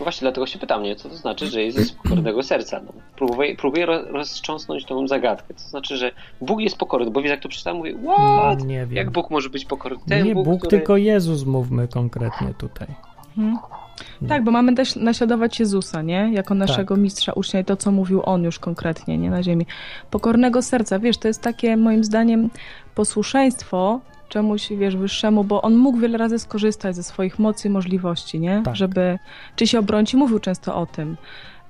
No 0.00 0.04
właśnie, 0.04 0.24
dlatego 0.24 0.46
się 0.46 0.58
pytam, 0.58 0.82
nie? 0.82 0.96
Co 0.96 1.08
to 1.08 1.16
znaczy, 1.16 1.46
że 1.46 1.62
Jezus 1.62 1.80
jest 1.80 1.96
pokornego 1.98 2.42
serca? 2.42 2.80
No, 2.86 2.92
próbuję, 3.16 3.56
próbuję 3.56 3.86
ro- 3.86 4.04
roztrząsnąć 4.12 4.84
tą 4.84 5.08
zagadkę. 5.08 5.54
To 5.54 5.60
znaczy, 5.60 5.96
że 5.96 6.12
Bóg 6.40 6.60
jest 6.60 6.76
pokorny, 6.78 7.10
bo 7.10 7.22
wiesz, 7.22 7.30
jak 7.30 7.40
to 7.40 7.48
przeczytałem, 7.48 7.76
mówię, 7.78 7.94
what? 8.04 8.64
Nie 8.64 8.86
wiem. 8.86 8.96
Jak 8.96 9.10
Bóg 9.10 9.30
może 9.30 9.50
być 9.50 9.64
pokorny? 9.64 9.98
Ten 10.08 10.24
nie 10.26 10.34
Bóg, 10.34 10.44
Bóg, 10.44 10.60
który... 10.60 10.76
tylko 10.78 10.96
Jezus 10.96 11.44
mówmy 11.44 11.88
konkretnie 11.88 12.54
tutaj. 12.58 12.86
Hmm? 13.36 13.58
No. 14.22 14.28
Tak, 14.28 14.44
bo 14.44 14.50
mamy 14.50 14.74
też 14.74 14.96
naśladować 14.96 15.60
Jezusa, 15.60 16.02
nie? 16.02 16.30
Jako 16.32 16.54
naszego 16.54 16.94
Tak. 16.94 17.02
mistrza 17.02 17.32
ucznia 17.32 17.60
i 17.60 17.64
to, 17.64 17.76
co 17.76 17.92
mówił 17.92 18.22
on 18.24 18.44
już 18.44 18.58
konkretnie, 18.58 19.18
nie? 19.18 19.30
Na 19.30 19.42
ziemi. 19.42 19.66
Pokornego 20.10 20.62
serca, 20.62 20.98
wiesz, 20.98 21.18
to 21.18 21.28
jest 21.28 21.42
takie 21.42 21.76
moim 21.76 22.04
zdaniem 22.04 22.50
posłuszeństwo 22.94 24.00
czemuś, 24.28 24.68
wiesz, 24.68 24.96
wyższemu, 24.96 25.44
bo 25.44 25.62
on 25.62 25.76
mógł 25.76 25.98
wiele 25.98 26.18
razy 26.18 26.38
skorzystać 26.38 26.96
ze 26.96 27.02
swoich 27.02 27.38
mocy 27.38 27.68
i 27.68 27.70
możliwości, 27.70 28.40
nie? 28.40 28.62
Tak. 28.64 28.76
Żeby, 28.76 29.18
czy 29.56 29.66
się 29.66 29.78
obronić, 29.78 30.14
i 30.14 30.16
mówił 30.16 30.38
często 30.38 30.76
o 30.76 30.86
tym. 30.86 31.16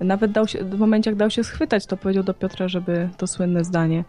Nawet 0.00 0.32
dał 0.32 0.48
się, 0.48 0.64
w 0.64 0.78
momencie, 0.78 1.10
jak 1.10 1.18
dał 1.18 1.30
się 1.30 1.44
schwytać, 1.44 1.86
to 1.86 1.96
powiedział 1.96 2.24
do 2.24 2.34
Piotra, 2.34 2.68
żeby 2.68 3.08
to 3.16 3.26
słynne 3.26 3.64
zdanie. 3.64 4.04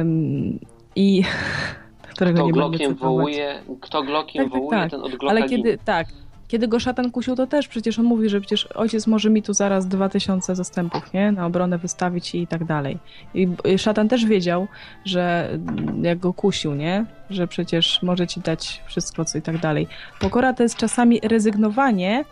Ym, 0.00 0.58
I 0.96 1.22
którego 2.14 2.38
Kto 2.38 2.46
nie 2.46 2.52
glokiem 2.52 2.94
wołuje, 2.94 3.54
kto 3.80 4.02
glokiem 4.02 4.44
Tak, 4.44 4.52
tak, 4.52 4.60
wołuje, 4.60 4.78
tak. 4.78 4.90
ten 4.90 5.00
od 5.00 5.12
Ale 5.28 5.48
kiedy, 5.48 5.78
tak, 5.84 6.06
kiedy 6.48 6.68
go 6.68 6.80
szatan 6.80 7.10
kusił, 7.10 7.36
to 7.36 7.46
też 7.46 7.68
przecież 7.68 7.98
on 7.98 8.04
mówi, 8.04 8.28
że 8.28 8.40
przecież 8.40 8.66
ojciec 8.66 9.06
może 9.06 9.30
mi 9.30 9.42
tu 9.42 9.54
zaraz 9.54 9.86
dwa 9.86 10.08
tysiące 10.08 10.54
zastępów, 10.54 11.12
nie? 11.12 11.32
Na 11.32 11.46
obronę 11.46 11.78
wystawić 11.78 12.34
i 12.34 12.46
tak 12.46 12.64
dalej. 12.64 12.98
I 13.34 13.48
szatan 13.78 14.08
też 14.08 14.24
wiedział, 14.24 14.68
że 15.04 15.50
mm, 15.52 16.04
jak 16.04 16.18
go 16.18 16.32
kusił, 16.32 16.74
nie? 16.74 17.04
Że 17.30 17.46
przecież 17.46 18.02
może 18.02 18.26
ci 18.26 18.40
dać 18.40 18.82
wszystko, 18.86 19.24
co 19.24 19.38
i 19.38 19.42
tak 19.42 19.58
dalej. 19.58 19.86
Pokora 20.20 20.52
to 20.52 20.62
jest 20.62 20.76
czasami 20.76 21.20
rezygnowanie 21.22 22.24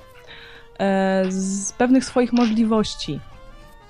e, 0.78 1.24
z 1.28 1.72
pewnych 1.72 2.04
swoich 2.04 2.32
możliwości 2.32 3.20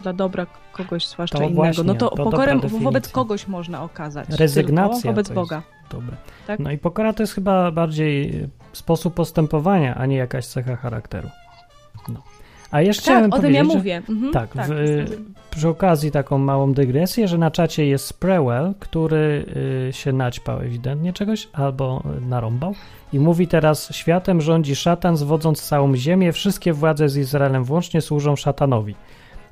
dla 0.03 0.13
dobra 0.13 0.47
kogoś 0.75 1.09
zwłaszcza 1.09 1.39
To 1.39 1.45
innego. 1.45 1.57
właśnie, 1.63 1.85
no 1.85 1.95
to, 1.95 2.11
to 2.11 2.31
dobra 2.31 2.57
wobec 2.57 3.09
kogoś 3.09 3.47
można 3.49 3.83
okazać. 3.83 4.29
Rezygnacja 4.29 4.95
Tylko 4.95 5.09
wobec 5.09 5.31
Boga. 5.31 5.63
Dobre. 5.91 6.17
Tak? 6.47 6.61
No 6.61 6.71
i 6.71 6.79
pokora 6.79 7.13
to 7.13 7.23
jest 7.23 7.33
chyba 7.33 7.71
bardziej 7.71 8.47
sposób 8.73 9.15
postępowania, 9.15 9.95
a 9.95 10.07
nie 10.07 10.17
jakaś 10.17 10.47
cecha 10.47 10.77
charakteru. 10.77 11.29
No. 12.09 12.23
A 12.71 12.81
jeszcze 12.81 13.03
Tak, 13.03 13.15
chciałem 13.15 13.33
o 13.33 13.39
tym 13.39 13.55
ja 13.55 13.65
mówię. 13.65 14.03
Mhm, 14.09 14.33
Tak, 14.33 14.53
tak, 14.53 14.67
w, 14.69 14.75
przy 15.51 15.69
okazji 15.69 16.11
taką 16.11 16.39
małą 16.39 16.73
dygresję, 16.73 17.29
że 17.29 17.39
na 17.39 17.51
czacie 17.51 17.87
jest 17.87 18.07
Sprewell, 18.07 18.75
który 18.81 19.45
y, 19.89 19.93
się 19.93 20.13
naćpał 20.13 20.61
ewidentnie 20.61 21.13
czegoś 21.13 21.49
albo 21.53 22.03
narąbał 22.29 22.75
i 23.13 23.19
mówi 23.19 23.49
teraz 23.49 23.93
światem 23.93 24.41
rządzi 24.41 24.77
szatan, 24.77 25.17
zwodząc 25.17 25.63
całą 25.63 25.97
ziemię, 25.97 26.33
wszystkie 26.33 26.73
władze 26.73 27.09
z 27.09 27.17
Izraelem 27.17 27.65
włącznie 27.65 28.01
służą 28.01 28.37
szatanowi. 28.37 28.95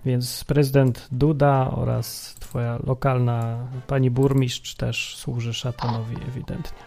Więc 0.04 0.44
prezydent 0.44 1.08
Duda 1.12 1.70
oraz 1.76 2.34
twoja 2.40 2.78
lokalna 2.86 3.56
pani 3.86 4.10
burmistrz 4.10 4.74
też 4.74 5.16
służy 5.16 5.54
szatanowi 5.54 6.16
ewidentnie. 6.28 6.78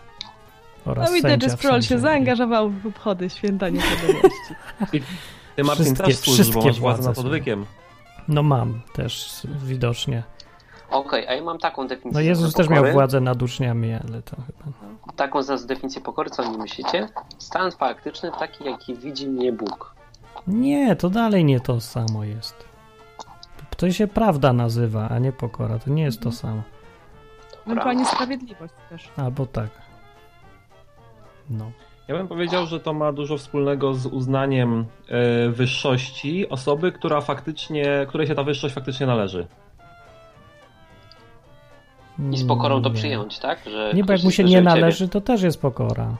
Oraz 0.86 1.10
No 1.10 1.16
widać, 1.16 1.42
że 1.44 1.50
Sproul 1.50 1.82
się 1.82 2.00
zaangażował 2.00 2.70
w 2.70 2.86
obchody 2.88 3.30
święta 3.30 3.70
niepodległości. 3.70 4.54
Ty, 5.56 5.64
Marcin, 5.64 5.86
Wszystkie- 5.86 6.04
też 6.04 6.16
służysz, 6.18 6.52
bo 6.52 6.66
masz 6.66 6.80
władzę 6.80 7.10
nad 7.10 7.18
odwykiem. 7.20 7.66
No 8.28 8.44
mam 8.44 8.82
też 8.94 9.42
widocznie. 9.64 10.24
Okej, 10.90 11.28
a 11.28 11.34
ja 11.34 11.44
mam 11.44 11.58
taką 11.60 11.88
definicję 11.88 12.12
No 12.14 12.28
Jezus 12.28 12.54
też 12.54 12.68
pokory. 12.68 12.86
miał 12.86 12.94
władzę 12.94 13.22
nad 13.22 13.42
uczniami, 13.44 13.94
ale 13.94 14.22
to 14.22 14.36
chyba... 14.36 14.72
Taką 15.16 15.44
z 15.44 15.66
definicję 15.66 16.02
pokory, 16.02 16.30
co 16.30 16.44
o 16.44 16.52
nim 16.52 16.62
myślicie? 16.62 17.08
Stan 17.38 17.72
faktyczny 17.72 18.32
taki, 18.40 18.64
jaki 18.66 18.96
widzi 18.96 19.28
mnie 19.28 19.52
Bóg. 19.52 19.96
Nie, 20.48 20.96
to 20.96 21.10
dalej 21.10 21.46
nie 21.46 21.60
to 21.60 21.82
samo 21.82 22.24
jest. 22.24 22.65
To 23.78 23.92
się 23.92 24.08
prawda 24.08 24.54
nazywa, 24.54 25.10
a 25.10 25.20
nie 25.20 25.32
pokora. 25.32 25.80
To 25.80 25.90
nie 25.90 26.04
jest 26.04 26.22
to 26.22 26.32
samo. 26.32 26.62
Ewentualnie 27.66 28.06
sprawiedliwość 28.06 28.74
też. 28.90 29.10
Albo 29.18 29.46
tak. 29.46 29.70
No. 31.50 31.72
Ja 32.08 32.16
bym 32.16 32.28
powiedział, 32.28 32.66
że 32.66 32.80
to 32.80 32.94
ma 32.94 33.12
dużo 33.12 33.38
wspólnego 33.38 33.94
z 33.94 34.06
uznaniem 34.06 34.86
e, 35.08 35.50
wyższości 35.50 36.50
osoby, 36.50 36.92
która 36.92 37.22
faktycznie, 37.22 38.06
której 38.10 38.28
się 38.28 38.36
ta 38.36 38.44
wyższość 38.44 38.76
faktycznie 38.76 39.08
należy. 39.08 39.48
I 42.32 42.38
z 42.38 42.48
pokorą 42.48 42.82
to 42.82 42.92
przyjąć, 42.92 43.40
tak? 43.40 43.60
Że 43.70 43.92
Nie, 43.94 44.04
bo 44.04 44.14
jak 44.14 44.24
mu 44.24 44.32
się 44.32 44.44
nie 44.44 44.48
wyżej 44.48 44.64
ciebie. 44.64 44.82
należy, 44.82 45.10
to 45.10 45.22
też 45.22 45.42
jest 45.42 45.62
pokora. 45.62 46.18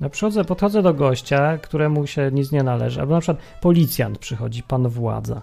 No 0.00 0.10
przychodzę, 0.10 0.44
podchodzę 0.44 0.82
do 0.82 0.94
gościa, 0.94 1.58
któremu 1.58 2.06
się 2.06 2.30
nic 2.32 2.52
nie 2.52 2.62
należy, 2.62 3.00
albo 3.00 3.14
na 3.14 3.20
przykład 3.20 3.44
policjant 3.60 4.18
przychodzi, 4.18 4.62
pan 4.62 4.88
władza 4.88 5.42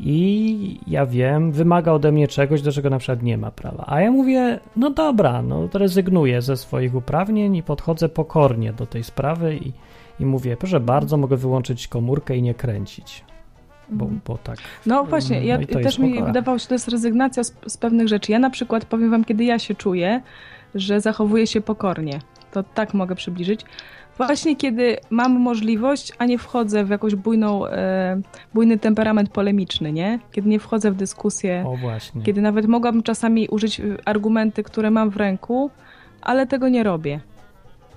i 0.00 0.80
ja 0.86 1.06
wiem, 1.06 1.52
wymaga 1.52 1.92
ode 1.92 2.12
mnie 2.12 2.28
czegoś, 2.28 2.62
do 2.62 2.72
czego 2.72 2.90
na 2.90 2.98
przykład 2.98 3.22
nie 3.22 3.38
ma 3.38 3.50
prawa. 3.50 3.84
A 3.86 4.00
ja 4.00 4.10
mówię, 4.10 4.60
no 4.76 4.90
dobra, 4.90 5.42
no 5.42 5.68
rezygnuję 5.74 6.42
ze 6.42 6.56
swoich 6.56 6.94
uprawnień 6.94 7.56
i 7.56 7.62
podchodzę 7.62 8.08
pokornie 8.08 8.72
do 8.72 8.86
tej 8.86 9.04
sprawy 9.04 9.56
i, 9.56 9.72
i 10.20 10.26
mówię, 10.26 10.56
proszę 10.56 10.80
bardzo, 10.80 11.16
mogę 11.16 11.36
wyłączyć 11.36 11.88
komórkę 11.88 12.36
i 12.36 12.42
nie 12.42 12.54
kręcić. 12.54 13.24
Bo, 13.88 14.08
bo 14.26 14.38
tak. 14.38 14.58
No 14.86 15.04
właśnie, 15.04 15.44
ja, 15.44 15.58
No 15.58 15.66
to 15.66 15.80
też 15.80 15.98
mi 15.98 16.08
pokora. 16.10 16.26
wydawało 16.26 16.58
się, 16.58 16.62
że 16.62 16.68
to 16.68 16.74
jest 16.74 16.88
rezygnacja 16.88 17.44
z, 17.44 17.54
z 17.66 17.76
pewnych 17.76 18.08
rzeczy. 18.08 18.32
Ja 18.32 18.38
na 18.38 18.50
przykład 18.50 18.84
powiem 18.84 19.10
wam, 19.10 19.24
kiedy 19.24 19.44
ja 19.44 19.58
się 19.58 19.74
czuję, 19.74 20.22
że 20.74 21.00
zachowuję 21.00 21.46
się 21.46 21.60
pokornie. 21.60 22.18
To 22.52 22.62
tak 22.62 22.94
mogę 22.94 23.14
przybliżyć. 23.14 23.60
Właśnie 24.16 24.56
kiedy 24.56 24.96
mam 25.10 25.32
możliwość, 25.32 26.12
a 26.18 26.24
nie 26.26 26.38
wchodzę 26.38 26.84
w 26.84 26.90
jakąś 26.90 27.14
bujną, 27.14 27.66
e, 27.66 28.20
bujny 28.54 28.78
temperament 28.78 29.30
polemiczny, 29.30 29.92
nie? 29.92 30.18
Kiedy 30.32 30.48
nie 30.48 30.58
wchodzę 30.58 30.90
w 30.90 30.94
dyskusję, 30.94 31.64
O 31.66 31.76
właśnie. 31.76 32.22
kiedy 32.22 32.40
nawet 32.40 32.66
mogłabym 32.66 33.02
czasami 33.02 33.48
użyć 33.48 33.80
y, 33.80 33.96
argumenty, 34.04 34.62
które 34.62 34.90
mam 34.90 35.10
w 35.10 35.16
ręku, 35.16 35.70
ale 36.22 36.46
tego 36.46 36.68
nie 36.68 36.82
robię. 36.82 37.20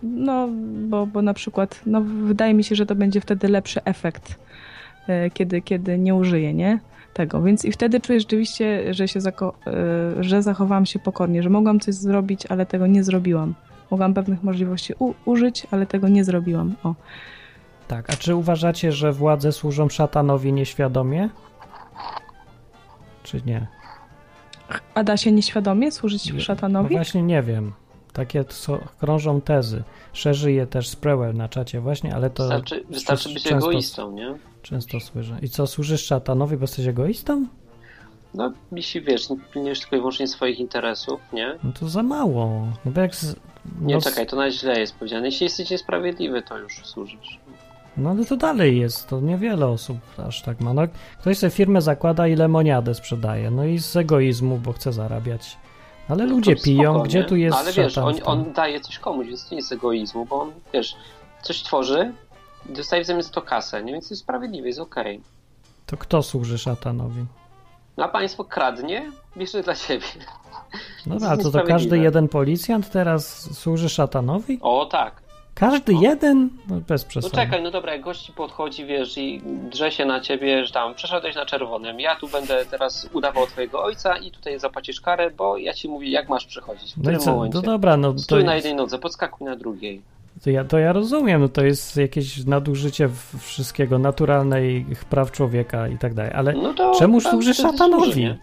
No, 0.04 0.50
bo, 0.88 1.06
bo 1.08 1.22
na 1.22 1.34
przykład, 1.34 1.82
no, 1.86 2.02
wydaje 2.02 2.54
mi 2.54 2.64
się, 2.64 2.76
że 2.76 2.86
to 2.86 2.96
będzie 2.96 3.22
wtedy 3.22 3.48
lepszy 3.48 3.84
efekt, 3.84 4.36
e, 5.08 5.30
kiedy, 5.30 5.62
kiedy 5.62 5.98
nie 6.00 6.16
użyję, 6.16 6.54
nie? 6.54 6.80
Tego. 7.14 7.42
Więc 7.42 7.66
i 7.66 7.72
wtedy 7.72 8.00
czuję 8.02 8.20
rzeczywiście, 8.20 8.94
że, 8.94 9.08
się 9.08 9.20
zako- 9.20 9.54
e, 10.20 10.24
że 10.24 10.42
zachowałam 10.42 10.86
się 10.86 11.00
pokornie, 11.00 11.44
że 11.44 11.50
mogłam 11.50 11.80
coś 11.80 11.96
zrobić, 11.96 12.46
ale 12.46 12.66
tego 12.66 12.88
nie 12.88 13.04
zrobiłam. 13.04 13.54
Mogłam 13.92 14.14
pewnych 14.14 14.44
możliwości 14.44 14.94
u- 15.00 15.14
użyć, 15.26 15.68
ale 15.72 15.86
tego 15.86 16.08
nie 16.08 16.24
zrobiłam. 16.24 16.76
O. 16.84 16.96
Tak, 17.88 18.10
a 18.10 18.14
czy 18.16 18.36
uważacie, 18.36 18.92
że 18.92 19.12
władze 19.12 19.52
służą 19.52 19.90
szatanowi 19.90 20.54
nieświadomie? 20.54 21.30
Czy 23.24 23.42
nie? 23.46 23.68
A 24.94 25.04
da 25.04 25.18
się 25.18 25.32
nieświadomie 25.32 25.92
służyć 25.92 26.34
No 26.34 26.40
szatanowi? 26.40 26.96
właśnie 26.96 27.24
nie 27.24 27.42
wiem. 27.44 27.74
Takie 28.14 28.46
są, 28.50 28.78
krążą 29.00 29.42
tezy. 29.42 29.84
Szerzy 30.14 30.52
je 30.52 30.68
też 30.68 30.88
Sprewer 30.90 31.36
na 31.36 31.50
czacie 31.50 31.82
właśnie, 31.82 32.16
ale 32.16 32.30
to 32.30 32.44
Wystarczy, 32.44 32.84
wystarczy 32.90 33.34
być 33.34 33.44
często- 33.44 33.58
egoistą, 33.70 34.12
nie? 34.12 34.36
często 34.62 35.00
słyszę. 35.00 35.38
I 35.42 35.50
co, 35.50 35.68
służysz 35.68 36.06
szatanowi, 36.06 36.58
bo 36.58 36.64
jesteś 36.64 36.88
egoistą? 36.88 37.46
No, 38.34 38.52
jeśli 38.72 39.02
wiesz, 39.02 39.30
nie 39.30 39.38
pilnujesz 39.54 39.80
tylko 39.80 39.96
i 39.96 40.00
wyłącznie 40.00 40.28
swoich 40.28 40.60
interesów, 40.60 41.20
nie? 41.34 41.56
No 41.64 41.72
to 41.80 41.90
za 41.90 42.04
mało. 42.04 42.68
No 42.86 42.92
bo 42.92 43.02
jak 43.02 43.16
z, 43.16 43.36
no, 43.36 43.42
Nie, 43.82 43.96
s- 43.98 44.04
czekaj, 44.04 44.28
to 44.28 44.36
na 44.36 44.52
źle 44.52 44.80
jest 44.80 44.96
powiedziane. 44.96 45.26
Jeśli 45.26 45.44
jesteś 45.44 45.70
niesprawiedliwy, 45.70 46.42
to 46.42 46.58
już 46.58 46.82
służysz. 46.86 47.40
No 47.98 48.10
ale 48.10 48.26
to 48.26 48.38
dalej 48.38 48.80
jest, 48.80 49.08
to 49.08 49.22
niewiele 49.22 49.68
osób 49.68 49.98
aż 50.28 50.42
tak 50.42 50.60
ma. 50.62 50.74
No, 50.74 50.82
ktoś 51.20 51.38
sobie 51.38 51.52
firmę 51.52 51.82
zakłada 51.82 52.28
i 52.28 52.36
lemoniadę 52.36 52.96
sprzedaje, 52.96 53.52
no 53.52 53.66
i 53.66 53.80
z 53.80 53.96
egoizmu, 53.96 54.58
bo 54.58 54.74
chce 54.74 54.94
zarabiać. 54.94 55.58
Ale 56.10 56.26
No 56.26 56.32
ludzie 56.36 56.56
piją, 56.56 56.92
spoko, 56.94 57.06
gdzie 57.06 57.20
nie? 57.20 57.26
tu 57.26 57.36
jest 57.36 57.58
Ale 57.58 57.74
wiesz, 57.74 57.94
szatan 57.94 58.16
on, 58.26 58.44
on 58.46 58.54
daje 58.54 58.80
coś 58.80 59.00
komuś, 59.00 59.28
więc 59.28 59.44
to 59.50 59.56
nie 59.56 59.58
jest 59.60 59.72
egoizmu, 59.72 60.26
bo 60.26 60.42
on, 60.42 60.52
wiesz, 60.74 60.96
coś 61.42 61.64
tworzy 61.64 62.14
i 62.70 62.74
dostaje 62.74 63.04
w 63.04 63.08
zamian 63.08 63.24
za 63.24 63.30
to 63.30 63.42
kasę, 63.42 63.84
nie? 63.84 63.94
Więc 63.94 64.10
jest 64.10 64.22
sprawiedliwe, 64.22 64.68
jest 64.68 64.80
okej. 64.80 65.22
To 65.86 65.98
kto 65.98 66.24
służy 66.24 66.58
szatanowi? 66.58 67.26
No 67.98 68.04
a 68.04 68.08
państwo 68.08 68.44
kradnie, 68.46 69.12
bierze 69.38 69.64
dla 69.64 69.76
siebie. 69.76 70.06
No 71.06 71.20
To 71.20 71.26
a 71.30 71.32
jest 71.32 71.44
to, 71.44 71.52
to 71.52 71.64
każdy 71.68 71.98
jeden 71.98 72.28
policjant 72.28 72.90
teraz 72.92 73.54
służy 73.60 73.90
szatanowi? 73.90 74.60
O, 74.62 74.86
tak. 74.86 75.26
Każdy 75.56 75.94
jeden? 75.94 76.50
No 76.70 76.76
bez 76.88 77.04
No 77.04 77.10
przesady. 77.10 77.36
czekaj, 77.36 77.64
no 77.64 77.72
dobra, 77.72 77.94
jak 77.94 78.02
gości 78.02 78.32
podchodzi, 78.34 78.86
wiesz, 78.86 79.18
i 79.18 79.42
drze 79.46 79.92
się 79.92 80.06
na 80.06 80.20
ciebie, 80.20 80.66
że 80.66 80.74
tam 80.74 80.96
przeszedłeś 80.96 81.36
na 81.36 81.46
czerwonym, 81.46 82.00
ja 82.00 82.16
tu 82.16 82.28
będę 82.28 82.66
teraz 82.66 83.10
udawał 83.14 83.48
twojego 83.48 83.84
ojca 83.84 84.18
i 84.18 84.32
tutaj 84.32 84.60
zapłacisz 84.60 85.02
karę, 85.02 85.32
bo 85.32 85.58
ja 85.58 85.74
ci 85.74 85.90
mówię, 85.90 86.10
jak 86.10 86.30
masz 86.30 86.46
przechodzić, 86.46 86.94
w 86.94 86.98
No 86.98 87.02
którym 87.02 87.20
co? 87.20 87.32
momencie. 87.36 87.56
No 87.58 87.62
dobra, 87.62 87.98
no 87.98 88.14
to, 88.14 88.20
Stój 88.20 88.44
na 88.44 88.56
jednej 88.56 88.76
nodze, 88.76 89.00
podskakuj 89.00 89.48
na 89.48 89.56
drugiej. 89.56 90.02
To, 90.44 90.50
ja, 90.50 90.64
to 90.64 90.78
ja 90.80 90.94
rozumiem, 90.94 91.42
no 91.42 91.50
to 91.50 91.64
jest 91.64 91.98
jakieś 91.98 92.46
nadużycie 92.46 93.10
wszystkiego, 93.40 94.00
naturalnych 94.00 95.06
praw 95.06 95.32
człowieka 95.32 95.88
i 95.88 95.98
tak 95.98 96.14
dalej, 96.14 96.32
ale 96.36 96.54
No 96.54 96.74
to 96.74 96.92
czemu 97.00 97.22
służy 97.22 97.54
szatanowi? 97.54 98.04
służy? 98.12 98.38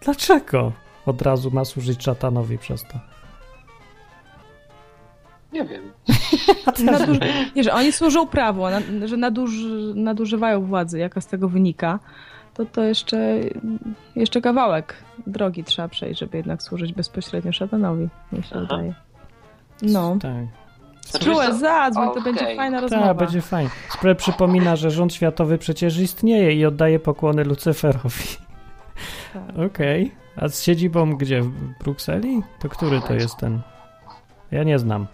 Dlaczego 0.00 0.72
od 1.06 1.22
razu 1.22 1.50
ma 1.50 1.64
służyć 1.64 2.02
szatanowi 2.02 2.58
przez 2.58 2.82
to? 2.82 2.98
Nie 5.52 5.64
wiem. 5.64 5.92
Naduż... 6.92 7.18
Nie, 7.56 7.64
że 7.64 7.72
oni 7.72 7.92
służą 7.92 8.26
prawu, 8.26 8.62
na, 8.62 8.80
że 9.08 9.16
naduż... 9.16 9.50
nadużywają 9.94 10.64
władzy, 10.64 10.98
jaka 10.98 11.20
z 11.20 11.26
tego 11.26 11.48
wynika, 11.48 11.98
to 12.54 12.64
to 12.64 12.82
jeszcze, 12.82 13.40
jeszcze 14.16 14.40
kawałek 14.40 14.94
drogi 15.26 15.64
trzeba 15.64 15.88
przejść, 15.88 16.20
żeby 16.20 16.36
jednak 16.36 16.62
służyć 16.62 16.92
bezpośrednio 16.92 17.52
szatanowi, 17.52 18.08
mi 18.32 18.42
się 18.42 18.48
Aha. 18.52 18.60
wydaje. 18.60 18.94
No. 19.82 20.16
Tak. 20.20 20.61
Znaczy, 21.06 21.24
Czułe, 21.26 21.54
zadzwoń, 21.54 22.06
to 22.06 22.12
Okej. 22.12 22.22
będzie 22.22 22.56
fajna 22.56 22.80
rozmowa. 22.80 23.06
Tak, 23.06 23.16
będzie 23.16 23.40
fajnie. 23.40 23.70
Spre 23.90 24.14
przypomina, 24.14 24.76
że 24.76 24.90
rząd 24.90 25.14
światowy 25.14 25.58
przecież 25.58 25.98
istnieje 25.98 26.52
i 26.52 26.66
oddaje 26.66 26.98
pokłony 26.98 27.44
Lucyferowi. 27.44 28.24
Tak. 29.32 29.58
Okej. 29.66 30.12
A 30.36 30.48
z 30.48 30.62
siedzibą 30.62 31.16
gdzie? 31.16 31.42
W 31.42 31.50
Brukseli? 31.84 32.42
To 32.58 32.68
który 32.68 33.00
to 33.00 33.14
jest 33.14 33.36
ten? 33.36 33.60
Ja 34.50 34.64
nie 34.64 34.78
znam. 34.78 35.06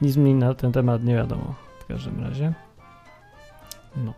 Nic 0.00 0.16
mi 0.16 0.34
na 0.34 0.54
ten 0.54 0.72
temat 0.72 1.04
nie 1.04 1.14
wiadomo. 1.14 1.54
W 1.80 1.86
każdym 1.86 2.24
razie. 2.24 2.52
No. 3.96 4.14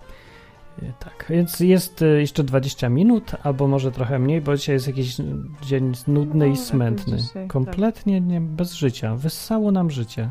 E, 0.82 0.92
Tak, 0.98 1.26
więc 1.30 1.60
jest 1.60 2.02
e, 2.02 2.06
jeszcze 2.06 2.44
20 2.44 2.88
minut, 2.88 3.30
albo 3.42 3.66
może 3.68 3.92
trochę 3.92 4.18
mniej, 4.18 4.40
bo 4.40 4.56
dzisiaj 4.56 4.74
jest 4.74 4.86
jakiś 4.86 5.16
dzień 5.62 5.92
nudny 6.06 6.46
No, 6.46 6.52
i 6.52 6.56
smętny. 6.56 7.16
dzisiaj, 7.16 7.42
tak. 7.42 7.52
Kompletnie 7.52 8.20
nie, 8.20 8.40
bez 8.40 8.72
życia. 8.72 9.16
Wyssało 9.16 9.70
nam 9.72 9.90
życie. 9.90 10.30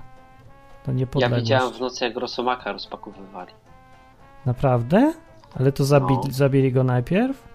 To 1.12 1.20
Ja 1.20 1.30
widziałem 1.30 1.74
w 1.74 1.80
nocy, 1.80 2.06
jak 2.06 2.18
Rosomaka 2.18 2.72
rozpakowywali. 2.72 3.54
Naprawdę? 4.46 5.14
Ale 5.60 5.72
to 5.72 5.86
zabi 5.86 6.14
No. 6.14 6.22
zabili 6.30 6.72
go 6.72 6.84
najpierw? 6.84 7.48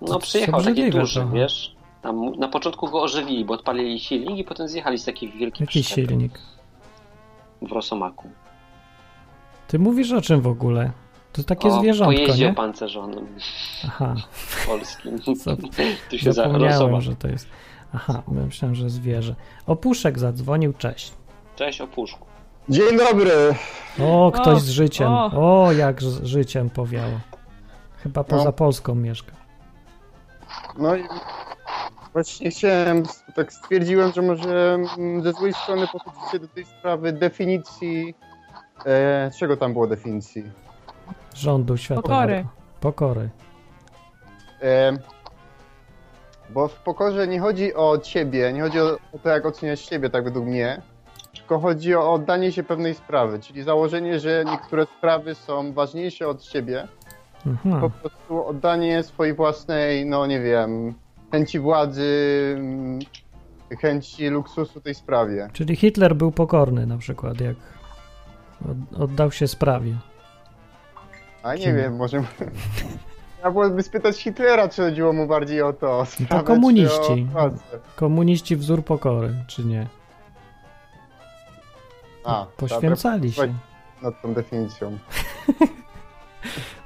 No 0.00 0.06
To 0.06 0.18
przyjechał 0.18 0.62
taki 0.62 0.90
duży, 0.90 1.20
trochę. 1.20 1.34
wiesz. 1.34 1.76
Tam 2.02 2.30
na 2.38 2.48
początku 2.48 2.90
go 2.90 3.02
ożywili, 3.02 3.44
bo 3.44 3.54
odpalili 3.54 4.00
silnik 4.00 4.38
i 4.38 4.44
potem 4.44 4.68
zjechali 4.68 4.98
z 4.98 5.04
takich 5.04 5.34
wielkich 5.36 5.60
Jaki 5.60 5.82
silnik? 5.84 6.38
w 7.62 7.72
Rosomaku. 7.72 8.28
Ty 9.68 9.78
mówisz 9.78 10.12
o 10.12 10.20
czym 10.20 10.40
w 10.40 10.46
ogóle? 10.46 10.90
To 11.32 11.44
takie 11.44 11.68
o 11.68 11.78
zwierzątko, 11.80 12.14
pojeździe 12.14 12.44
nie? 12.44 12.50
opancerzonym 12.52 13.26
Aha, 13.86 14.14
polskim. 14.68 15.18
Co? 15.36 15.56
tu 16.10 16.18
się 16.18 16.32
za 16.32 16.44
zapomniałem, 16.44 17.00
że 17.00 17.16
to 17.16 17.28
jest... 17.28 17.48
Aha, 17.94 18.22
myślałem, 18.28 18.74
że 18.74 18.90
zwierzę. 18.90 19.34
Opuszek 19.66 20.18
zadzwonił, 20.18 20.72
cześć. 20.72 21.12
Cześć, 21.56 21.80
opuszku. 21.80 22.26
Dzień 22.68 22.98
dobry. 22.98 23.54
O, 24.00 24.32
ktoś 24.34 24.56
O, 24.56 24.60
z 24.60 24.68
życiem. 24.68 25.08
o. 25.08 25.64
O, 25.64 25.72
jak 25.72 26.02
z 26.02 26.24
życiem 26.24 26.70
powiało. 26.70 27.20
Chyba 28.02 28.24
poza 28.24 28.44
No. 28.44 28.52
Polską 28.52 28.94
mieszka. 28.94 29.32
No 30.78 30.96
i 30.96 31.04
właśnie 32.12 32.50
chciałem, 32.50 33.02
tak 33.34 33.52
stwierdziłem, 33.52 34.12
że 34.12 34.22
może 34.22 34.74
mm, 34.98 35.22
ze 35.22 35.32
złej 35.32 35.52
strony 35.54 35.86
podchodzicie 35.92 36.38
do 36.38 36.48
tej 36.48 36.64
sprawy 36.64 37.12
definicji. 37.12 38.14
E, 38.86 39.30
czego 39.38 39.56
tam 39.56 39.72
było 39.72 39.86
definicji? 39.86 40.44
Rządu 41.34 41.76
światowego. 41.76 42.08
Pokory. 42.08 42.44
Pokory. 42.80 43.30
E, 44.62 44.92
bo 46.50 46.68
w 46.68 46.74
pokorze 46.74 47.28
nie 47.28 47.40
chodzi 47.40 47.74
o 47.74 47.98
ciebie, 47.98 48.52
nie 48.52 48.60
chodzi 48.62 48.80
o, 48.80 48.84
o 49.12 49.18
to, 49.22 49.28
jak 49.28 49.46
oceniasz 49.46 49.80
siebie, 49.80 50.10
tak 50.10 50.24
według 50.24 50.46
mnie, 50.46 50.82
tylko 51.46 51.58
chodzi 51.60 51.94
o 51.94 52.12
oddanie 52.12 52.52
się 52.52 52.62
pewnej 52.62 52.94
sprawy, 52.94 53.38
czyli 53.38 53.62
założenie, 53.62 54.20
że 54.20 54.44
niektóre 54.46 54.86
sprawy 54.98 55.34
są 55.34 55.72
ważniejsze 55.72 56.28
od 56.28 56.42
ciebie, 56.42 56.88
po 57.44 57.50
Mhm. 57.50 57.90
prostu 57.90 58.46
oddanie 58.46 59.02
swojej 59.02 59.34
własnej, 59.34 60.06
no 60.06 60.26
nie 60.26 60.40
wiem, 60.40 60.94
chęci 61.32 61.58
władzy, 61.60 62.54
mm, 62.58 62.98
chęci 63.80 64.28
luksusu 64.28 64.80
tej 64.80 64.94
sprawie. 64.94 65.48
Czyli 65.52 65.76
Hitler 65.76 66.16
był 66.16 66.32
pokorny 66.32 66.86
na 66.86 66.98
przykład, 66.98 67.40
jak 67.40 67.56
od- 68.70 69.00
oddał 69.00 69.30
się 69.32 69.48
sprawie. 69.48 69.94
A 71.42 71.54
nie 71.54 71.64
Kim? 71.64 71.76
wiem, 71.76 71.96
może... 71.96 72.22
Ja 73.44 73.50
byłoby 73.50 73.82
spytać 73.82 74.16
Hitlera, 74.22 74.68
czy 74.68 74.82
chodziło 74.82 75.12
mu 75.12 75.26
bardziej 75.26 75.62
o 75.62 75.72
to, 75.72 75.98
o 75.98 76.06
sprawę, 76.06 76.44
komuniści. 76.44 77.26
Czy 77.32 77.38
o. 77.38 77.50
Komuniści 77.96 78.56
wzór 78.56 78.84
pokory, 78.84 79.34
czy 79.46 79.64
nie? 79.64 79.86
A, 82.26 82.46
Poświęcali 82.56 83.32
się. 83.32 83.54
nad 84.02 84.22
tą 84.22 84.34
definicją. 84.34 84.98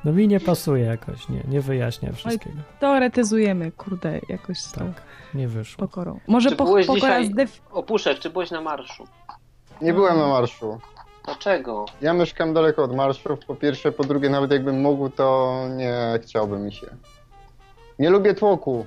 No 0.05 0.13
mi 0.13 0.29
nie 0.29 0.41
pasuje 0.41 0.85
jakoś, 0.85 1.29
nie, 1.29 1.43
nie 1.49 1.61
wyjaśnia 1.61 2.13
wszystkiego. 2.13 2.57
Teoretyzujemy, 2.81 3.73
kurde, 3.73 4.21
jakoś 4.29 4.59
z 4.59 4.73
tą 4.73 4.81
Tak, 4.81 5.03
nie 5.35 5.49
wyszło. 5.49 5.87
pokorą. 5.87 6.21
Może 6.29 6.51
Czy 6.51 6.57
po, 6.57 6.65
byłeś 6.65 6.87
pokora 6.87 7.21
dzisiaj- 7.23 7.35
def... 7.35 7.61
Opuszek, 7.71 8.19
czy 8.19 8.31
byłeś 8.31 8.51
na 8.51 8.61
marszu? 8.61 9.05
Nie 9.83 9.95
byłem 9.95 10.19
na 10.19 10.27
marszu. 10.27 10.81
Dlaczego? 11.25 11.85
Ja 12.01 12.13
mieszkam 12.13 12.55
daleko 12.55 12.85
od 12.85 12.95
marszów, 12.97 13.39
po 13.47 13.55
pierwsze, 13.55 13.93
po 13.93 14.05
drugie, 14.05 14.31
nawet 14.31 14.51
jakbym 14.51 14.81
mógł, 14.81 15.09
to 15.09 15.57
nie 15.77 15.95
chciałby 16.23 16.59
mi 16.59 16.73
się. 16.73 16.87
Nie 17.99 18.11
lubię 18.11 18.35
tłoku. 18.35 18.87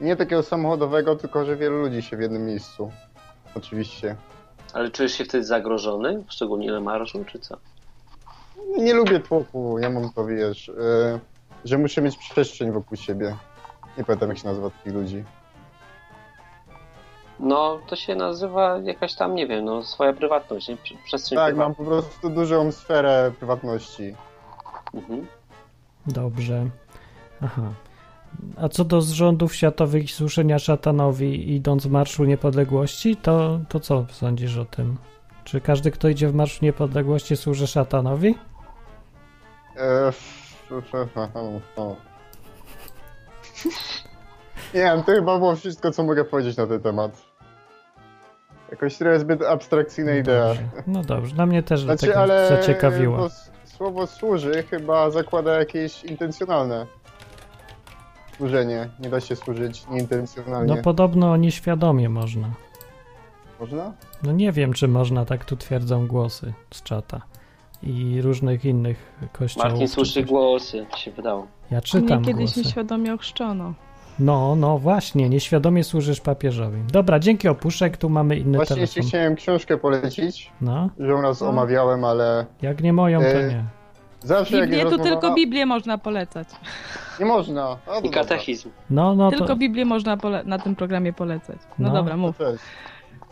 Nie 0.00 0.16
takiego 0.16 0.42
samochodowego, 0.42 1.16
tylko 1.16 1.44
że 1.44 1.56
wielu 1.56 1.76
ludzi 1.82 2.02
się 2.02 2.16
w 2.16 2.20
jednym 2.20 2.46
miejscu. 2.46 2.92
Oczywiście. 3.56 4.16
Ale 4.74 4.90
czujesz 4.90 5.12
się 5.14 5.24
wtedy 5.24 5.44
zagrożony? 5.44 6.24
Szczególnie 6.28 6.72
na 6.72 6.80
marszu, 6.80 7.24
czy 7.24 7.38
co? 7.38 7.56
Nie 8.78 8.94
lubię 8.94 9.20
tłoku, 9.20 9.78
ja 9.78 9.90
mam 9.90 10.12
to, 10.12 10.26
wiesz, 10.26 10.68
e, 10.68 11.20
że 11.64 11.78
muszę 11.78 12.02
mieć 12.02 12.16
przestrzeń 12.16 12.72
wokół 12.72 12.96
siebie. 12.96 13.36
Nie 13.98 14.04
pamiętam, 14.04 14.28
jak 14.28 14.38
się 14.38 14.48
nazywa 14.48 14.70
takich 14.70 14.92
ludzi. 14.94 15.24
No, 17.40 17.78
to 17.86 17.96
się 17.96 18.14
nazywa 18.14 18.78
jakaś 18.84 19.14
tam, 19.14 19.34
nie 19.34 19.46
wiem, 19.46 19.64
no, 19.64 19.82
swoja 19.82 20.12
prywatność, 20.12 20.68
nie? 20.68 20.76
Prze- 20.76 20.94
Przestrzeń 21.04 21.36
Tak, 21.36 21.46
prywatna. 21.46 21.64
mam 21.64 21.74
po 21.74 21.84
prostu 21.84 22.30
dużą 22.30 22.72
sferę 22.72 23.32
prywatności. 23.38 24.14
Mhm. 24.94 25.26
Dobrze. 26.06 26.66
Aha. 27.44 27.62
A 28.56 28.68
co 28.68 28.84
do 28.84 29.02
zrządów 29.02 29.54
światowych 29.54 30.04
i 30.04 30.08
słuszenia 30.08 30.58
szatanowi 30.58 31.54
idąc 31.54 31.86
w 31.86 31.90
Marszu 31.90 32.24
Niepodległości, 32.24 33.16
to, 33.16 33.60
to 33.68 33.80
co 33.80 34.06
sądzisz 34.10 34.56
o 34.56 34.64
tym? 34.64 34.96
Czy 35.44 35.60
każdy, 35.60 35.90
kto 35.90 36.08
idzie 36.08 36.28
w 36.28 36.34
Marszu 36.34 36.64
Niepodległości 36.64 37.36
służy 37.36 37.66
szatanowi? 37.66 38.34
Nie 44.74 44.80
wiem, 44.80 45.02
to 45.02 45.12
chyba 45.12 45.38
było 45.38 45.56
wszystko, 45.56 45.90
co 45.90 46.04
mogę 46.04 46.24
powiedzieć 46.24 46.56
na 46.56 46.66
ten 46.66 46.80
temat. 46.80 47.22
Jakoś 48.70 48.96
trochę 48.96 49.18
zbyt 49.20 49.42
abstrakcyjna 49.42 50.14
idea. 50.14 50.48
Dobrze. 50.48 50.62
No 50.86 51.02
dobrze, 51.02 51.34
dla 51.34 51.46
mnie 51.46 51.62
też 51.62 51.82
Znaczy, 51.82 52.06
tego 52.06 52.20
ale 52.20 52.48
zaciekawiła. 52.48 53.28
słowo 53.64 54.06
służy 54.06 54.62
chyba 54.70 55.10
zakłada 55.10 55.58
jakieś 55.58 56.04
intencjonalne 56.04 56.86
służenie. 58.36 58.88
Nie 59.00 59.08
da 59.08 59.20
się 59.20 59.36
służyć 59.36 59.86
nieintencjonalnie. 59.90 60.74
No 60.76 60.82
podobno 60.82 61.36
nieświadomie 61.36 62.08
można. 62.08 62.50
Można? 63.60 63.92
No 64.22 64.32
nie 64.32 64.52
wiem, 64.52 64.72
czy 64.72 64.88
można, 64.88 65.24
tak 65.24 65.44
tu 65.44 65.56
twierdzą 65.56 66.06
głosy 66.06 66.52
z 66.70 66.82
czata 66.82 67.20
i 67.82 68.20
różnych 68.22 68.64
innych 68.64 69.12
kościołów. 69.32 69.70
Martin 69.70 69.88
słyszy 69.88 70.22
głosy, 70.22 70.86
się 70.96 71.10
wydało. 71.10 71.46
Ja 71.70 71.76
Mnie 71.76 71.82
czytam 71.82 72.24
kiedyś 72.24 72.44
głosy. 72.44 72.60
nieświadomie 72.60 73.14
ochrzczono. 73.14 73.74
No, 74.18 74.56
no 74.56 74.78
właśnie, 74.78 75.28
nieświadomie 75.28 75.84
służysz 75.84 76.20
papieżowi. 76.20 76.78
Dobra, 76.92 77.18
dzięki 77.18 77.48
opuszek, 77.48 77.96
tu 77.96 78.08
mamy 78.08 78.36
inny 78.36 78.56
Właśnie 78.58 78.80
jeszcze 78.80 78.94
telefon. 78.94 79.08
chciałem 79.08 79.34
książkę 79.36 79.76
polecić, 79.78 80.52
No, 80.60 80.90
że 80.98 81.14
u 81.14 81.22
nas 81.22 81.40
No. 81.40 81.48
omawiałem, 81.48 82.04
ale 82.04 82.46
jak 82.62 82.82
nie 82.82 82.92
moją, 82.92 83.20
to 83.20 83.26
E, 83.26 83.48
nie. 83.48 83.64
Zawsze 84.24 84.56
jak 84.56 84.64
Biblię, 84.64 84.78
jest 84.78 84.90
rozmowa... 84.92 85.10
tylko 85.20 85.34
Biblię 85.34 85.66
można 85.66 85.98
polecać. 85.98 86.48
Nie 87.20 87.26
można. 87.26 87.62
A, 87.86 87.90
to 87.90 87.98
I 88.00 88.02
dobra. 88.02 88.20
katechizm. 88.22 88.70
No, 88.90 89.14
no 89.14 89.30
tylko 89.30 89.46
to... 89.46 89.56
Biblię 89.56 89.84
można 89.84 90.16
pole- 90.16 90.44
na 90.46 90.58
tym 90.58 90.76
programie 90.76 91.12
polecać. 91.12 91.58
No, 91.78 91.88
No. 91.88 91.94
dobra, 91.94 92.16
mów. 92.16 92.38
To 92.38 92.44
też. 92.52 92.60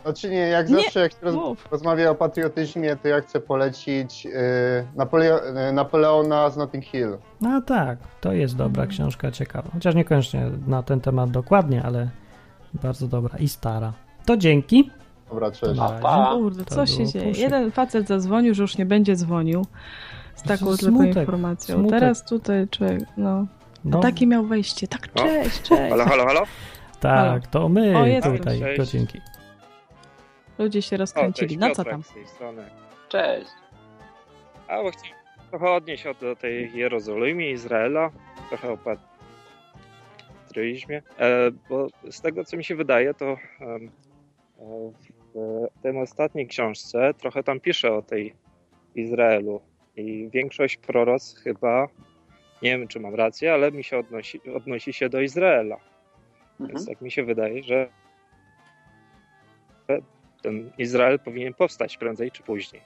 Znaczy 0.03 0.29
nie, 0.29 0.37
jak 0.37 0.69
Nie, 0.69 0.75
zawsze 0.75 0.99
jak 0.99 1.11
się 1.11 1.17
roz... 1.21 1.35
mów. 1.35 1.67
rozmawia 1.71 2.09
o 2.09 2.15
patriotyzmie, 2.15 2.95
to 2.95 3.07
ja 3.07 3.21
chcę 3.21 3.39
polecić 3.39 4.25
yy, 4.25 4.31
Napoleo... 4.95 5.39
yy, 5.65 5.73
Napoleona 5.73 6.49
z 6.49 6.57
Notting 6.57 6.85
Hill. 6.85 7.17
No 7.41 7.61
tak, 7.61 7.97
to 8.21 8.33
jest 8.33 8.55
dobra 8.55 8.87
książka, 8.87 9.31
ciekawa. 9.31 9.69
Chociaż 9.73 9.95
niekoniecznie 9.95 10.49
na 10.67 10.83
ten 10.83 11.01
temat 11.01 11.31
dokładnie, 11.31 11.83
ale 11.83 12.09
bardzo 12.73 13.07
dobra 13.07 13.37
i 13.37 13.47
stara. 13.47 13.93
To 14.25 14.37
dzięki. 14.37 14.89
Dobra, 15.29 15.51
cześć. 15.51 15.75
Na 15.77 15.85
A, 15.85 15.89
razie. 15.91 16.01
pa. 16.03 16.31
Kurde, 16.33 16.65
To 16.65 16.75
co 16.75 16.85
się 16.85 16.97
było 16.97 17.07
dzieje? 17.11 17.31
Jeden 17.31 17.71
facet 17.71 18.07
zadzwonił, 18.07 18.53
że 18.53 18.61
już 18.63 18.77
nie 18.77 18.85
będzie 18.85 19.15
dzwonił 19.15 19.65
z 20.35 20.43
taką 20.43 20.77
Smutek, 20.77 21.05
tylko 21.05 21.19
informacją. 21.19 21.75
smutek. 21.75 21.99
Teraz 21.99 22.25
tutaj 22.25 22.67
człowiek, 22.67 22.99
no. 23.17 23.45
No, 23.85 23.99
taki 23.99 24.27
miał 24.27 24.45
wejście. 24.45 24.87
Tak, 24.87 25.09
No. 25.15 25.23
cześć, 25.23 25.61
cześć. 25.61 25.89
Halo, 25.89 26.05
halo, 26.05 26.25
halo? 26.25 26.43
tak, 26.99 27.47
to 27.47 27.69
my 27.69 27.97
O, 27.97 28.31
tutaj, 28.37 28.59
ktoś. 28.61 28.77
to 28.77 28.85
dzięki. 28.85 29.21
Ludzie 30.57 30.81
się 30.81 30.95
O, 30.95 30.99
rozkręcili. 30.99 31.47
cześć, 31.47 31.59
No 31.59 31.75
co 31.75 31.83
tam? 31.83 32.03
z 32.03 32.13
tej 32.13 32.27
strony. 32.27 32.63
Cześć. 33.09 33.49
A, 34.67 34.83
bo 34.83 34.91
chciałem 34.91 35.15
trochę 35.49 35.69
odnieść 35.71 36.07
od 36.07 36.17
do 36.17 36.35
tej 36.35 36.71
Jerozolimy, 36.73 37.49
Izraela, 37.49 38.09
trochę 38.49 38.71
o 38.71 38.77
patriotyzmie, 40.47 41.01
e, 41.19 41.51
bo 41.69 41.87
z 42.11 42.21
tego, 42.21 42.45
co 42.45 42.57
mi 42.57 42.63
się 42.63 42.75
wydaje, 42.75 43.13
to 43.13 43.25
e, 43.25 43.37
w 45.77 45.81
tej 45.83 45.97
ostatniej 46.01 46.47
książce 46.47 47.13
trochę 47.13 47.43
tam 47.43 47.59
pisze 47.59 47.93
o 47.93 48.01
tej 48.01 48.33
Izraelu 48.95 49.61
i 49.95 50.29
większość 50.33 50.77
proroc 50.77 51.35
chyba, 51.43 51.87
nie 52.61 52.77
wiem, 52.77 52.87
czy 52.87 52.99
mam 52.99 53.15
rację, 53.15 53.53
ale 53.53 53.71
mi 53.71 53.83
się 53.83 53.97
odnosi, 53.97 54.41
odnosi 54.55 54.93
się 54.93 55.09
do 55.09 55.21
Izraela. 55.21 55.77
Mhm. 56.59 56.69
Więc 56.69 56.87
tak 56.87 57.01
mi 57.01 57.11
się 57.11 57.23
wydaje, 57.23 57.63
że 57.63 57.89
ten 60.41 60.71
Izrael 60.77 61.19
powinien 61.19 61.53
powstać 61.53 61.97
prędzej 61.97 62.31
czy 62.31 62.43
później. 62.43 62.81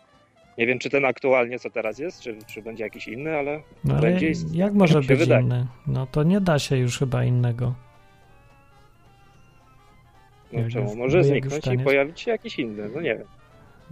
Nie 0.57 0.67
wiem, 0.67 0.79
czy 0.79 0.89
ten 0.89 1.05
aktualnie, 1.05 1.59
co 1.59 1.69
teraz 1.69 1.99
jest, 1.99 2.21
czy, 2.21 2.37
czy 2.47 2.61
będzie 2.61 2.83
jakiś 2.83 3.07
inny, 3.07 3.37
ale 3.37 3.61
No 3.83 3.93
ale 3.93 4.01
będzie 4.01 4.31
jak 4.53 4.73
może 4.73 4.93
tak 4.93 5.07
być 5.07 5.19
wydaje. 5.19 5.43
inny? 5.43 5.67
No 5.87 6.07
to 6.07 6.23
nie 6.23 6.41
da 6.41 6.59
się 6.59 6.77
już 6.77 6.99
chyba 6.99 7.23
innego. 7.23 7.75
no, 10.53 10.69
czemu? 10.69 10.95
Może 10.95 11.23
zniknąć 11.23 11.67
i 11.67 11.79
pojawić 11.79 12.21
się 12.21 12.31
jakiś 12.31 12.59
inny, 12.59 12.89
no 12.95 13.01
nie 13.01 13.15
wiem. 13.15 13.27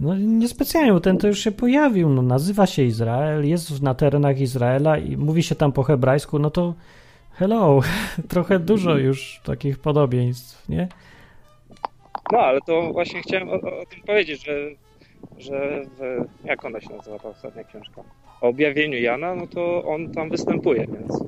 No 0.00 0.14
niespecjalnie, 0.16 0.92
bo 0.92 1.00
ten 1.00 1.18
to 1.18 1.28
już 1.28 1.38
się 1.38 1.52
pojawił, 1.52 2.08
no 2.08 2.22
nazywa 2.22 2.66
się 2.66 2.82
Izrael, 2.82 3.48
jest 3.48 3.82
na 3.82 3.94
terenach 3.94 4.40
Izraela 4.40 4.98
i 4.98 5.16
mówi 5.16 5.42
się 5.42 5.54
tam 5.54 5.72
po 5.72 5.82
hebrajsku, 5.82 6.38
no 6.38 6.50
to 6.50 6.74
hello, 7.32 7.80
trochę 8.28 8.58
dużo 8.58 8.98
już 8.98 9.40
takich 9.44 9.78
podobieństw, 9.78 10.68
nie? 10.68 10.88
No, 12.32 12.38
ale 12.38 12.60
to 12.60 12.92
właśnie 12.92 13.22
chciałem 13.22 13.48
o, 13.48 13.52
o 13.52 13.80
o 13.80 13.86
tym 13.86 14.00
powiedzieć, 14.06 14.44
że, 14.44 14.54
że 15.38 15.82
w, 15.98 16.24
jak 16.44 16.64
ona 16.64 16.80
się 16.80 16.96
nazywa 16.96 17.18
ta 17.18 17.28
ostatnia 17.28 17.64
książka? 17.64 18.02
O 18.40 18.48
objawieniu 18.48 18.98
Jana, 18.98 19.34
no 19.34 19.46
to 19.46 19.84
on 19.84 20.12
tam 20.12 20.30
występuje, 20.30 20.86
więc 20.86 21.24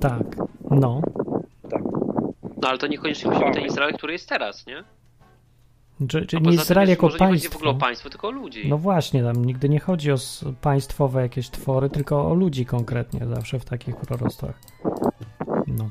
Tak, 0.00 0.36
no. 0.70 1.00
No 2.62 2.68
ale 2.68 2.78
to 2.78 2.86
niekoniecznie 2.86 3.30
musi 3.30 3.44
być 3.44 3.54
ten 3.54 3.66
Izrael, 3.66 3.92
który 3.92 4.12
jest 4.12 4.28
teraz, 4.28 4.66
nie? 4.66 4.84
Czy, 6.08 6.26
czy 6.26 6.36
nie 6.40 6.52
Izrael 6.52 6.88
jako 6.88 7.06
może 7.06 7.18
nie 7.18 7.26
chodzi 7.26 7.48
w 7.48 7.56
ogóle 7.56 7.70
o 7.70 7.74
państwo. 7.74 7.86
państwo, 7.86 8.10
tylko 8.10 8.28
o 8.28 8.30
ludzi. 8.30 8.68
No 8.68 8.78
właśnie, 8.78 9.22
tam 9.22 9.44
nigdy 9.44 9.68
nie 9.68 9.80
chodzi 9.80 10.12
o 10.12 10.16
państwowe 10.60 11.22
jakieś 11.22 11.50
twory, 11.50 11.90
tylko 11.90 12.30
o 12.30 12.34
ludzi 12.34 12.66
konkretnie, 12.66 13.20
zawsze 13.34 13.58
w 13.58 13.64
takich 13.64 13.96
proroctwach. 13.96 14.58
No, 15.66 15.90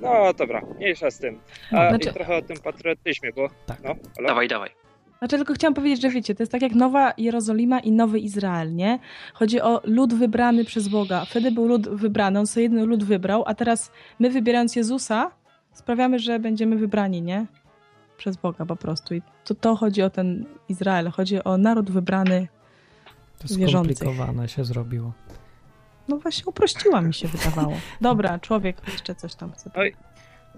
no 0.00 0.32
dobra, 0.38 0.62
mniejsza 0.76 1.10
z 1.10 1.18
tym. 1.18 1.38
No, 1.72 1.78
A 1.80 1.88
znaczy- 1.88 2.08
i 2.10 2.12
trochę 2.12 2.36
o 2.36 2.42
tym 2.42 2.56
patriotyzmie, 2.64 3.30
bo 3.36 3.48
Tak. 3.66 3.78
no, 3.84 3.94
halo? 4.16 4.28
Dawaj, 4.28 4.48
dawaj. 4.48 4.70
Znaczy, 5.18 5.36
tylko 5.36 5.54
chciałam 5.54 5.74
powiedzieć, 5.74 6.02
że 6.02 6.10
wiecie, 6.10 6.34
to 6.34 6.42
jest 6.42 6.52
tak 6.52 6.62
jak 6.62 6.74
Nowa 6.74 7.12
Jerozolima 7.18 7.80
i 7.80 7.92
Nowy 7.92 8.18
Izrael, 8.18 8.74
nie? 8.74 8.98
Chodzi 9.34 9.60
o 9.60 9.80
lud 9.84 10.14
wybrany 10.14 10.64
przez 10.64 10.88
Boga. 10.88 11.24
Wtedy 11.24 11.52
był 11.52 11.66
lud 11.66 11.88
wybrany, 11.88 12.38
on 12.38 12.46
sobie 12.46 12.62
jeden 12.64 12.84
lud 12.84 13.04
wybrał, 13.04 13.42
a 13.46 13.54
teraz 13.54 13.92
my 14.18 14.30
wybierając 14.30 14.76
Jezusa 14.76 15.30
sprawiamy, 15.72 16.18
że 16.18 16.38
będziemy 16.38 16.76
wybrani, 16.76 17.22
nie? 17.22 17.46
Przez 18.16 18.36
Boga 18.36 18.66
po 18.66 18.76
prostu. 18.76 19.14
I 19.14 19.22
to, 19.44 19.54
to 19.54 19.76
chodzi 19.76 20.02
o 20.02 20.10
ten 20.10 20.46
Izrael, 20.68 21.10
chodzi 21.10 21.44
o 21.44 21.58
naród 21.58 21.90
wybrany. 21.90 22.48
to 23.38 23.54
Wierzących. 23.54 23.96
skomplikowane 23.96 24.48
się 24.48 24.64
zrobiło. 24.64 25.12
No 26.08 26.16
właśnie 26.16 26.44
uprościła 26.46 27.02
mi 27.02 27.14
się 27.14 27.28
wydawało. 27.28 27.76
Dobra, 28.00 28.38
człowiek 28.38 28.76
jeszcze 28.92 29.14
coś 29.14 29.34
tam 29.34 29.52
chce. 29.52 29.70
Oj. 29.74 29.94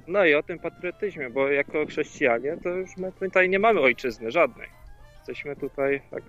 No 0.09 0.25
i 0.25 0.35
o 0.35 0.43
tym 0.43 0.59
patriotyzmie, 0.59 1.31
bo 1.31 1.49
jako 1.49 1.87
chrześcijanie 1.87 2.57
to 2.63 2.69
już 2.69 2.97
my 2.97 3.13
tutaj 3.13 3.49
nie 3.49 3.59
mamy 3.59 3.81
ojczyzny 3.81 4.31
żadnej. 4.31 4.69
Jesteśmy 5.17 5.57
tutaj 5.57 6.03
tak 6.11 6.23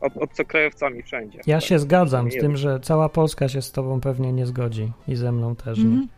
ob 0.00 0.16
obcokrajowcami 0.16 1.02
wszędzie. 1.02 1.40
Ja 1.46 1.56
tak. 1.56 1.64
się 1.64 1.78
zgadzam 1.78 2.30
z 2.30 2.36
tym, 2.36 2.56
że 2.56 2.80
cała 2.80 3.08
Polska 3.08 3.48
się 3.48 3.62
z 3.62 3.72
tobą 3.72 4.00
pewnie 4.00 4.32
nie 4.32 4.46
zgodzi 4.46 4.92
i 5.08 5.16
ze 5.16 5.32
mną 5.32 5.56
też 5.56 5.78
nie. 5.78 5.84
Mhm. 5.84 6.08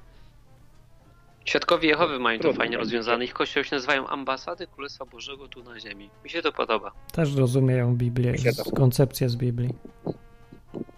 Świadkowie 1.48 1.88
Jehowy 1.88 2.18
mają 2.18 2.38
to 2.38 2.52
fajnie 2.52 2.76
rozwiązane. 2.76 3.24
Ich 3.24 3.32
kościoły 3.32 3.64
się 3.64 3.76
nazywają 3.76 4.06
ambasady 4.06 4.66
Królestwa 4.66 5.04
Bożego 5.04 5.48
tu 5.48 5.62
na 5.62 5.80
ziemi. 5.80 6.10
Mi 6.24 6.30
się 6.30 6.42
to 6.42 6.52
podoba. 6.52 6.92
Też 7.12 7.36
rozumieją 7.36 7.96
Biblię, 7.96 8.34
koncepcję 8.76 9.28
z 9.28 9.36
Biblii. 9.36 9.74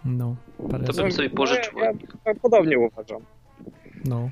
No, 0.05 0.35
parę 0.71 0.83
To 0.83 0.93
bym 0.93 1.11
sobie 1.11 1.29
pożyczył. 1.29 1.73
No, 1.79 1.85
ja, 1.85 1.91
ja 2.25 2.35
podobnie 2.41 2.79
uważam. 2.79 3.21
no. 4.05 4.29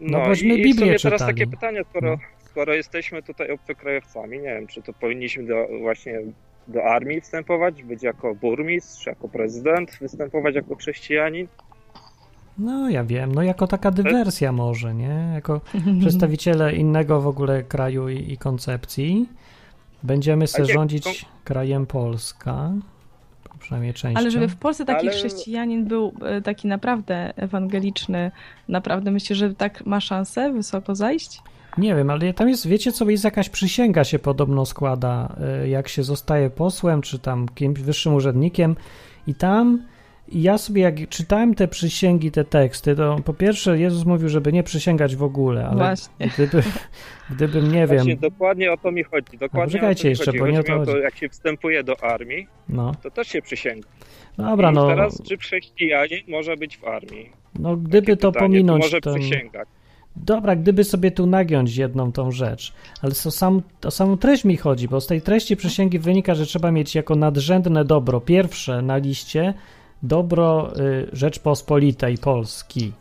No, 0.00 0.18
No, 0.28 0.32
i, 0.32 0.62
Biblię 0.62 0.98
sobie 0.98 0.98
teraz. 0.98 1.20
No. 1.20 1.26
takie 1.26 1.46
pytanie, 1.46 1.82
skoro, 1.90 2.18
skoro 2.38 2.74
jesteśmy 2.74 3.22
tutaj 3.22 3.50
obcokrajowcami, 3.50 4.38
nie 4.38 4.54
wiem, 4.54 4.66
czy 4.66 4.82
to 4.82 4.92
powinniśmy 4.92 5.46
do, 5.46 5.66
właśnie 5.80 6.20
do 6.68 6.84
armii 6.84 7.20
wstępować, 7.20 7.82
być 7.82 8.02
jako 8.02 8.34
burmistrz, 8.34 9.06
jako 9.06 9.28
prezydent, 9.28 9.98
występować 10.00 10.54
jako 10.54 10.76
chrześcijanin? 10.76 11.48
No 12.58 12.90
ja 12.90 13.04
wiem, 13.04 13.34
no 13.34 13.42
jako 13.42 13.66
taka 13.66 13.90
dywersja 13.90 14.52
może, 14.52 14.94
nie? 14.94 15.30
Jako 15.34 15.60
przedstawiciele 16.00 16.74
innego 16.74 17.20
w 17.20 17.26
ogóle 17.26 17.62
kraju 17.62 18.08
i, 18.08 18.32
i 18.32 18.38
koncepcji, 18.38 19.28
Będziemy 20.02 20.46
se 20.46 20.64
rządzić 20.64 21.26
krajem 21.44 21.86
Polska, 21.86 22.72
przynajmniej 23.58 23.94
częścią. 23.94 24.20
Ale 24.20 24.30
żeby 24.30 24.48
w 24.48 24.56
Polsce 24.56 24.84
taki 24.84 25.08
Ale- 25.08 25.16
chrześcijanin 25.16 25.84
był 25.84 26.12
e, 26.22 26.42
taki 26.42 26.68
naprawdę 26.68 27.36
ewangeliczny, 27.36 28.30
naprawdę 28.68 29.10
myślę, 29.10 29.36
że 29.36 29.54
tak 29.54 29.86
ma 29.86 30.00
szansę 30.00 30.52
wysoko 30.52 30.94
zajść? 30.94 31.42
Nie 31.78 31.94
wiem, 31.94 32.10
ale 32.10 32.34
tam 32.34 32.48
jest, 32.48 32.66
wiecie 32.66 32.92
co, 32.92 33.10
jest 33.10 33.24
jakaś 33.24 33.48
przysięga 33.48 34.04
się 34.04 34.18
podobno 34.18 34.66
składa, 34.66 35.36
y, 35.64 35.68
jak 35.68 35.88
się 35.88 36.02
zostaje 36.02 36.50
posłem, 36.50 37.02
czy 37.02 37.18
tam 37.18 37.48
kimś 37.48 37.80
wyższym 37.80 38.14
urzędnikiem 38.14 38.76
i 39.26 39.34
tam 39.34 39.82
ja 40.32 40.58
sobie 40.58 40.82
jak 40.82 41.08
czytałem 41.08 41.54
te 41.54 41.68
przysięgi, 41.68 42.30
te 42.30 42.44
teksty, 42.44 42.96
to 42.96 43.16
po 43.24 43.34
pierwsze 43.34 43.78
Jezus 43.78 44.04
mówił, 44.04 44.28
żeby 44.28 44.52
nie 44.52 44.62
przysięgać 44.62 45.16
w 45.16 45.22
ogóle, 45.22 45.66
ale 45.66 45.76
Właśnie. 45.76 46.28
gdyby, 46.34 46.62
gdybym, 47.30 47.72
nie 47.72 47.86
Właśnie 47.86 48.10
wiem, 48.12 48.18
dokładnie 48.20 48.72
o 48.72 48.76
to 48.76 48.92
mi 48.92 49.02
chodzi. 49.04 49.38
Dokładnie 49.38 49.66
poczekajcie 49.72 50.00
o 50.00 50.02
to 50.02 50.06
mi 50.06 50.10
jeszcze, 50.10 50.24
chodzi. 50.24 50.38
bo 50.38 50.46
nie 50.46 50.52
o 50.52 50.56
chodzi 50.56 50.66
to 50.72 50.74
o 50.80 50.84
to, 50.86 50.90
chodzi. 50.92 51.02
jak 51.04 51.16
się 51.16 51.28
wstępuje 51.28 51.84
do 51.84 52.04
armii, 52.04 52.46
no, 52.68 52.92
to 53.02 53.10
też 53.10 53.28
się 53.28 53.42
przysięga. 53.42 53.88
dobra, 54.38 54.70
I 54.70 54.74
no, 54.74 54.86
teraz, 54.88 55.22
czy 55.22 55.36
chrześcijanin 55.38 56.20
może 56.28 56.56
być 56.56 56.78
w 56.78 56.84
armii? 56.84 57.30
no 57.58 57.76
gdyby 57.76 58.06
Takie 58.06 58.16
to 58.16 58.32
pytanie, 58.32 58.46
pominąć, 58.48 58.84
Czy 58.84 58.90
może 58.90 59.00
to... 59.00 59.14
przysięgać? 59.14 59.68
Dobra, 60.16 60.56
gdyby 60.56 60.84
sobie 60.84 61.10
tu 61.10 61.26
nagiąć 61.26 61.76
jedną 61.76 62.12
tą 62.12 62.30
rzecz, 62.30 62.72
ale 63.02 63.12
to 63.12 63.30
sam, 63.30 63.62
o 63.84 63.90
samą 63.90 64.16
treść 64.18 64.44
mi 64.44 64.56
chodzi, 64.56 64.88
bo 64.88 65.00
z 65.00 65.06
tej 65.06 65.22
treści 65.22 65.56
przysięgi 65.56 65.98
wynika, 65.98 66.34
że 66.34 66.46
trzeba 66.46 66.70
mieć 66.72 66.94
jako 66.94 67.16
nadrzędne 67.16 67.84
dobro, 67.84 68.20
pierwsze 68.20 68.82
na 68.82 68.96
liście, 68.96 69.54
dobro 70.02 70.72
y, 70.80 71.08
Rzeczpospolitej 71.12 72.18
Polski. 72.18 72.92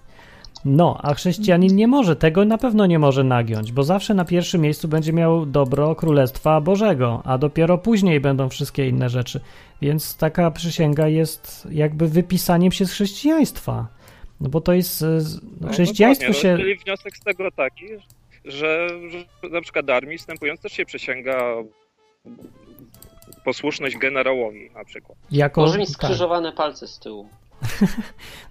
No, 0.66 1.00
a 1.04 1.14
chrześcijanin 1.14 1.76
nie 1.76 1.88
może, 1.88 2.16
tego 2.16 2.46
na 2.46 2.58
pewno 2.58 2.86
nie 2.86 3.00
może 3.00 3.24
nagiąć, 3.24 3.72
bo 3.72 3.84
zawsze 3.84 4.14
na 4.14 4.26
pierwszym 4.26 4.62
miejscu 4.62 4.88
będzie 4.88 5.14
miał 5.14 5.46
dobro 5.46 5.96
Królestwa 5.96 6.62
Bożego, 6.62 7.22
a 7.26 7.38
dopiero 7.38 7.78
później 7.78 8.20
będą 8.20 8.50
wszystkie 8.50 8.90
inne 8.90 9.10
rzeczy. 9.10 9.40
Więc 9.82 10.18
taka 10.18 10.52
przysięga 10.52 11.08
jest 11.08 11.68
jakby 11.72 12.08
wypisaniem 12.08 12.72
się 12.72 12.86
z 12.86 12.92
chrześcijaństwa. 12.92 13.88
No 14.42 14.50
bo 14.50 14.62
to 14.62 14.74
jest. 14.74 15.02
y, 15.02 15.22
z- 15.22 15.42
No, 15.62 15.70
Chrześcijaństwo 15.70 16.28
dokładnie, 16.28 16.42
się. 16.42 16.52
No, 16.52 16.58
czyli 16.60 16.76
wniosek 16.76 17.18
z 17.18 17.20
tego 17.20 17.52
taki, 17.52 17.86
że, 18.46 18.88
że 19.12 19.50
na 19.50 19.62
przykład 19.62 19.90
armii 19.90 20.18
wstępując 20.18 20.62
też 20.62 20.72
się 20.72 20.86
przysięga 20.86 21.54
posłuszność 23.46 23.98
generałowi 23.98 24.70
na 24.76 24.86
przykład. 24.86 25.18
Jako, 25.32 25.62
Może 25.62 25.78
mieć 25.80 25.90
tak. 25.90 25.98
skrzyżowane 25.98 26.52
palce 26.52 26.88
z 26.88 27.00
tyłu. 27.00 27.30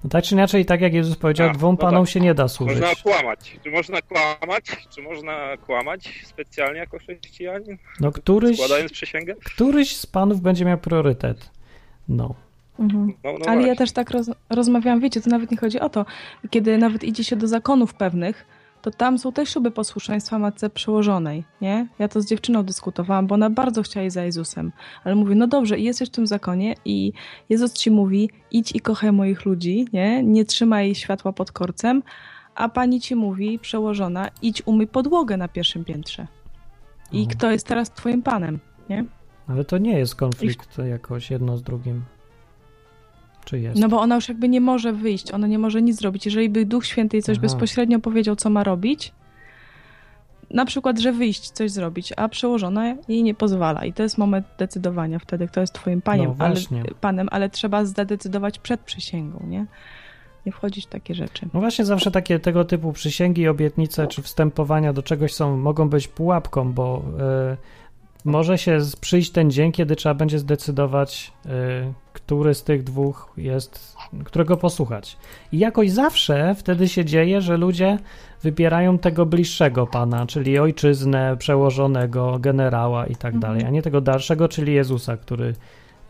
No 0.05 0.11
tak 0.11 0.25
czy 0.25 0.35
inaczej, 0.35 0.65
tak 0.67 0.81
jak 0.81 0.95
Jezus 0.95 1.17
powiedział, 1.17 1.49
A, 1.49 1.53
dwóm 1.53 1.75
no 1.75 1.77
panom 1.87 2.05
tak. 2.05 2.13
się 2.13 2.21
nie 2.21 2.35
da 2.35 2.49
służyć. 2.49 2.81
Można 2.81 2.95
kłamać. 3.03 3.57
Czy 3.65 3.71
można 3.71 4.03
kłamać? 4.03 4.65
Czy 4.95 5.03
można 5.03 5.57
kłamać 5.57 6.23
specjalnie 6.25 6.79
jako 6.79 6.99
chrześcijanin, 6.99 7.79
No 8.01 8.13
któryś, 8.13 8.57
składając 8.57 8.93
przysięgę? 8.93 9.35
któryś 9.45 9.97
z 9.97 10.07
panów 10.07 10.41
będzie 10.41 10.65
miał 10.65 10.79
priorytet. 10.79 11.51
No. 12.09 12.35
Mhm. 12.79 13.07
No, 13.25 13.33
no 13.33 13.39
Ale 13.39 13.45
właśnie. 13.45 13.67
ja 13.67 13.75
też 13.77 13.93
tak 13.93 14.11
roz, 14.11 14.31
rozmawiałam, 14.51 15.01
wiecie, 15.01 15.21
to 15.21 15.31
nawet 15.31 15.51
nie 15.51 15.57
chodzi 15.57 15.81
o 15.81 15.89
to. 15.89 16.07
Kiedy 16.51 16.79
nawet 16.79 17.05
idzie 17.05 17.25
się 17.25 17.37
do 17.37 17.47
zakonów 17.49 17.95
pewnych, 17.95 18.47
to 18.85 18.91
tam 18.91 19.19
są 19.19 19.33
też 19.33 19.49
śluby 19.51 19.71
posłuszeństwa 19.71 20.39
matce 20.39 20.71
przełożonej, 20.71 21.45
nie? 21.61 21.87
Ja 21.99 22.09
to 22.09 22.21
z 22.21 22.27
dziewczyną 22.27 22.63
dyskutowałam, 22.63 23.27
bo 23.27 23.35
ona 23.35 23.51
bardzo 23.51 23.83
chciała 23.83 24.07
iść 24.07 24.15
za 24.15 24.25
Jezusem. 24.25 24.73
Ale 25.05 25.15
mówi, 25.15 25.37
no 25.37 25.47
dobrze, 25.47 25.79
i 25.79 25.85
jesteś 25.85 26.09
w 26.09 26.13
tym 26.13 26.27
zakonie 26.27 26.75
i 26.85 27.13
Jezus 27.49 27.73
ci 27.73 27.91
mówi, 27.91 28.31
idź 28.51 28.77
i 28.77 28.81
kochaj 28.81 29.13
moich 29.13 29.45
ludzi, 29.45 29.87
nie? 29.93 30.23
Nie 30.23 30.45
trzymaj 30.45 30.95
światła 30.95 31.33
pod 31.33 31.53
korcem, 31.53 32.03
a 32.55 32.69
pani 32.69 33.01
ci 33.01 33.15
mówi, 33.15 33.59
przełożona, 33.59 34.29
idź 34.43 34.63
umyj 34.67 34.87
podłogę 34.87 35.37
na 35.37 35.49
pierwszym 35.49 35.85
piętrze. 35.85 36.27
I 37.13 37.19
Mhm. 37.19 37.39
kto 37.39 37.51
jest 37.51 37.67
teraz 37.67 37.91
twoim 37.91 38.23
panem, 38.23 38.59
nie? 38.89 39.05
Ale 39.49 39.65
to 39.65 39.79
nie 39.79 39.99
jest 39.99 40.15
konflikt 40.15 40.79
jakoś 40.79 41.31
jedno 41.31 41.57
z 41.57 41.63
drugim. 41.63 42.03
Czy 43.45 43.59
jest? 43.59 43.81
No 43.81 43.89
bo 43.89 44.01
ona 44.01 44.15
już 44.15 44.29
jakby 44.29 44.49
nie 44.49 44.61
może 44.61 44.93
wyjść, 44.93 45.33
ona 45.33 45.47
nie 45.47 45.59
może 45.59 45.83
nic 45.83 45.99
zrobić. 45.99 46.25
Jeżeli 46.25 46.49
by 46.49 46.67
Duch 46.67 46.87
Święty 46.87 47.17
jej 47.17 47.23
coś 47.23 47.37
Aha. 47.37 47.43
bezpośrednio 47.43 48.01
powiedział, 48.01 48.37
co 48.37 48.51
ma 48.51 48.65
robić, 48.65 49.13
na 50.51 50.65
przykład, 50.65 50.99
że 50.99 51.13
wyjść, 51.13 51.51
coś 51.51 51.71
zrobić, 51.71 52.13
a 52.17 52.29
przełożona 52.29 52.97
jej 53.09 53.23
nie 53.23 53.35
pozwala. 53.35 53.85
I 53.85 53.93
to 53.93 54.03
jest 54.03 54.19
moment 54.19 54.47
decydowania 54.59 55.19
wtedy, 55.19 55.49
kto 55.49 55.61
jest 55.61 55.73
twoim 55.73 56.03
paniem, 56.03 56.35
No 56.39 56.45
ale, 56.45 56.55
panem, 57.01 57.29
ale 57.31 57.51
trzeba 57.51 57.85
zadecydować 57.85 58.59
przed 58.59 58.81
przysięgą, 58.81 59.47
nie? 59.47 59.67
Nie 60.47 60.53
wchodzić 60.53 60.87
w 60.87 60.89
takie 60.89 61.15
rzeczy. 61.15 61.49
No 61.55 61.61
właśnie 61.61 61.85
zawsze 61.85 62.11
takie 62.11 62.39
tego 62.39 62.65
typu 62.65 62.93
przysięgi, 62.93 63.49
obietnice 63.49 64.07
czy 64.07 64.23
wstępowania 64.23 64.93
do 64.93 65.03
czegoś 65.03 65.35
są, 65.35 65.57
mogą 65.57 65.89
być 65.89 66.09
pułapką, 66.09 66.73
bo 66.73 67.03
e, 67.21 67.57
może 68.25 68.59
się 68.59 68.79
przyjść 69.01 69.31
ten 69.31 69.51
dzień, 69.51 69.73
kiedy 69.73 69.97
trzeba 69.97 70.15
będzie 70.15 70.39
zdecydować, 70.39 71.33
e, 71.47 71.51
który 72.13 72.55
z 72.55 72.63
tych 72.63 72.83
dwóch 72.83 73.33
jest, 73.37 73.97
którego 74.25 74.57
posłuchać. 74.57 75.17
I 75.53 75.59
jakoś 75.59 75.91
zawsze 75.91 76.55
wtedy 76.55 76.89
się 76.89 77.05
dzieje, 77.05 77.41
że 77.41 77.57
ludzie 77.57 77.99
wybierają 78.43 78.99
tego 78.99 79.27
bliższego 79.27 79.87
pana, 79.87 80.27
czyli 80.27 80.59
ojczyznę, 80.59 81.37
przełożonego, 81.39 82.39
generała 82.39 83.07
i 83.07 83.17
tak 83.17 83.39
dalej, 83.39 83.65
a 83.65 83.71
nie 83.71 83.83
tego 83.83 84.01
dalszego, 84.01 84.49
czyli 84.49 84.75
Jezusa, 84.75 85.17
który 85.17 85.55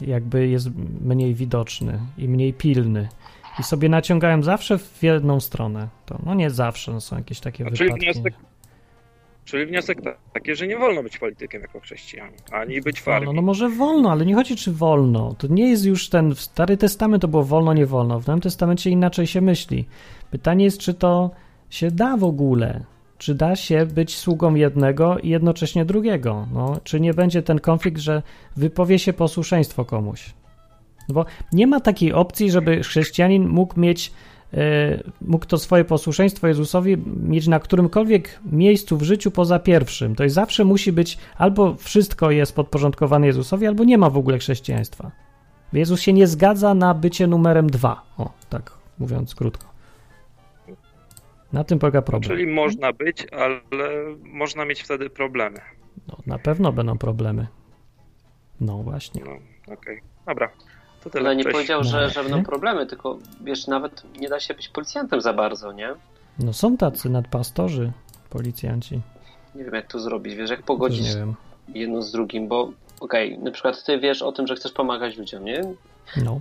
jakby 0.01 0.49
jest 0.49 0.69
mniej 1.01 1.35
widoczny 1.35 2.01
i 2.19 2.29
mniej 2.29 2.53
pilny. 2.53 3.09
I 3.61 3.63
sobie 3.63 3.89
naciągają 3.89 4.43
zawsze 4.43 4.79
w 4.79 5.03
jedną 5.03 5.41
stronę. 5.41 5.89
To, 6.07 6.19
no 6.27 6.35
nie 6.35 6.51
zawsze, 6.51 6.93
no 6.93 7.01
są 7.01 7.17
jakieś 7.17 7.41
takie 7.41 7.67
A 7.67 7.71
czyli 7.71 7.91
wypadki. 7.91 8.13
wniosek, 8.13 8.35
czyli 9.45 9.67
wniosek 9.67 10.03
ta- 10.03 10.17
taki, 10.33 10.55
że 10.55 10.67
nie 10.67 10.77
wolno 10.79 11.03
być 11.03 11.19
politykiem 11.19 11.63
jako 11.63 11.81
chrześcijanin, 11.81 12.39
ani 12.53 12.81
być 12.81 13.01
w 13.03 13.09
armii. 13.09 13.35
no 13.35 13.43
może 13.43 13.69
wolno, 13.69 14.11
ale 14.11 14.27
nie 14.27 14.35
chodzi 14.35 14.57
czy 14.57 14.73
wolno. 14.73 15.35
To 15.39 15.47
nie 15.47 15.71
jest 15.71 15.85
już 15.85 16.09
ten 16.09 16.35
w 16.35 16.41
Stary 16.41 16.77
Testament 16.77 17.21
to 17.23 17.29
było 17.29 17.45
wolno, 17.45 17.75
nie 17.75 17.87
wolno. 17.87 18.21
W 18.21 18.27
Nowym 18.27 18.41
Testamencie 18.41 18.91
inaczej 18.91 19.27
się 19.27 19.41
myśli. 19.41 19.85
Pytanie 20.31 20.65
jest, 20.65 20.79
czy 20.79 20.95
to 20.95 21.31
się 21.71 21.91
da 21.91 22.17
w 22.17 22.25
ogóle. 22.25 22.85
Czy 23.19 23.35
da 23.35 23.57
się 23.57 23.87
być 23.87 24.17
sługą 24.17 24.55
jednego 24.55 25.19
i 25.19 25.29
jednocześnie 25.29 25.85
drugiego? 25.85 26.47
No, 26.53 26.81
czy 26.85 27.01
nie 27.01 27.15
będzie 27.15 27.43
ten 27.43 27.61
konflikt, 27.61 27.99
że 27.99 28.23
wypowie 28.57 28.99
się 28.99 29.13
posłuszeństwo 29.13 29.85
komuś? 29.85 30.35
No 31.09 31.15
Bo 31.15 31.25
nie 31.53 31.67
ma 31.67 31.81
takiej 31.81 32.13
opcji, 32.13 32.51
żeby 32.51 32.83
chrześcijanin 32.83 33.49
mógł 33.49 33.81
mieć, 33.81 34.13
mógł 35.21 35.47
to 35.47 35.59
swoje 35.59 35.85
posłuszeństwo 35.85 36.49
Jezusowi 36.49 36.97
mieć 37.23 37.47
na 37.47 37.61
którymkolwiek 37.61 38.41
miejscu 38.53 38.97
w 38.97 39.03
życiu 39.03 39.31
poza 39.31 39.59
pierwszym. 39.59 40.15
To 40.15 40.23
jest 40.25 40.35
zawsze 40.35 40.65
musi 40.65 40.93
być 40.93 41.19
albo 41.37 41.75
wszystko 41.75 42.31
jest 42.31 42.55
podporządkowane 42.55 43.27
Jezusowi, 43.27 43.67
albo 43.67 43.85
nie 43.85 43.99
ma 43.99 44.11
w 44.11 44.17
ogóle 44.17 44.39
chrześcijaństwa. 44.39 45.11
Jezus 45.73 46.01
się 46.01 46.13
nie 46.13 46.27
zgadza 46.27 46.75
na 46.75 46.95
bycie 46.95 47.27
numerem 47.27 47.71
dwa. 47.71 48.03
O, 48.19 48.33
tak 48.51 48.73
mówiąc 48.99 49.35
krótko. 49.35 49.67
Na 51.53 51.65
tym 51.65 51.79
polega 51.79 52.03
problem. 52.03 52.31
Czyli 52.31 52.47
można 52.47 52.93
być, 52.93 53.27
ale 53.33 53.61
można 54.23 54.65
mieć 54.65 54.83
wtedy 54.83 55.11
problemy. 55.11 55.61
No, 56.09 56.17
na 56.27 56.39
pewno 56.39 56.73
będą 56.73 56.99
problemy. 56.99 57.47
No 58.61 58.79
właśnie. 58.79 59.23
No, 59.25 59.75
okej. 59.75 60.01
Dobra. 60.27 60.51
To 61.05 61.11
tyle. 61.11 61.25
Ale 61.25 61.37
nie 61.37 61.45
Cześć. 61.45 61.55
powiedział, 61.55 61.85
że, 61.85 62.01
razie. 62.01 62.15
że 62.15 62.23
będą 62.23 62.43
problemy, 62.45 62.87
tylko 62.87 63.19
wiesz, 63.41 63.67
nawet 63.67 64.03
nie 64.21 64.29
da 64.29 64.41
się 64.41 64.55
być 64.55 64.69
policjantem 64.69 65.21
za 65.21 65.33
bardzo, 65.33 65.73
nie? 65.73 65.89
No 66.39 66.53
są 66.53 66.77
tacy 66.77 67.11
nadpastorzy, 67.11 67.93
policjanci. 68.31 69.01
Nie 69.55 69.65
wiem, 69.65 69.75
jak 69.75 69.87
to 69.87 69.99
zrobić, 69.99 70.35
wiesz, 70.35 70.51
jak 70.51 70.63
pogodzić 70.63 71.07
nie 71.07 71.17
wiem. 71.17 71.35
jedno 71.69 72.03
z 72.03 72.13
drugim, 72.13 72.49
bo 72.49 72.71
okej, 73.05 73.39
na 73.39 73.51
przykład 73.51 73.85
ty 73.85 73.99
wiesz 73.99 74.23
o 74.23 74.33
tym, 74.33 74.47
że 74.47 74.55
chcesz 74.55 74.73
pomagać 74.73 75.17
ludziom, 75.17 75.45
nie? 75.45 75.63
No, 76.17 76.41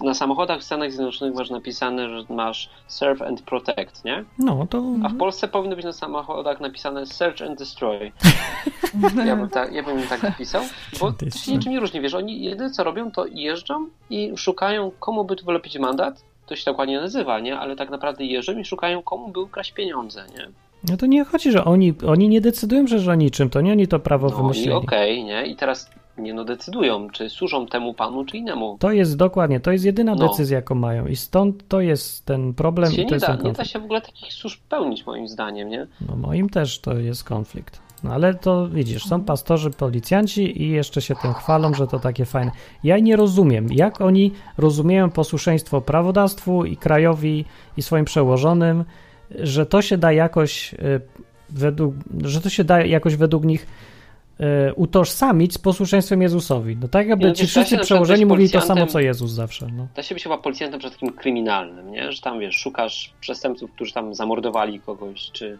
Na 0.00 0.14
samochodach 0.14 0.60
w 0.60 0.64
Stanach 0.64 0.92
Zjednoczonych 0.92 1.34
masz 1.34 1.50
napisane, 1.50 2.08
że 2.08 2.34
masz 2.34 2.70
serve 2.88 3.22
and 3.22 3.42
protect, 3.42 4.04
nie? 4.04 4.24
no 4.38 4.66
to 4.70 4.82
A 5.04 5.08
w 5.08 5.16
Polsce 5.16 5.48
powinno 5.48 5.76
być 5.76 5.84
na 5.84 5.92
samochodach 5.92 6.60
napisane 6.60 7.06
search 7.06 7.42
and 7.42 7.58
destroy. 7.58 8.12
Ja 9.26 9.36
bym, 9.36 9.48
tak, 9.48 9.72
ja 9.72 9.82
bym 9.82 10.02
tak 10.08 10.22
napisał, 10.22 10.62
bo 11.00 11.12
to 11.12 11.30
się 11.30 11.52
niczym 11.52 11.72
nie 11.72 11.80
różni, 11.80 12.00
wiesz, 12.00 12.14
oni 12.14 12.42
jedyne 12.44 12.70
co 12.70 12.84
robią, 12.84 13.10
to 13.10 13.26
jeżdżą 13.26 13.88
i 14.10 14.32
szukają, 14.36 14.90
komu 15.00 15.24
by 15.24 15.36
tu 15.36 15.46
wylepić 15.46 15.78
mandat, 15.78 16.24
to 16.46 16.56
się 16.56 16.64
tak 16.64 16.78
ładnie 16.78 17.00
nazywa, 17.00 17.40
nie? 17.40 17.58
Ale 17.58 17.76
tak 17.76 17.90
naprawdę 17.90 18.24
jeżdżą 18.24 18.58
i 18.58 18.64
szukają, 18.64 19.02
komu 19.02 19.28
by 19.28 19.40
ukraść 19.40 19.72
pieniądze, 19.72 20.24
nie? 20.36 20.48
No 20.88 20.96
to 20.96 21.06
nie 21.06 21.24
chodzi, 21.24 21.52
że 21.52 21.64
oni, 21.64 21.94
oni 22.06 22.28
nie 22.28 22.40
decydują 22.40 22.84
przecież 22.84 23.08
o 23.08 23.14
niczym, 23.14 23.50
to 23.50 23.60
nie 23.60 23.72
oni 23.72 23.88
to 23.88 23.98
prawo 23.98 24.28
No 24.28 24.34
i 24.34 24.36
wymyślili. 24.36 24.72
okej, 24.72 25.24
nie? 25.24 25.46
I 25.46 25.56
teraz 25.56 25.90
nie 26.18 26.34
no 26.34 26.44
decydują, 26.44 27.10
czy 27.10 27.30
służą 27.30 27.66
temu 27.66 27.94
panu, 27.94 28.24
czy 28.24 28.36
innemu. 28.36 28.76
To 28.80 28.92
jest 28.92 29.16
dokładnie, 29.16 29.60
to 29.60 29.72
jest 29.72 29.84
jedyna 29.84 30.14
No. 30.14 30.28
decyzja, 30.28 30.56
jaką 30.56 30.74
mają 30.74 31.06
i 31.06 31.16
stąd 31.16 31.68
to 31.68 31.80
jest 31.80 32.24
ten 32.24 32.54
problem 32.54 32.92
Się 32.92 33.02
i 33.02 33.04
to 33.04 33.10
nie, 33.10 33.14
jest 33.14 33.26
da, 33.26 33.36
nie 33.36 33.52
da 33.52 33.64
się 33.64 33.78
w 33.78 33.84
ogóle 33.84 34.00
takich 34.00 34.32
służb 34.32 34.60
pełnić, 34.68 35.06
moim 35.06 35.28
zdaniem, 35.28 35.68
nie? 35.68 35.86
No 36.08 36.16
moim 36.16 36.48
też 36.48 36.78
to 36.78 36.94
jest 36.94 37.24
konflikt. 37.24 37.80
No 38.04 38.12
ale 38.12 38.34
to 38.34 38.68
widzisz, 38.68 39.04
są 39.04 39.20
pastorzy, 39.24 39.70
policjanci 39.70 40.62
i 40.62 40.70
jeszcze 40.70 41.02
się 41.02 41.14
tym 41.22 41.34
chwalą, 41.34 41.74
że 41.74 41.86
to 41.86 41.98
takie 41.98 42.24
fajne. 42.24 42.50
Ja 42.84 42.98
nie 42.98 43.16
rozumiem, 43.16 43.66
jak 43.72 44.00
oni 44.00 44.32
rozumieją 44.58 45.10
posłuszeństwo 45.10 45.80
prawodawstwu 45.80 46.64
i 46.64 46.76
krajowi 46.76 47.44
i 47.76 47.82
swoim 47.82 48.04
przełożonym, 48.04 48.84
że 49.38 49.66
to 49.66 49.82
się 49.82 49.98
da 49.98 50.12
jakoś 50.12 50.74
y, 50.74 51.00
według, 51.50 51.94
że 52.24 52.40
to 52.40 52.48
się 52.48 52.64
da 52.64 52.84
jakoś 52.84 53.16
według 53.16 53.44
nich 53.44 53.66
e, 54.40 54.74
utożsamić 54.74 55.54
z 55.54 55.58
posłuszeństwem 55.58 56.22
Jezusowi. 56.22 56.76
No 56.76 56.88
tak 56.88 57.08
jakby 57.08 57.28
no 57.28 57.34
ci 57.34 57.46
wszyscy 57.46 57.78
przełożeni 57.78 58.26
mówili 58.26 58.50
to 58.50 58.60
samo, 58.60 58.86
co 58.86 59.00
Jezus 59.00 59.30
zawsze. 59.30 59.66
No. 59.76 59.86
Da 59.96 60.02
się 60.02 60.14
być 60.14 60.24
chyba 60.24 60.38
policjantem 60.38 60.80
przed 60.80 60.92
takim 60.92 61.12
kryminalnym, 61.12 61.90
nie? 61.90 62.12
Że 62.12 62.22
tam, 62.22 62.40
wiesz, 62.40 62.56
szukasz 62.56 63.12
przestępców, 63.20 63.72
którzy 63.72 63.92
tam 63.92 64.14
zamordowali 64.14 64.80
kogoś, 64.80 65.30
czy, 65.32 65.58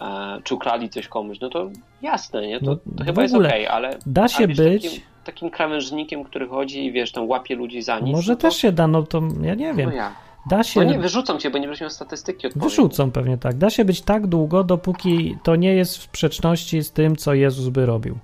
e, 0.00 0.40
czy 0.44 0.54
ukrali 0.54 0.88
coś 0.88 1.08
komuś, 1.08 1.40
no 1.40 1.48
to 1.48 1.70
jasne, 2.02 2.46
nie? 2.46 2.60
To, 2.60 2.66
No, 2.66 2.76
to 2.98 3.04
chyba 3.04 3.22
jest 3.22 3.34
okej, 3.34 3.66
ale 3.66 3.98
Da 4.06 4.28
się 4.28 4.46
wiesz, 4.46 4.58
być, 4.58 4.82
takim, 4.84 5.00
takim 5.24 5.50
krawężnikiem, 5.50 6.24
który 6.24 6.48
chodzi 6.48 6.86
i, 6.86 6.92
wiesz, 6.92 7.12
tam 7.12 7.28
łapie 7.28 7.56
ludzi 7.56 7.82
za 7.82 8.00
nic, 8.00 8.16
może 8.16 8.32
no 8.32 8.36
to, 8.36 8.42
też 8.42 8.56
się 8.56 8.72
da, 8.72 8.86
no 8.86 9.02
to 9.02 9.22
ja 9.42 9.54
nie 9.54 9.74
wiem. 9.74 9.90
No 9.90 9.96
ja. 9.96 10.12
Da 10.50 10.62
się, 10.62 10.80
No 10.84 10.92
nie, 10.92 10.98
wyrzucą 10.98 11.38
cię, 11.38 11.50
bo 11.50 11.58
nie 11.58 11.66
będziesz 11.66 11.80
miał 11.80 11.90
statystyki 11.90 12.46
odpowiedniej. 12.46 12.70
wyrzucą 12.70 13.10
pewnie 13.10 13.38
tak. 13.38 13.56
Da 13.58 13.70
się 13.70 13.84
być 13.84 14.02
tak 14.02 14.26
długo, 14.26 14.64
dopóki 14.64 15.38
to 15.42 15.56
nie 15.56 15.74
jest 15.74 15.98
w 15.98 16.02
sprzeczności 16.02 16.82
z 16.82 16.92
tym, 16.92 17.16
co 17.16 17.34
Jezus 17.34 17.68
by 17.68 17.86
robił. 17.86 18.18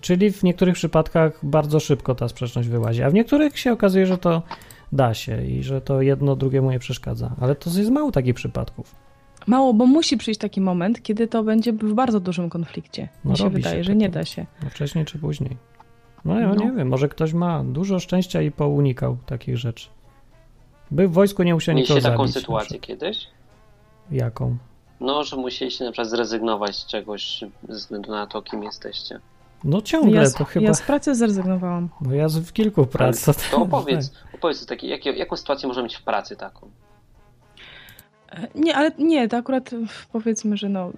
Czyli 0.00 0.30
w 0.32 0.42
niektórych 0.42 0.74
przypadkach 0.74 1.38
bardzo 1.42 1.80
szybko 1.80 2.14
ta 2.14 2.28
sprzeczność 2.28 2.68
wyłazi, 2.68 3.02
a 3.02 3.10
w 3.10 3.14
niektórych 3.14 3.58
się 3.58 3.72
okazuje, 3.72 4.06
że 4.06 4.18
to 4.18 4.42
da 4.92 5.14
się 5.14 5.44
i 5.46 5.62
że 5.62 5.80
to 5.80 6.02
jedno 6.02 6.36
drugiemu 6.36 6.70
nie 6.70 6.78
przeszkadza. 6.78 7.30
Ale 7.40 7.54
to 7.54 7.70
jest 7.70 7.90
mało 7.90 8.12
takich 8.12 8.34
przypadków. 8.34 8.94
Mało, 9.46 9.74
bo 9.74 9.86
musi 9.86 10.16
przyjść 10.16 10.40
taki 10.40 10.60
moment, 10.60 11.02
kiedy 11.02 11.28
to 11.28 11.42
będzie 11.42 11.72
w 11.72 11.94
bardzo 11.94 12.20
dużym 12.20 12.50
konflikcie. 12.50 13.08
No 13.24 13.30
Mi 13.30 13.36
się 13.38 13.44
robi 13.44 13.56
wydaje, 13.56 13.76
się 13.76 13.84
że 13.84 13.96
nie 13.96 14.08
da 14.08 14.24
się. 14.24 14.46
No 14.62 14.70
wcześniej 14.70 15.04
czy 15.04 15.18
później. 15.18 15.56
No 16.24 16.40
ja 16.40 16.48
No. 16.48 16.54
nie 16.54 16.72
wiem, 16.72 16.88
może 16.88 17.08
ktoś 17.08 17.32
ma 17.32 17.64
dużo 17.64 17.98
szczęścia 17.98 18.42
i 18.42 18.50
pounikał 18.50 19.16
takich 19.26 19.56
rzeczy. 19.56 19.88
By 20.90 21.08
w 21.08 21.12
wojsku 21.12 21.42
nie 21.42 21.54
musiał 21.54 21.74
nikogo 21.74 21.94
Mieliście 21.94 22.10
taką 22.10 22.22
zabić. 22.26 22.36
sytuację 22.36 22.78
kiedyś? 22.78 23.26
Jaką? 24.10 24.56
No, 25.00 25.24
że 25.24 25.36
musieliście 25.36 25.84
na 25.84 25.92
przykład 25.92 26.08
zrezygnować 26.10 26.76
z 26.76 26.86
czegoś 26.86 27.44
ze 27.68 27.74
względu 27.74 28.10
na 28.10 28.26
to, 28.26 28.42
kim 28.42 28.62
jesteście. 28.62 29.20
No 29.64 29.82
ciągle 29.82 30.20
Ja, 30.20 30.26
z- 30.26 30.34
to 30.34 30.44
chyba... 30.44 30.66
ja 30.66 30.74
z 30.74 30.82
pracy 30.82 31.14
zrezygnowałam. 31.14 31.88
Bo 32.00 32.12
ja 32.12 32.28
z- 32.28 32.38
w 32.38 32.52
kilku 32.52 32.86
prac. 32.86 33.28
Ale 33.28 33.36
To 33.50 33.56
opowiedz, 33.62 34.12
opowiedz 34.34 34.66
taki, 34.66 34.88
jakie, 34.88 35.10
jaką 35.12 35.36
sytuację 35.36 35.66
można 35.68 35.82
mieć 35.82 35.96
w 35.96 36.02
pracy 36.02 36.36
taką? 36.36 36.70
Nie, 38.54 38.76
ale 38.76 38.90
nie, 38.98 39.28
to 39.28 39.36
akurat 39.36 39.70
powiedzmy, 40.12 40.56
że 40.56 40.68
no, 40.68 40.90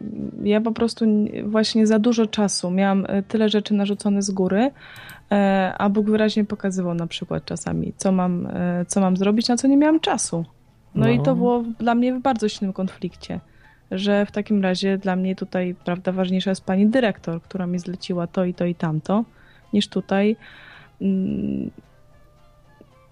ja 0.43 0.61
po 0.61 0.73
prostu 0.73 1.05
właśnie 1.45 1.87
za 1.87 1.99
dużo 1.99 2.27
czasu 2.27 2.71
miałam 2.71 3.05
e, 3.09 3.23
tyle 3.23 3.49
rzeczy 3.49 3.75
narzucone 3.75 4.23
z 4.23 4.31
góry, 4.31 4.71
e, 5.33 5.75
a 5.79 5.89
Bóg 5.89 6.11
wyraźnie 6.11 6.45
pokazywał 6.45 6.95
na 6.95 7.07
przykład 7.07 7.45
czasami, 7.45 7.93
co 7.97 8.13
mam, 8.13 8.47
e, 8.47 8.85
co 8.89 9.01
mam 9.01 9.17
zrobić, 9.17 9.49
na 9.49 9.57
co 9.57 9.69
nie 9.69 9.77
miałam 9.77 10.01
czasu. 10.01 10.45
No, 10.95 11.07
No. 11.07 11.13
i 11.13 11.23
to 11.23 11.35
było 11.35 11.65
dla 11.79 11.95
mnie 11.95 12.15
w 12.15 12.21
bardzo 12.21 12.49
silnym 12.49 12.73
konflikcie, 12.73 13.41
że 13.91 14.27
w 14.27 14.33
takim 14.33 14.63
razie 14.63 14.99
dla 14.99 15.17
mnie 15.17 15.37
tutaj, 15.37 15.75
prawda, 15.85 16.13
ważniejsza 16.13 16.51
jest 16.51 16.65
pani 16.65 16.87
dyrektor, 16.87 17.43
która 17.43 17.67
mi 17.67 17.79
zleciła 17.79 18.27
to 18.27 18.45
i 18.45 18.55
to 18.55 18.65
i 18.65 18.75
tamto, 18.75 19.25
niż 19.73 19.89
tutaj 19.89 20.37
mm, 21.01 21.71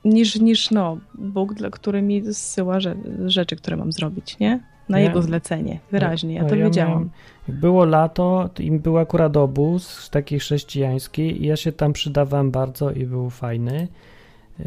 niż, 0.06 0.40
niż 0.40 0.70
no, 0.70 0.98
Bóg, 1.14 1.54
dla- 1.54 1.70
który 1.70 2.02
mi 2.02 2.22
zsyła 2.34 2.78
rze- 2.80 2.96
rzeczy, 3.26 3.56
które 3.56 3.76
mam 3.76 3.92
zrobić, 3.92 4.38
nie? 4.38 4.60
Na 4.88 4.98
Ja- 5.00 5.04
jego 5.08 5.22
zlecenie, 5.22 5.78
wyraźnie, 5.92 6.34
ja 6.34 6.42
No, 6.42 6.48
to 6.48 6.56
wiedziałam. 6.56 6.90
miałem- 6.92 7.10
było 7.60 7.84
lato, 7.84 8.50
to 8.54 8.62
im 8.62 8.78
był 8.78 8.98
akurat 8.98 9.36
obóz 9.36 10.10
taki 10.10 10.38
chrześcijański 10.38 11.42
i 11.42 11.46
ja 11.46 11.56
się 11.56 11.72
tam 11.72 11.92
przydawałem 11.92 12.50
bardzo 12.50 12.90
i 12.90 13.06
był 13.06 13.30
fajny 13.30 13.88
yy, 14.58 14.66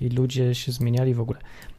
i 0.00 0.08
ludzie 0.08 0.54
się 0.54 0.72
zmieniali 0.72 1.14
w 1.14 1.20
ogóle. 1.20 1.38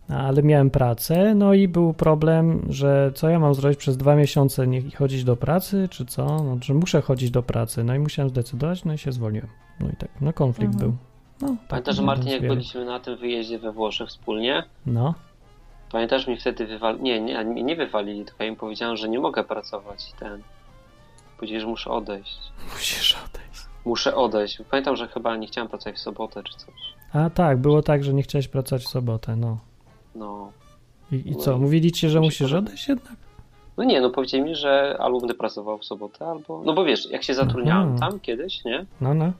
Ale 0.09 0.43
miałem 0.43 0.69
pracę, 0.69 1.35
no 1.35 1.53
i 1.53 1.67
był 1.67 1.93
problem, 1.93 2.61
że 2.69 3.11
co 3.15 3.29
ja 3.29 3.39
mam 3.39 3.53
zrobić 3.55 3.79
przez 3.79 3.97
dwa 3.97 4.15
miesiące, 4.15 4.67
nie 4.67 4.81
chodzić 4.91 5.23
do 5.23 5.35
pracy, 5.35 5.87
czy 5.91 6.05
co? 6.05 6.25
No, 6.25 6.57
że 6.61 6.73
muszę 6.73 7.01
chodzić 7.01 7.31
do 7.31 7.43
pracy, 7.43 7.83
no 7.83 7.95
i 7.95 7.99
musiałem 7.99 8.29
zdecydować, 8.29 8.85
no 8.85 8.93
i 8.93 8.97
się 8.97 9.11
zwolniłem. 9.11 9.47
No 9.79 9.89
i 9.89 9.95
tak, 9.95 10.09
no 10.21 10.33
konflikt 10.33 10.73
Mhm. 10.73 10.91
był. 10.91 10.97
No, 11.41 11.55
Pamiętasz, 11.67 11.95
że 11.95 12.01
jeden 12.01 12.05
Martin, 12.05 12.31
jak 12.31 12.47
byliśmy 12.47 12.85
na 12.85 12.99
tym 12.99 13.17
wyjeździe 13.17 13.59
we 13.59 13.71
Włoszech 13.71 14.09
wspólnie, 14.09 14.63
No, 14.85 15.13
pamiętasz 15.91 16.27
mi 16.27 16.37
wtedy 16.37 16.67
wywalili, 16.67 17.03
nie, 17.03 17.21
nie, 17.21 17.63
nie, 17.63 17.75
wywalili, 17.75 18.25
tylko 18.25 18.43
ja 18.43 18.49
im 18.49 18.55
powiedziałem, 18.55 18.97
że 18.97 19.09
nie 19.09 19.19
mogę 19.19 19.43
pracować 19.43 20.13
ten. 20.19 20.41
Powiedzieli, 21.37 21.61
że 21.61 21.67
muszę 21.67 21.89
odejść. 21.89 22.39
musisz 22.73 23.17
odejść. 23.25 23.61
Muszę 23.85 24.15
odejść. 24.15 24.61
Pamiętam, 24.71 24.95
że 24.95 25.07
chyba 25.07 25.35
nie 25.35 25.47
chciałem 25.47 25.67
pracować 25.67 25.95
w 25.95 25.99
sobotę 25.99 26.43
czy 26.43 26.53
coś. 26.57 26.75
A 27.13 27.29
tak, 27.29 27.57
było 27.57 27.81
tak, 27.81 28.03
że 28.03 28.13
nie 28.13 28.23
chciałeś 28.23 28.47
pracować 28.47 28.83
w 28.83 28.89
sobotę, 28.89 29.35
no. 29.35 29.57
No. 30.15 30.51
I, 31.11 31.31
i 31.31 31.35
co, 31.35 31.57
mówili 31.57 31.91
ci, 31.91 32.09
że 32.09 32.19
musisz 32.19 32.53
odejść 32.53 32.87
jednak? 32.87 33.15
No 33.77 33.83
nie, 33.83 34.01
no 34.01 34.09
powiedzieli 34.09 34.43
mi, 34.43 34.55
że 34.55 34.97
albo 34.99 35.19
będę 35.19 35.33
pracował 35.33 35.77
w 35.77 35.85
sobotę, 35.85 36.25
albo... 36.25 36.61
No 36.65 36.73
bo 36.73 36.85
wiesz, 36.85 37.11
jak 37.11 37.23
się 37.23 37.33
zatrudniałem 37.33 37.95
Aha. 37.95 38.09
tam 38.09 38.19
kiedyś, 38.19 38.65
nie? 38.65 38.85
No, 39.01 39.13
no. 39.13 39.31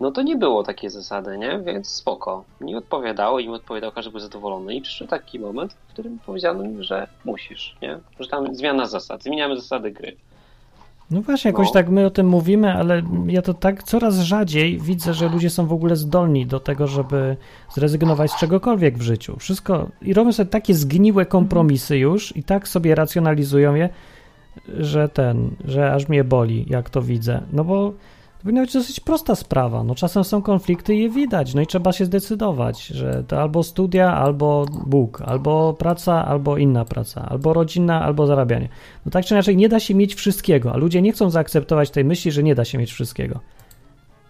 No 0.00 0.10
to 0.10 0.22
nie 0.22 0.36
było 0.36 0.62
takiej 0.62 0.90
zasady, 0.90 1.38
nie? 1.38 1.60
Więc 1.66 1.88
spoko. 1.88 2.44
Nie 2.60 2.78
odpowiadało, 2.78 3.38
im 3.40 3.52
odpowiadał, 3.52 3.92
każdy 3.92 4.10
był 4.10 4.20
zadowolony. 4.20 4.74
I 4.74 4.80
przyszedł 4.82 5.10
taki 5.10 5.38
moment, 5.38 5.72
w 5.72 5.92
którym 5.92 6.18
powiedziano 6.26 6.64
mi, 6.64 6.84
że 6.84 7.06
musisz, 7.24 7.76
nie? 7.82 7.98
Że 8.20 8.28
tam 8.28 8.54
zmiana 8.54 8.86
zasad, 8.86 9.22
zmieniamy 9.22 9.56
zasady 9.56 9.90
gry. 9.90 10.16
No 11.10 11.22
właśnie, 11.22 11.48
jakoś 11.48 11.66
No. 11.66 11.72
tak 11.72 11.88
my 11.88 12.06
o 12.06 12.10
tym 12.10 12.26
mówimy, 12.28 12.72
ale 12.72 13.02
ja 13.26 13.42
to 13.42 13.54
tak 13.54 13.82
coraz 13.82 14.18
rzadziej 14.18 14.78
widzę, 14.80 15.14
że 15.14 15.28
ludzie 15.28 15.50
są 15.50 15.66
w 15.66 15.72
ogóle 15.72 15.96
zdolni 15.96 16.46
do 16.46 16.60
tego, 16.60 16.86
żeby 16.86 17.36
zrezygnować 17.74 18.30
z 18.32 18.36
czegokolwiek 18.36 18.98
w 18.98 19.02
życiu. 19.02 19.36
Wszystko 19.38 19.88
i 20.02 20.14
robią 20.14 20.32
sobie 20.32 20.50
takie 20.50 20.74
zgniłe 20.74 21.26
kompromisy 21.26 21.98
już 21.98 22.36
i 22.36 22.42
tak 22.42 22.68
sobie 22.68 22.94
racjonalizują 22.94 23.74
je, 23.74 23.88
że 24.68 25.08
ten, 25.08 25.50
że 25.64 25.92
aż 25.92 26.08
mnie 26.08 26.24
boli, 26.24 26.66
jak 26.68 26.90
to 26.90 27.02
widzę. 27.02 27.40
No 27.52 27.64
bo 27.64 27.92
powinna 28.44 28.60
być 28.60 28.72
dosyć 28.72 29.00
prosta 29.00 29.34
sprawa. 29.34 29.84
No 29.84 29.94
czasem 29.94 30.24
są 30.24 30.42
konflikty 30.42 30.94
i 30.94 31.02
je 31.02 31.10
widać, 31.10 31.54
no 31.54 31.62
i 31.62 31.66
trzeba 31.66 31.92
się 31.92 32.04
zdecydować, 32.04 32.86
że 32.86 33.24
to 33.28 33.42
albo 33.42 33.62
studia, 33.62 34.16
albo 34.16 34.66
Bóg, 34.86 35.22
albo 35.22 35.74
praca, 35.74 36.26
albo 36.26 36.56
inna 36.56 36.84
praca, 36.84 37.28
albo 37.28 37.52
rodzina, 37.52 38.02
albo 38.02 38.26
zarabianie. 38.26 38.68
No 39.06 39.10
tak 39.12 39.24
czy 39.24 39.34
inaczej 39.34 39.56
nie 39.56 39.68
da 39.68 39.80
się 39.80 39.94
mieć 39.94 40.14
wszystkiego, 40.14 40.72
a 40.72 40.76
ludzie 40.76 41.02
nie 41.02 41.12
chcą 41.12 41.30
zaakceptować 41.30 41.90
tej 41.90 42.04
myśli, 42.04 42.32
że 42.32 42.42
nie 42.42 42.54
da 42.54 42.64
się 42.64 42.78
mieć 42.78 42.92
wszystkiego. 42.92 43.40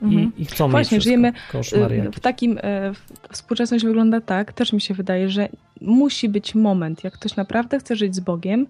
Mhm. 0.03 0.33
I, 0.39 0.43
i 0.43 0.45
chcą 0.45 0.71
Właśnie, 0.71 0.97
mieć 0.97 1.05
żyjemy, 1.05 1.33
Y. 1.55 2.13
W 2.13 2.21
takim, 2.21 2.59
w- 2.95 3.33
współczesność 3.33 3.85
wygląda 3.85 4.21
tak, 4.21 4.53
też 4.53 4.73
mi 4.73 4.81
się 4.81 4.95
wydaje, 4.95 5.29
że 5.29 5.49
musi 5.81 6.29
być 6.29 6.55
moment, 6.55 7.05
jak 7.05 7.13
ktoś 7.15 7.37
naprawdę 7.37 7.79
chce 7.79 7.97
żyć 7.97 8.17
z 8.17 8.21
Bogiem, 8.21 8.67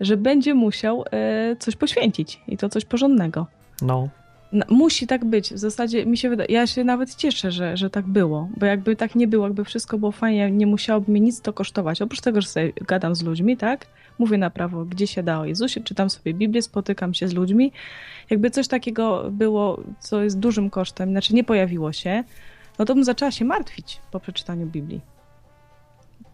że 0.00 0.16
będzie 0.16 0.54
musiał 0.54 1.04
e, 1.10 1.56
coś 1.58 1.76
poświęcić 1.76 2.40
i 2.48 2.56
to 2.56 2.68
coś 2.68 2.84
porządnego. 2.84 3.46
No, 3.82 4.08
Musi 4.68 5.06
tak 5.06 5.24
być. 5.24 5.54
W 5.54 5.58
zasadzie 5.58 6.06
mi 6.06 6.18
się 6.18 6.28
wydaje, 6.30 6.52
ja 6.52 6.66
się 6.66 6.84
nawet 6.84 7.14
cieszę, 7.14 7.50
że, 7.52 7.76
że 7.76 7.90
tak 7.90 8.06
było, 8.06 8.48
bo 8.56 8.66
jakby 8.66 8.96
tak 8.96 9.14
nie 9.14 9.28
było, 9.28 9.46
jakby 9.46 9.64
wszystko 9.64 9.98
było 9.98 10.12
fajnie, 10.12 10.50
nie 10.50 10.66
musiałoby 10.66 11.12
mnie 11.12 11.20
nic 11.20 11.40
to 11.40 11.52
kosztować. 11.52 12.02
Oprócz 12.02 12.20
tego, 12.20 12.40
że 12.40 12.48
sobie 12.48 12.72
gadam 12.72 13.14
z 13.14 13.22
ludźmi, 13.22 13.56
tak? 13.56 13.86
Mówię 14.18 14.38
na 14.38 14.50
prawo, 14.50 14.84
gdzie 14.84 15.06
się 15.06 15.22
da 15.22 15.40
o 15.40 15.44
Jezusie, 15.44 15.80
czytam 15.80 16.10
sobie 16.10 16.34
Biblię, 16.34 16.62
spotykam 16.62 17.14
się 17.14 17.28
z 17.28 17.34
ludźmi. 17.34 17.72
Jakby 18.30 18.50
coś 18.50 18.68
takiego 18.68 19.30
było, 19.30 19.82
co 20.00 20.22
jest 20.22 20.38
dużym 20.38 20.70
kosztem, 20.70 21.10
znaczy 21.10 21.34
nie 21.34 21.44
pojawiło 21.44 21.92
się, 21.92 22.24
no 22.78 22.84
to 22.84 22.94
bym 22.94 23.04
zaczęła 23.04 23.30
się 23.30 23.44
martwić 23.44 24.00
po 24.10 24.20
przeczytaniu 24.20 24.66
Biblii. 24.66 25.00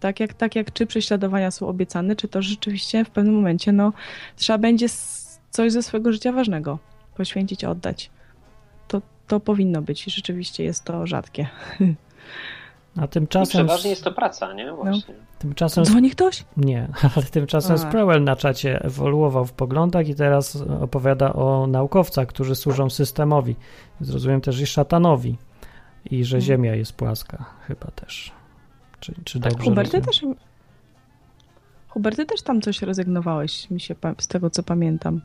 Tak 0.00 0.20
jak, 0.20 0.34
tak 0.34 0.56
jak 0.56 0.72
czy 0.72 0.86
prześladowania 0.86 1.50
są 1.50 1.68
obiecane, 1.68 2.16
czy 2.16 2.28
to 2.28 2.42
rzeczywiście 2.42 3.04
w 3.04 3.10
pewnym 3.10 3.34
momencie, 3.34 3.72
no, 3.72 3.92
trzeba 4.36 4.58
będzie 4.58 4.86
coś 5.50 5.72
ze 5.72 5.82
swojego 5.82 6.12
życia 6.12 6.32
ważnego 6.32 6.78
poświęcić, 7.18 7.64
oddać. 7.64 8.10
To, 8.88 9.02
to 9.26 9.40
powinno 9.40 9.82
być 9.82 10.06
i 10.06 10.10
rzeczywiście 10.10 10.64
jest 10.64 10.84
to 10.84 11.06
rzadkie. 11.06 11.48
a 13.00 13.04
I 13.04 13.08
tymczasem... 13.08 13.66
przeważnie 13.66 13.90
jest 13.90 14.04
to 14.04 14.12
praca, 14.12 14.52
nie? 14.52 14.72
Właśnie. 14.72 15.14
Tymczasem 15.38 15.84
Dzwoni 15.84 16.10
ktoś? 16.10 16.44
Nie, 16.56 16.88
ale 17.16 17.26
tymczasem 17.26 17.74
A. 17.74 17.78
Sproul 17.78 18.24
na 18.24 18.36
czacie 18.36 18.82
ewoluował 18.82 19.44
w 19.44 19.52
poglądach 19.52 20.08
i 20.08 20.14
teraz 20.14 20.56
opowiada 20.80 21.32
o 21.32 21.66
naukowcach, 21.66 22.28
którzy 22.28 22.54
służą 22.54 22.90
systemowi. 22.90 23.56
Zrozumiem 24.00 24.40
też 24.40 24.60
i 24.60 24.66
szatanowi. 24.66 25.38
I 26.10 26.24
że 26.24 26.30
Hmm. 26.30 26.46
Ziemia 26.46 26.74
jest 26.74 26.92
płaska, 26.92 27.44
chyba 27.66 27.86
też. 27.86 28.32
Czy, 29.00 29.14
czy 29.24 29.40
Tak, 29.40 29.52
dobrze 29.52 29.70
Hubert, 29.70 29.90
ty 29.90 30.00
rozumiem? 30.00 30.34
też... 30.36 30.46
Hubert, 31.88 32.16
ty 32.16 32.26
też 32.26 32.42
tam 32.42 32.60
coś 32.60 32.82
rezygnowałeś, 32.82 33.70
mi 33.70 33.80
się 33.80 33.94
z 34.18 34.28
tego 34.28 34.50
co 34.50 34.62
pamiętam. 34.62 35.20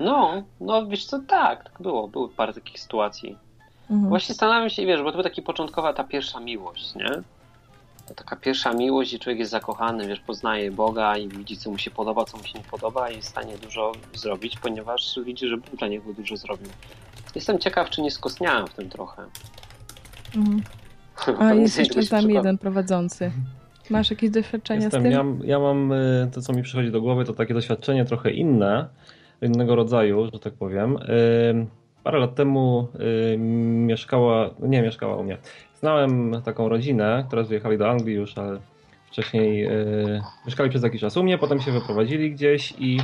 No, 0.00 0.42
no 0.60 0.86
wiesz 0.86 1.04
co, 1.04 1.18
tak, 1.18 1.64
tak 1.64 1.82
było. 1.82 2.08
Były 2.08 2.28
parę 2.28 2.52
takich 2.52 2.80
sytuacji. 2.80 3.38
Mhm. 3.90 4.08
Właśnie 4.08 4.34
zastanawiam 4.34 4.70
się, 4.70 4.86
wiesz, 4.86 5.02
bo 5.02 5.12
to 5.12 5.18
była 5.18 5.30
taka 5.30 5.42
początkowa 5.42 5.92
ta 5.92 6.04
pierwsza 6.04 6.40
miłość, 6.40 6.94
nie? 6.94 7.10
To 8.06 8.14
taka 8.14 8.36
pierwsza 8.36 8.72
miłość 8.72 9.12
i 9.12 9.18
człowiek 9.18 9.38
jest 9.38 9.50
zakochany, 9.50 10.08
wiesz, 10.08 10.20
poznaje 10.20 10.70
Boga 10.70 11.16
i 11.16 11.28
widzi, 11.28 11.56
co 11.56 11.70
mu 11.70 11.78
się 11.78 11.90
podoba, 11.90 12.24
co 12.24 12.36
mu 12.38 12.44
się 12.44 12.58
nie 12.58 12.64
podoba 12.64 13.10
i 13.10 13.16
jest 13.16 13.28
w 13.28 13.30
stanie 13.30 13.58
dużo 13.58 13.92
zrobić, 14.14 14.58
ponieważ 14.58 15.18
widzi, 15.24 15.48
że 15.48 15.56
Bóg 15.56 15.76
dla 15.76 15.88
niego 15.88 16.12
dużo 16.12 16.36
zrobił. 16.36 16.68
Jestem 17.34 17.58
ciekaw, 17.58 17.90
czy 17.90 18.02
nie 18.02 18.10
skostniałem 18.10 18.66
w 18.66 18.74
tym 18.74 18.88
trochę. 18.88 19.22
Mhm. 20.36 20.62
A 21.40 21.54
jest 21.54 21.78
jeszcze 21.78 21.94
czegoś 21.94 22.08
z 22.08 22.10
nami 22.10 22.24
przykład- 22.24 22.44
jeden 22.44 22.58
prowadzący. 22.58 23.32
Masz 23.90 24.10
jakieś 24.10 24.30
doświadczenia 24.30 24.84
Jestem, 24.84 25.00
z 25.00 25.04
tym? 25.04 25.12
ja, 25.12 25.24
ja 25.44 25.58
mam 25.58 25.92
y, 25.92 26.30
to, 26.34 26.42
co 26.42 26.52
mi 26.52 26.62
przychodzi 26.62 26.90
do 26.90 27.00
głowy, 27.00 27.24
to 27.24 27.32
takie 27.32 27.54
doświadczenie 27.54 28.04
trochę 28.04 28.30
inne, 28.30 28.88
innego 29.42 29.76
rodzaju, 29.76 30.28
że 30.32 30.38
tak 30.38 30.52
powiem. 30.52 30.96
Y, 30.96 31.66
parę 32.04 32.18
lat 32.18 32.34
temu 32.34 32.88
y, 33.34 33.38
mieszkała, 33.38 34.50
nie 34.60 34.82
mieszkała 34.82 35.16
u 35.16 35.24
mnie. 35.24 35.38
Znałem 35.80 36.42
taką 36.44 36.68
rodzinę, 36.68 37.26
teraz 37.30 37.48
wyjechali 37.48 37.78
do 37.78 37.90
Anglii 37.90 38.16
już, 38.16 38.38
ale 38.38 38.58
wcześniej 39.06 39.66
y, 39.66 40.22
mieszkali 40.46 40.70
przez 40.70 40.82
jakiś 40.82 41.00
czas 41.00 41.16
u 41.16 41.22
mnie, 41.22 41.38
potem 41.38 41.60
się 41.60 41.72
wyprowadzili 41.72 42.30
gdzieś 42.32 42.74
i 42.78 42.98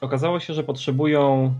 okazało 0.00 0.40
się, 0.40 0.54
że 0.54 0.64
potrzebują 0.64 1.54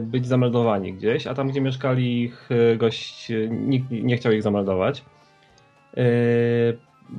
być 0.00 0.26
zameldowani 0.26 0.92
gdzieś, 0.92 1.26
a 1.26 1.34
tam 1.34 1.48
gdzie 1.48 1.60
mieszkali 1.60 2.22
ich 2.22 2.48
gość, 2.76 3.32
nikt 3.50 3.90
nie 3.90 4.16
chciał 4.16 4.32
ich 4.32 4.42
zameldować. 4.42 5.04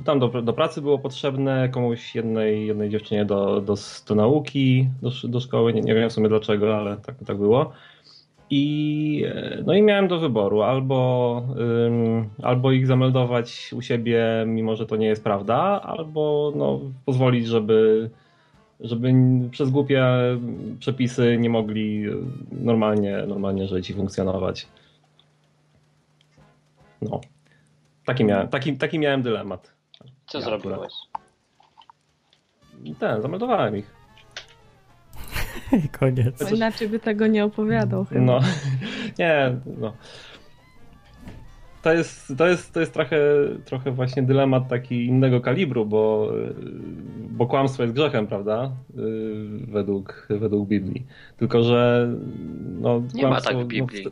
Tam 0.04 0.18
do, 0.18 0.28
do 0.28 0.52
pracy 0.52 0.82
było 0.82 0.98
potrzebne 0.98 1.68
komuś 1.68 2.14
jednej, 2.14 2.66
jednej 2.66 2.90
dziewczynie 2.90 3.24
do, 3.24 3.60
do, 3.60 3.74
do 4.08 4.14
nauki, 4.14 4.88
do, 5.02 5.10
do 5.28 5.40
szkoły, 5.40 5.74
nie, 5.74 5.80
nie 5.80 5.94
wiem 5.94 6.10
w 6.10 6.12
sumie 6.12 6.28
dlaczego, 6.28 6.76
ale 6.76 6.96
tak, 6.96 7.14
tak 7.26 7.36
było. 7.36 7.72
I, 8.50 9.24
e, 9.34 9.62
no 9.66 9.74
i 9.74 9.82
miałem 9.82 10.08
do 10.08 10.18
wyboru 10.18 10.62
albo, 10.62 11.42
ym, 11.86 12.28
albo 12.42 12.72
ich 12.72 12.86
zameldować 12.86 13.70
u 13.76 13.82
siebie, 13.82 14.44
mimo 14.46 14.76
że 14.76 14.86
to 14.86 14.96
nie 14.96 15.06
jest 15.06 15.24
prawda, 15.24 15.82
albo 15.82 16.52
no, 16.56 16.80
pozwolić, 17.04 17.46
żeby, 17.46 18.10
żeby 18.80 19.12
przez 19.50 19.70
głupie 19.70 20.04
przepisy 20.78 21.36
nie 21.40 21.50
mogli 21.50 22.08
y, 22.08 22.16
normalnie, 22.52 23.24
normalnie 23.28 23.66
żyć 23.66 23.90
i 23.90 23.94
funkcjonować. 23.94 24.66
No. 27.02 27.20
Taki 28.04 28.24
miałem, 28.24 28.48
taki, 28.48 28.76
taki 28.76 28.98
miałem 28.98 29.22
dylemat. 29.22 29.77
Co 30.28 30.38
Ja 30.38 30.44
zrobiłeś? 30.44 30.92
Ten, 32.98 33.22
zameldowałem 33.22 33.76
ich. 33.76 33.94
I 35.84 35.88
koniec. 35.88 36.50
Bo 36.50 36.56
inaczej 36.56 36.88
by 36.88 36.98
tego 36.98 37.26
nie 37.26 37.44
opowiadał 37.44 38.04
chyba. 38.04 38.20
No, 38.20 38.40
nie, 39.18 39.56
no. 39.80 39.92
To 41.82 41.92
jest, 41.92 42.32
to 42.38 42.46
jest, 42.46 42.72
to 42.72 42.80
jest 42.80 42.92
trochę, 42.92 43.18
trochę 43.64 43.90
właśnie 43.90 44.22
dylemat 44.22 44.68
taki 44.68 45.06
innego 45.06 45.40
kalibru, 45.40 45.86
bo, 45.86 46.32
bo 47.30 47.46
kłamstwo 47.46 47.82
jest 47.82 47.94
grzechem, 47.94 48.26
prawda? 48.26 48.72
Według, 49.68 50.28
według 50.30 50.68
Biblii. 50.68 51.06
Tylko, 51.36 51.62
że 51.62 52.08
no, 52.80 53.02
Nie 53.14 53.22
ma 53.22 53.28
kłamstwo, 53.28 53.54
tak 53.54 53.64
w 53.64 53.66
Biblii. 53.66 54.04
No, 54.04 54.10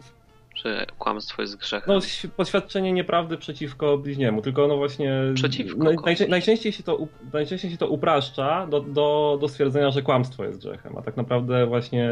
Że 0.56 0.86
kłamstwo 0.98 1.42
jest 1.42 1.56
grzechem. 1.56 1.94
no, 1.94 2.00
poświadczenie 2.36 2.92
nieprawdy 2.92 3.36
przeciwko 3.38 3.98
bliźniemu, 3.98 4.42
tylko 4.42 4.68
no 4.68 4.76
właśnie. 4.76 5.12
Przeciwko 5.34 5.84
naj, 5.84 5.96
najczę- 5.96 6.28
najczęściej, 6.28 6.72
się 6.72 6.82
to, 6.82 6.98
najczęściej 7.32 7.70
się 7.70 7.76
to 7.76 7.88
upraszcza 7.88 8.66
do, 8.66 8.80
do, 8.80 9.38
do 9.40 9.48
stwierdzenia, 9.48 9.90
że 9.90 10.02
kłamstwo 10.02 10.44
jest 10.44 10.58
grzechem, 10.60 10.98
a 10.98 11.02
tak 11.02 11.16
naprawdę 11.16 11.66
właśnie 11.66 12.10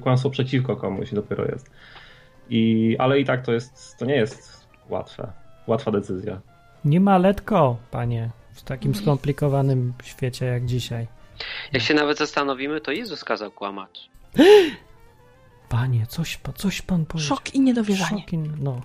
kłamstwo 0.00 0.30
przeciwko 0.30 0.76
komuś 0.76 1.10
dopiero 1.12 1.44
jest. 1.44 1.70
I, 2.50 2.96
ale 2.98 3.20
i 3.20 3.24
tak 3.24 3.46
to 3.46 3.52
jest, 3.52 3.96
to 3.98 4.04
nie 4.04 4.14
jest 4.16 4.66
łatwe. 4.88 5.32
Łatwa 5.66 5.90
decyzja. 5.90 6.40
Nie 6.84 7.00
ma 7.00 7.18
letko, 7.18 7.76
panie, 7.90 8.30
w 8.54 8.62
takim 8.62 8.94
skomplikowanym 8.94 9.92
świecie 10.02 10.46
jak 10.46 10.66
dzisiaj. 10.66 11.06
Jak 11.72 11.82
się 11.82 11.94
nawet 11.94 12.18
zastanowimy, 12.18 12.80
to 12.80 12.92
Jezus 12.92 13.24
kazał 13.24 13.50
kłamać. 13.50 14.10
Panie, 15.70 16.06
coś, 16.06 16.38
coś 16.56 16.82
pan 16.82 17.06
powiedział. 17.06 17.36
Szok 17.36 17.54
i 17.54 17.60
niedowierzanie. 17.60 18.20
Szok 18.20 18.32
i- 18.32 18.38
No. 18.38 18.80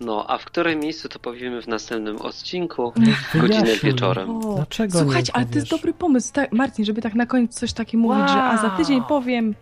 No, 0.00 0.24
a 0.30 0.38
w 0.38 0.44
którym 0.44 0.80
miejscu 0.80 1.08
to 1.08 1.18
powiemy 1.18 1.62
w 1.62 1.68
następnym 1.68 2.16
odcinku, 2.16 2.92
Wyjaśnij. 2.96 3.42
godzinę 3.42 3.76
wieczorem. 3.82 4.30
O, 4.30 4.54
Dlaczego 4.54 4.98
Słuchajcie, 5.00 5.32
nie 5.32 5.36
ale 5.36 5.46
to 5.46 5.54
jest 5.54 5.70
dobry 5.70 5.92
pomysł, 5.94 6.32
tak, 6.32 6.52
Marcin, 6.52 6.84
żeby 6.84 7.02
tak 7.02 7.14
na 7.14 7.26
koniec 7.26 7.54
coś 7.54 7.72
takiego 7.72 8.02
mówić, 8.02 8.28
że 8.30 8.42
a 8.42 8.56
za 8.62 8.70
tydzień 8.70 9.02
powiem, 9.08 9.54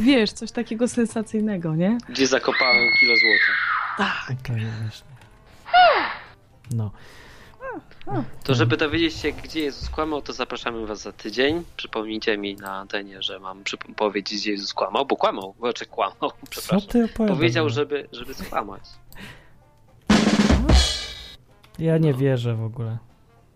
wiesz, 0.00 0.32
coś 0.32 0.52
takiego 0.52 0.88
sensacyjnego, 0.88 1.74
nie? 1.74 1.98
Gdzie 2.08 2.26
zakopałem 2.26 2.88
kilo 3.00 3.14
złota. 3.16 4.12
Tak. 4.28 4.36
No. 6.70 6.90
To 8.44 8.54
żeby 8.54 8.76
dowiedzieć 8.76 9.14
się, 9.14 9.32
gdzie 9.32 9.60
Jezus 9.60 9.90
kłamał, 9.90 10.22
to 10.22 10.32
zapraszamy 10.32 10.86
was 10.86 11.02
za 11.02 11.12
tydzień. 11.12 11.64
Przypomnijcie 11.76 12.38
mi 12.38 12.54
na 12.56 12.72
antenie, 12.74 13.22
że 13.22 13.38
mam 13.38 13.62
powiedzieć, 13.96 14.40
gdzie 14.40 14.50
Jezus 14.50 14.74
kłamał, 14.74 15.06
bo 15.06 15.16
kłamał, 15.16 15.54
znaczy 15.60 15.86
kłamał, 15.86 16.14
Co 16.20 16.32
przepraszam. 16.50 16.88
ty 16.90 17.04
opowiadasz? 17.04 17.36
Powiedział, 17.36 17.68
żeby, 17.70 18.08
żeby 18.12 18.34
skłamać. 18.34 18.82
Ja 21.78 21.98
nie 21.98 22.14
wierzę 22.14 22.54
w 22.54 22.64
ogóle. 22.64 22.98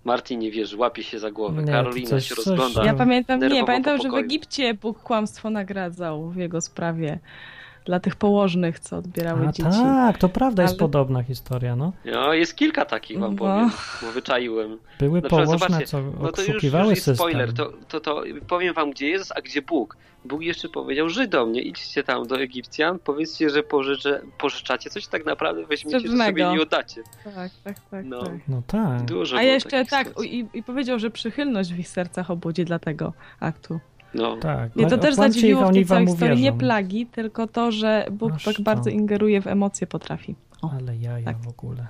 Martin 0.05 0.38
nie 0.38 0.51
wierzy, 0.51 0.76
łapie 0.76 1.03
się 1.03 1.18
za 1.18 1.30
głowę. 1.30 1.62
Nie, 1.62 1.72
Karolina 1.72 2.09
coś- 2.11 2.28
się 2.28 2.34
coś- 2.34 2.46
rozgląda. 2.46 2.84
Ja 2.84 2.94
pamiętam, 2.94 3.40
nie, 3.40 3.64
pamiętam, 3.64 3.96
po 3.96 4.03
że 4.03 4.09
w. 4.09 4.14
Egipcie 4.18 4.74
Bóg 4.74 5.03
kłamstwo 5.03 5.51
nagradzał 5.51 6.30
w 6.30 6.36
jego 6.36 6.61
sprawie 6.61 7.18
dla 7.85 8.01
tych 8.01 8.16
położnych, 8.16 8.81
co 8.81 8.97
odbierały 8.97 9.49
A 9.49 9.53
dzieci. 9.53 9.70
tak, 9.83 10.18
to 10.18 10.28
prawda, 10.28 10.62
jest 10.62 10.72
Ale- 10.72 10.78
podobna 10.78 11.22
historia, 11.22 11.76
no. 11.76 11.93
No, 12.05 12.35
jest 12.35 12.57
kilka 12.57 12.85
takich, 12.85 13.18
wam 13.18 13.33
No. 13.35 13.39
powiem, 13.39 13.70
bo 14.03 14.12
wyczaiłem. 14.12 14.78
Były 14.99 15.20
Na 15.20 15.28
przykład 15.28 15.45
położne, 15.47 15.66
zobaczcie, 15.68 15.87
co 15.87 16.01
No 16.20 16.33
to 16.33 16.43
już, 16.43 16.62
już 16.62 16.72
jest 16.72 16.95
system. 16.95 17.14
spoiler, 17.16 17.53
to, 17.53 17.72
to, 17.89 18.01
to 18.01 18.22
powiem 18.49 18.74
wam, 18.74 18.91
gdzie 18.91 19.09
Jezus, 19.09 19.33
a 19.37 19.41
gdzie 19.41 19.62
Bóg. 19.62 19.97
Bóg 20.24 20.43
jeszcze 20.43 20.68
powiedział 20.68 21.09
Żydom, 21.09 21.53
nie 21.53 21.62
idźcie 21.62 22.03
tam 22.03 22.26
do 22.26 22.41
Egipcjan, 22.41 22.99
powiedzcie, 22.99 23.51
że 23.51 23.62
pożyczę, 23.62 24.20
pożyczacie 24.39 24.91
coś, 24.91 25.07
tak 25.07 25.26
naprawdę 25.26 25.66
weźmiecie, 25.66 26.09
to 26.09 26.16
sobie 26.26 26.51
nie 26.53 26.62
oddacie. 26.62 27.03
Tak, 27.24 27.51
tak, 27.64 27.76
tak. 27.91 28.05
No. 28.05 28.22
tak. 28.22 28.35
No 28.49 28.62
tak. 28.66 29.05
Dużo 29.05 29.37
A 29.37 29.43
jeszcze 29.43 29.85
tak, 29.85 30.09
i, 30.24 30.47
i 30.55 30.62
powiedział, 30.62 30.99
że 30.99 31.11
przychylność 31.11 31.72
w 31.72 31.78
ich 31.78 31.89
sercach 31.89 32.31
obudzi 32.31 32.64
dla 32.64 32.78
tego 32.78 33.12
aktu. 33.41 33.81
No. 34.14 34.36
tak. 34.36 34.76
Mnie 34.76 34.86
to 34.86 34.96
No, 34.96 35.02
też 35.02 35.14
zadziwiło 35.14 35.68
w 35.68 35.72
tej 35.72 35.86
całej 35.86 36.06
historii. 36.06 36.42
Nie 36.42 36.50
uwierzą. 36.50 36.58
plagi, 36.58 37.06
tylko 37.06 37.46
to, 37.46 37.72
że 37.72 38.06
Bóg 38.12 38.32
Aż 38.32 38.44
tak 38.44 38.54
to. 38.56 38.62
bardzo 38.62 38.90
ingeruje 38.90 39.40
w 39.42 39.46
emocje 39.46 39.86
potrafi. 39.86 40.34
O, 40.62 40.70
Ale 40.78 40.96
jaja 40.96 41.24
Tak. 41.24 41.36
w 41.42 41.48
ogóle. 41.48 41.86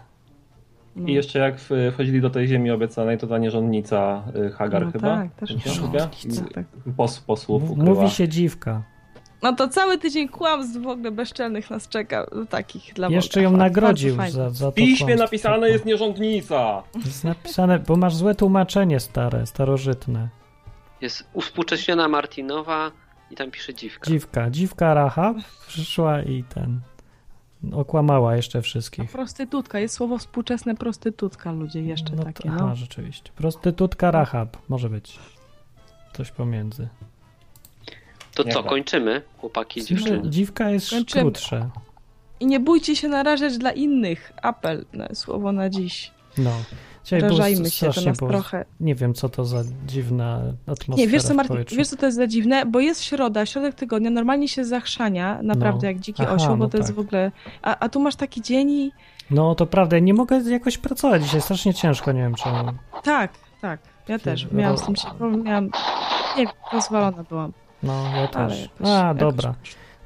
no. 0.96 1.08
I 1.08 1.12
jeszcze 1.12 1.38
jak 1.38 1.60
wchodzili 1.92 2.20
do 2.20 2.30
tej 2.30 2.48
ziemi 2.48 2.70
obiecanej, 2.70 3.18
to 3.18 3.26
ta 3.26 3.38
nierządnica 3.38 4.22
y, 4.46 4.50
Hagar 4.50 4.84
No 4.86 4.92
chyba. 4.92 5.16
tak, 5.16 5.34
też 5.34 5.50
Nie? 5.50 5.56
nierządnica, 5.66 6.44
tak. 6.54 6.64
Pos, 6.96 7.20
posłów 7.20 7.70
ukryła. 7.70 7.94
Mówi 7.94 8.10
się 8.10 8.28
dziwka. 8.28 8.82
No 9.42 9.52
to 9.52 9.68
cały 9.68 9.98
tydzień 9.98 10.28
kłamstw 10.28 10.82
w 10.82 10.86
ogóle 10.86 11.10
bezczelnych 11.10 11.70
nas 11.70 11.88
czeka, 11.88 12.26
no, 12.36 12.46
takich 12.46 12.94
dla 12.94 13.08
Jeszcze 13.08 13.42
ją 13.42 13.56
nagrodził 13.56 14.16
za, 14.30 14.50
za 14.50 14.64
to 14.64 14.70
W 14.70 14.74
piśmie 14.74 14.96
kłamstwo. 15.06 15.24
napisane 15.24 15.68
jest 15.70 15.84
nierządnica! 15.84 16.82
Jest 17.04 17.24
napisane, 17.24 17.78
bo 17.78 17.96
masz 17.96 18.14
złe 18.16 18.34
tłumaczenie 18.34 19.00
stare, 19.00 19.46
starożytne. 19.46 20.28
Jest 21.00 21.28
uwspółcześniona 21.32 22.08
Martinowa 22.08 22.92
i 23.30 23.36
tam 23.36 23.50
pisze 23.50 23.74
dziwka. 23.74 24.10
Dziwka. 24.10 24.50
Dziwka 24.50 24.94
Rahab 24.94 25.36
przyszła 25.66 26.22
i 26.22 26.44
ten... 26.44 26.80
Okłamała 27.72 28.36
jeszcze 28.36 28.58
A 28.58 28.62
wszystkich. 28.62 29.10
prostytutka, 29.10 29.78
jest 29.78 29.94
słowo 29.94 30.18
współczesne 30.18 30.74
prostytutka, 30.76 31.52
ludzie 31.52 31.82
jeszcze 31.82 32.16
no 32.16 32.24
takie, 32.24 32.48
to, 32.48 32.54
no. 32.54 32.64
aha, 32.64 32.74
rzeczywiście. 32.74 33.30
Prostytutka 33.36 34.10
Rahab. 34.10 34.56
Może 34.68 34.90
być. 34.90 35.18
Coś 36.16 36.30
pomiędzy. 36.30 36.88
To 38.34 38.42
Nie 38.42 38.52
co, 38.52 38.62
tak. 38.62 38.70
kończymy, 38.70 39.22
chłopaki 39.38 39.80
i 39.80 39.82
No, 39.82 39.88
dziewczyny? 39.88 40.30
dziwka 40.30 40.70
jest 40.70 40.90
Kończymy. 40.90 41.22
krótsze. 41.22 41.70
I 42.40 42.46
nie 42.46 42.60
bójcie 42.60 42.96
się 42.96 43.08
narażać 43.08 43.58
dla 43.58 43.72
innych. 43.72 44.32
Apel, 44.42 44.84
na 44.92 45.14
słowo 45.14 45.52
na 45.52 45.70
dziś. 45.70 46.10
No. 46.38 46.50
Dzisiaj 47.18 47.70
się, 47.70 47.90
to 47.92 48.00
nas 48.00 48.18
było, 48.18 48.30
trochę... 48.30 48.64
Nie 48.80 48.94
wiem, 48.94 49.14
co 49.14 49.28
to 49.28 49.44
za 49.44 49.62
dziwna 49.86 50.40
atmosfera 50.66 50.96
Nie, 50.96 51.08
wiesz 51.08 51.22
co 51.22 51.34
Martin, 51.34 51.56
wiesz 51.76 51.88
co 51.88 51.96
to 51.96 52.06
jest 52.06 52.18
za 52.18 52.26
dziwne? 52.26 52.66
Bo 52.66 52.80
jest 52.80 53.02
środa, 53.04 53.46
środek 53.46 53.74
tygodnia, 53.74 54.10
normalnie 54.10 54.48
się 54.48 54.64
zachrzania, 54.64 55.38
naprawdę 55.42 55.80
No. 55.82 55.88
jak 55.88 56.00
dziki 56.00 56.22
Aha, 56.22 56.32
osioł, 56.34 56.48
bo 56.48 56.56
no 56.56 56.68
to 56.68 56.76
jest 56.76 56.88
tak. 56.88 56.96
w 56.96 56.98
ogóle... 56.98 57.32
A, 57.62 57.78
a 57.78 57.88
tu 57.88 58.00
masz 58.00 58.16
taki 58.16 58.42
dzień 58.42 58.70
i... 58.70 58.92
No 59.30 59.54
to 59.54 59.66
prawda, 59.66 59.98
nie 59.98 60.14
mogę 60.14 60.40
jakoś 60.50 60.78
pracować 60.78 61.22
dzisiaj, 61.22 61.40
strasznie 61.40 61.74
ciężko, 61.74 62.12
nie 62.12 62.20
wiem 62.20 62.34
czemu. 62.34 62.72
Tak, 63.02 63.32
tak, 63.60 63.80
ja 64.08 64.18
też. 64.18 64.52
Miałam 64.52 64.78
z 64.78 64.82
tym 64.82 64.96
się... 64.96 65.08
Miałam... 65.44 65.70
Nie 66.38 66.46
rozwalona 66.72 67.24
byłam. 67.24 67.52
No, 67.82 68.04
ja 68.16 68.28
też. 68.28 68.62
jakoś, 68.62 68.88
A, 68.88 68.88
jakoś- 68.88 69.20
dobra. 69.20 69.54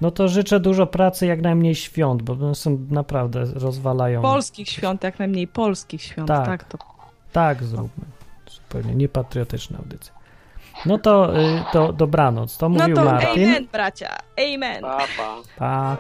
No 0.01 0.11
to 0.11 0.29
życzę 0.29 0.61
dużo 0.61 0.87
pracy, 0.87 1.27
jak 1.27 1.43
najmniej 1.43 1.75
świąt, 1.75 2.23
bo 2.23 2.33
one 2.33 2.55
są 2.55 2.79
naprawdę 2.91 3.45
rozwalają. 3.55 4.23
Polskich 4.23 4.69
świąt, 4.69 5.05
jak 5.05 5.19
najmniej 5.19 5.49
polskich 5.49 6.03
świąt, 6.03 6.29
Tak. 6.29 6.47
tak, 6.47 6.65
to... 6.65 6.79
Tak, 7.35 7.61
no. 7.61 7.67
zróbmy. 7.67 8.05
Zupełnie 8.51 8.95
niepatriotyczna 8.95 9.79
audycja. 9.79 10.15
No 10.87 10.99
to, 10.99 11.41
y, 11.41 11.63
to 11.73 11.93
dobranoc. 11.93 12.57
To 12.57 12.69
no 12.69 12.79
mówił 12.79 12.97
to 12.97 13.05
Martin. 13.05 13.49
amen, 13.49 13.67
bracia. 13.73 14.17
Amen. 14.55 14.83
Pa, 14.83 14.99
pa. 15.17 15.37
pa. 15.59 15.97